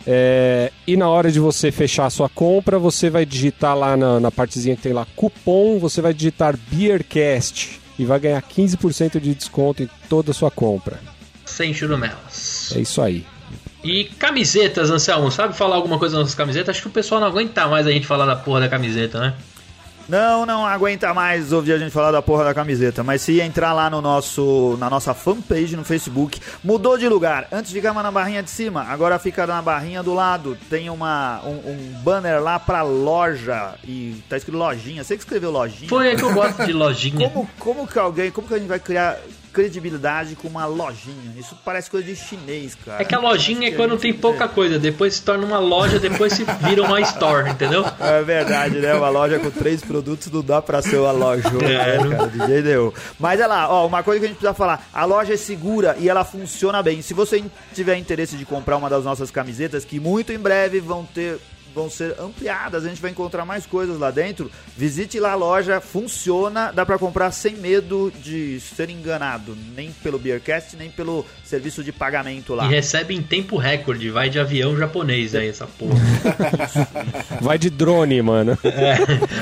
É, 0.06 0.70
e 0.86 0.98
na 0.98 1.08
hora 1.08 1.30
de 1.30 1.40
você 1.40 1.72
fechar 1.72 2.06
a 2.06 2.10
sua 2.10 2.28
compra, 2.28 2.78
você 2.78 3.08
vai 3.08 3.24
digitar 3.24 3.74
lá 3.74 3.96
na, 3.96 4.20
na 4.20 4.30
partezinha 4.30 4.76
que 4.76 4.82
tem 4.82 4.92
lá 4.92 5.06
cupom, 5.16 5.78
você 5.78 6.02
vai 6.02 6.12
digitar 6.12 6.58
Beercast 6.70 7.80
e 7.98 8.04
vai 8.04 8.20
ganhar 8.20 8.42
15% 8.42 9.18
de 9.18 9.34
desconto 9.34 9.82
em 9.82 9.88
toda 10.08 10.30
a 10.30 10.34
sua 10.34 10.50
compra. 10.50 11.00
Sem 11.50 11.74
churumelas. 11.74 12.72
É 12.76 12.80
isso 12.80 13.00
aí. 13.02 13.26
E 13.82 14.04
camisetas, 14.04 14.90
Anselmo, 14.90 15.30
sabe 15.30 15.56
falar 15.56 15.76
alguma 15.76 15.98
coisa 15.98 16.14
das 16.14 16.24
nossas 16.24 16.34
camisetas? 16.34 16.70
Acho 16.70 16.82
que 16.82 16.88
o 16.88 16.92
pessoal 16.92 17.20
não 17.20 17.28
aguenta 17.28 17.66
mais 17.66 17.86
a 17.86 17.90
gente 17.90 18.06
falar 18.06 18.26
da 18.26 18.36
porra 18.36 18.60
da 18.60 18.68
camiseta, 18.68 19.18
né? 19.18 19.34
Não, 20.10 20.44
não 20.44 20.66
aguenta 20.66 21.14
mais 21.14 21.52
ouvir 21.52 21.72
a 21.74 21.78
gente 21.78 21.92
falar 21.92 22.10
da 22.10 22.20
porra 22.20 22.42
da 22.42 22.52
camiseta. 22.52 23.04
Mas 23.04 23.22
se 23.22 23.40
entrar 23.40 23.72
lá 23.72 23.88
no 23.88 24.02
nosso, 24.02 24.76
na 24.80 24.90
nossa 24.90 25.14
fanpage 25.14 25.76
no 25.76 25.84
Facebook, 25.84 26.40
mudou 26.64 26.98
de 26.98 27.08
lugar. 27.08 27.46
Antes 27.52 27.70
ficava 27.70 28.02
na 28.02 28.10
barrinha 28.10 28.42
de 28.42 28.50
cima, 28.50 28.82
agora 28.82 29.20
fica 29.20 29.46
na 29.46 29.62
barrinha 29.62 30.02
do 30.02 30.12
lado. 30.12 30.58
Tem 30.68 30.90
uma, 30.90 31.40
um, 31.44 31.70
um 31.70 32.02
banner 32.02 32.42
lá 32.42 32.58
pra 32.58 32.82
loja. 32.82 33.74
E 33.84 34.20
tá 34.28 34.36
escrito 34.36 34.58
lojinha. 34.58 35.04
Você 35.04 35.16
que 35.16 35.22
escreveu 35.22 35.52
lojinha? 35.52 35.88
Foi 35.88 36.08
aí 36.08 36.16
que 36.16 36.24
eu 36.24 36.34
gosto 36.34 36.66
de 36.66 36.72
lojinha. 36.72 37.30
Como, 37.30 37.48
como 37.56 37.86
que 37.86 37.98
alguém, 37.98 38.32
como 38.32 38.48
que 38.48 38.54
a 38.54 38.58
gente 38.58 38.68
vai 38.68 38.80
criar 38.80 39.16
credibilidade 39.52 40.36
com 40.36 40.48
uma 40.48 40.66
lojinha? 40.66 41.34
Isso 41.36 41.56
parece 41.64 41.90
coisa 41.90 42.06
de 42.06 42.16
chinês, 42.16 42.74
cara. 42.74 43.02
É 43.02 43.04
que 43.04 43.14
a 43.14 43.18
lojinha 43.18 43.68
é 43.68 43.72
quando 43.72 43.96
tem 43.98 44.12
pouca 44.12 44.48
coisa, 44.48 44.78
depois 44.78 45.14
se 45.14 45.22
torna 45.22 45.44
uma 45.44 45.58
loja, 45.58 45.98
depois 45.98 46.32
se 46.32 46.44
vira 46.44 46.82
uma 46.82 47.00
store, 47.00 47.50
entendeu? 47.50 47.84
É 48.00 48.22
verdade, 48.22 48.78
né? 48.78 48.94
Uma 48.94 49.08
loja 49.08 49.38
com 49.38 49.50
três 49.50 49.82
produtos 49.82 50.30
não 50.30 50.42
dá 50.42 50.62
pra 50.62 50.82
ser 50.82 50.96
uma 50.96 51.12
loja, 51.12 51.50
né, 51.50 51.98
cara? 51.98 52.26
De 52.28 52.46
jeito 52.46 52.68
nenhum. 52.68 52.92
Mas 53.18 53.40
é 53.40 53.46
lá, 53.46 53.68
ó, 53.68 53.86
uma 53.86 54.02
coisa 54.02 54.20
que 54.20 54.26
a 54.26 54.28
gente 54.28 54.38
precisa 54.38 54.54
falar: 54.54 54.88
a 54.92 55.04
loja 55.04 55.34
é 55.34 55.36
segura 55.36 55.96
e 55.98 56.08
ela 56.08 56.24
funciona 56.24 56.82
bem. 56.82 57.02
Se 57.02 57.14
você 57.14 57.42
tiver 57.74 57.96
interesse 57.96 58.36
de 58.36 58.44
comprar 58.44 58.76
uma 58.76 58.88
das 58.88 59.04
nossas 59.04 59.30
camisetas, 59.30 59.84
que 59.84 60.00
muito 60.00 60.32
em 60.32 60.38
breve 60.38 60.80
vão 60.80 61.04
ter. 61.04 61.38
Vão 61.74 61.88
ser 61.88 62.14
ampliadas, 62.18 62.84
a 62.84 62.88
gente 62.88 63.00
vai 63.00 63.10
encontrar 63.10 63.44
mais 63.44 63.66
coisas 63.66 63.98
lá 63.98 64.10
dentro. 64.10 64.50
Visite 64.76 65.20
lá 65.20 65.32
a 65.32 65.34
loja, 65.34 65.80
funciona, 65.80 66.72
dá 66.72 66.84
pra 66.84 66.98
comprar 66.98 67.30
sem 67.30 67.56
medo 67.56 68.12
de 68.22 68.60
ser 68.60 68.90
enganado, 68.90 69.56
nem 69.74 69.92
pelo 70.02 70.18
Beercast, 70.18 70.76
nem 70.76 70.90
pelo 70.90 71.24
serviço 71.44 71.82
de 71.84 71.92
pagamento 71.92 72.54
lá. 72.54 72.66
E 72.66 72.68
recebe 72.68 73.14
em 73.14 73.22
tempo 73.22 73.56
recorde, 73.56 74.10
vai 74.10 74.28
de 74.28 74.38
avião 74.38 74.76
japonês 74.76 75.34
aí, 75.34 75.48
essa 75.48 75.66
porra. 75.66 76.00
Vai 77.40 77.58
de 77.58 77.70
drone, 77.70 78.20
mano. 78.22 78.58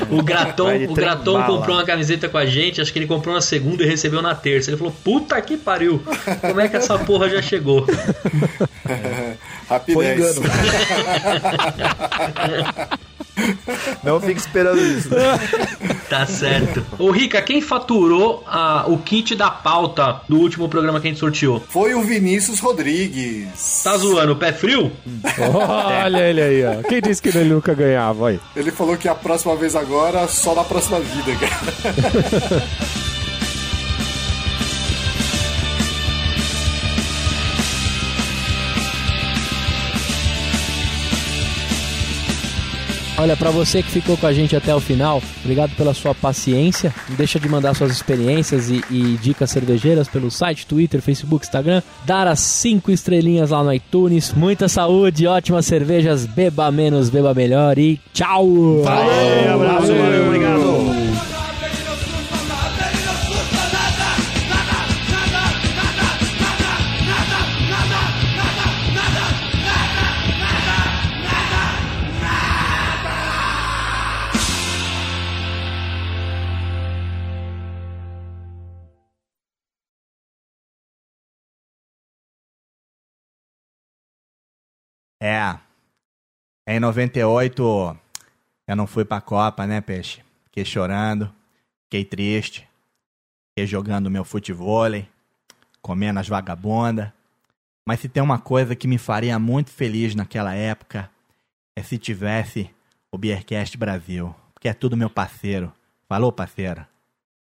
O 0.09 0.23
Graton, 0.23 0.85
o 0.85 0.93
Graton 0.93 1.43
comprou 1.43 1.75
uma 1.75 1.85
camiseta 1.85 2.29
com 2.29 2.37
a 2.37 2.45
gente, 2.45 2.81
acho 2.81 2.91
que 2.91 2.99
ele 2.99 3.07
comprou 3.07 3.35
na 3.35 3.41
segunda 3.41 3.83
e 3.83 3.87
recebeu 3.87 4.21
na 4.21 4.33
terça. 4.33 4.69
Ele 4.69 4.77
falou, 4.77 4.93
puta 5.03 5.39
que 5.41 5.57
pariu, 5.57 6.01
como 6.41 6.59
é 6.59 6.67
que 6.67 6.77
essa 6.77 6.97
porra 6.97 7.29
já 7.29 7.41
chegou? 7.41 7.85
Rapidez. 9.69 9.95
Foi 9.95 10.13
engano. 10.13 10.41
Não 14.03 14.19
fique 14.19 14.39
esperando 14.39 14.81
isso. 14.81 15.09
Tá 16.09 16.25
certo. 16.25 16.85
Ô 16.97 17.11
Rica, 17.11 17.41
quem 17.41 17.61
faturou 17.61 18.43
ah, 18.47 18.85
o 18.87 18.97
kit 18.97 19.35
da 19.35 19.49
pauta 19.49 20.21
do 20.27 20.37
último 20.37 20.67
programa 20.67 20.99
que 20.99 21.07
a 21.07 21.11
gente 21.11 21.19
sorteou? 21.19 21.63
Foi 21.69 21.93
o 21.93 22.01
Vinícius 22.01 22.59
Rodrigues. 22.59 23.81
Tá 23.83 23.97
zoando, 23.97 24.35
pé 24.35 24.51
frio? 24.51 24.91
Olha 25.37 26.29
ele 26.29 26.41
aí, 26.41 26.65
ó. 26.65 26.83
Quem 26.83 27.01
disse 27.01 27.21
que 27.21 27.29
ele 27.29 27.45
nunca 27.45 27.73
ganhava, 27.73 28.29
aí? 28.29 28.39
Ele 28.55 28.71
falou 28.71 28.97
que 28.97 29.07
a 29.07 29.15
próxima 29.15 29.55
vez 29.55 29.75
agora, 29.75 30.27
só 30.27 30.53
na 30.55 30.63
próxima 30.63 30.99
vida, 30.99 31.35
cara. 31.35 32.63
Olha, 43.19 43.35
pra 43.35 43.51
você 43.51 43.83
que 43.83 43.91
ficou 43.91 44.15
com 44.15 44.25
a 44.25 44.31
gente 44.31 44.55
até 44.55 44.73
o 44.73 44.79
final, 44.79 45.21
obrigado 45.43 45.75
pela 45.75 45.93
sua 45.93 46.15
paciência. 46.15 46.95
Não 47.09 47.17
deixa 47.17 47.37
de 47.37 47.49
mandar 47.49 47.73
suas 47.73 47.91
experiências 47.91 48.69
e, 48.69 48.81
e 48.89 49.17
dicas 49.21 49.51
cervejeiras 49.51 50.07
pelo 50.07 50.31
site, 50.31 50.65
Twitter, 50.65 51.01
Facebook, 51.01 51.45
Instagram. 51.45 51.81
Dar 52.05 52.27
as 52.27 52.39
cinco 52.39 52.89
estrelinhas 52.89 53.49
lá 53.49 53.61
no 53.61 53.73
iTunes. 53.73 54.33
Muita 54.33 54.69
saúde, 54.69 55.27
ótimas 55.27 55.65
cervejas, 55.65 56.25
beba 56.25 56.71
menos, 56.71 57.09
beba 57.09 57.33
melhor 57.33 57.77
e 57.77 57.99
tchau! 58.13 58.83
Valeu, 58.83 59.53
abraço, 59.53 59.87
valeu, 59.87 60.18
É. 85.21 85.57
Em 86.67 86.79
98, 86.79 87.97
eu 88.67 88.75
não 88.75 88.87
fui 88.87 89.03
pra 89.03 89.19
Copa, 89.19 89.67
né, 89.67 89.81
Peixe? 89.81 90.23
Fiquei 90.45 90.63
chorando, 90.63 91.33
fiquei 91.83 92.05
triste, 92.05 92.67
fiquei 93.49 93.67
jogando 93.67 94.09
meu 94.09 94.23
futevôlei, 94.23 95.07
comendo 95.81 96.19
as 96.19 96.27
vagabundas. 96.27 97.11
Mas 97.85 97.99
se 97.99 98.07
tem 98.07 98.21
uma 98.21 98.39
coisa 98.39 98.75
que 98.75 98.87
me 98.87 98.97
faria 98.97 99.37
muito 99.39 99.71
feliz 99.71 100.15
naquela 100.15 100.53
época, 100.53 101.09
é 101.75 101.83
se 101.83 101.97
tivesse 101.97 102.69
o 103.11 103.17
Beercast 103.17 103.77
Brasil. 103.77 104.33
Porque 104.53 104.69
é 104.69 104.73
tudo 104.73 104.95
meu 104.95 105.09
parceiro. 105.09 105.73
Falou, 106.07 106.31
parceiro? 106.31 106.85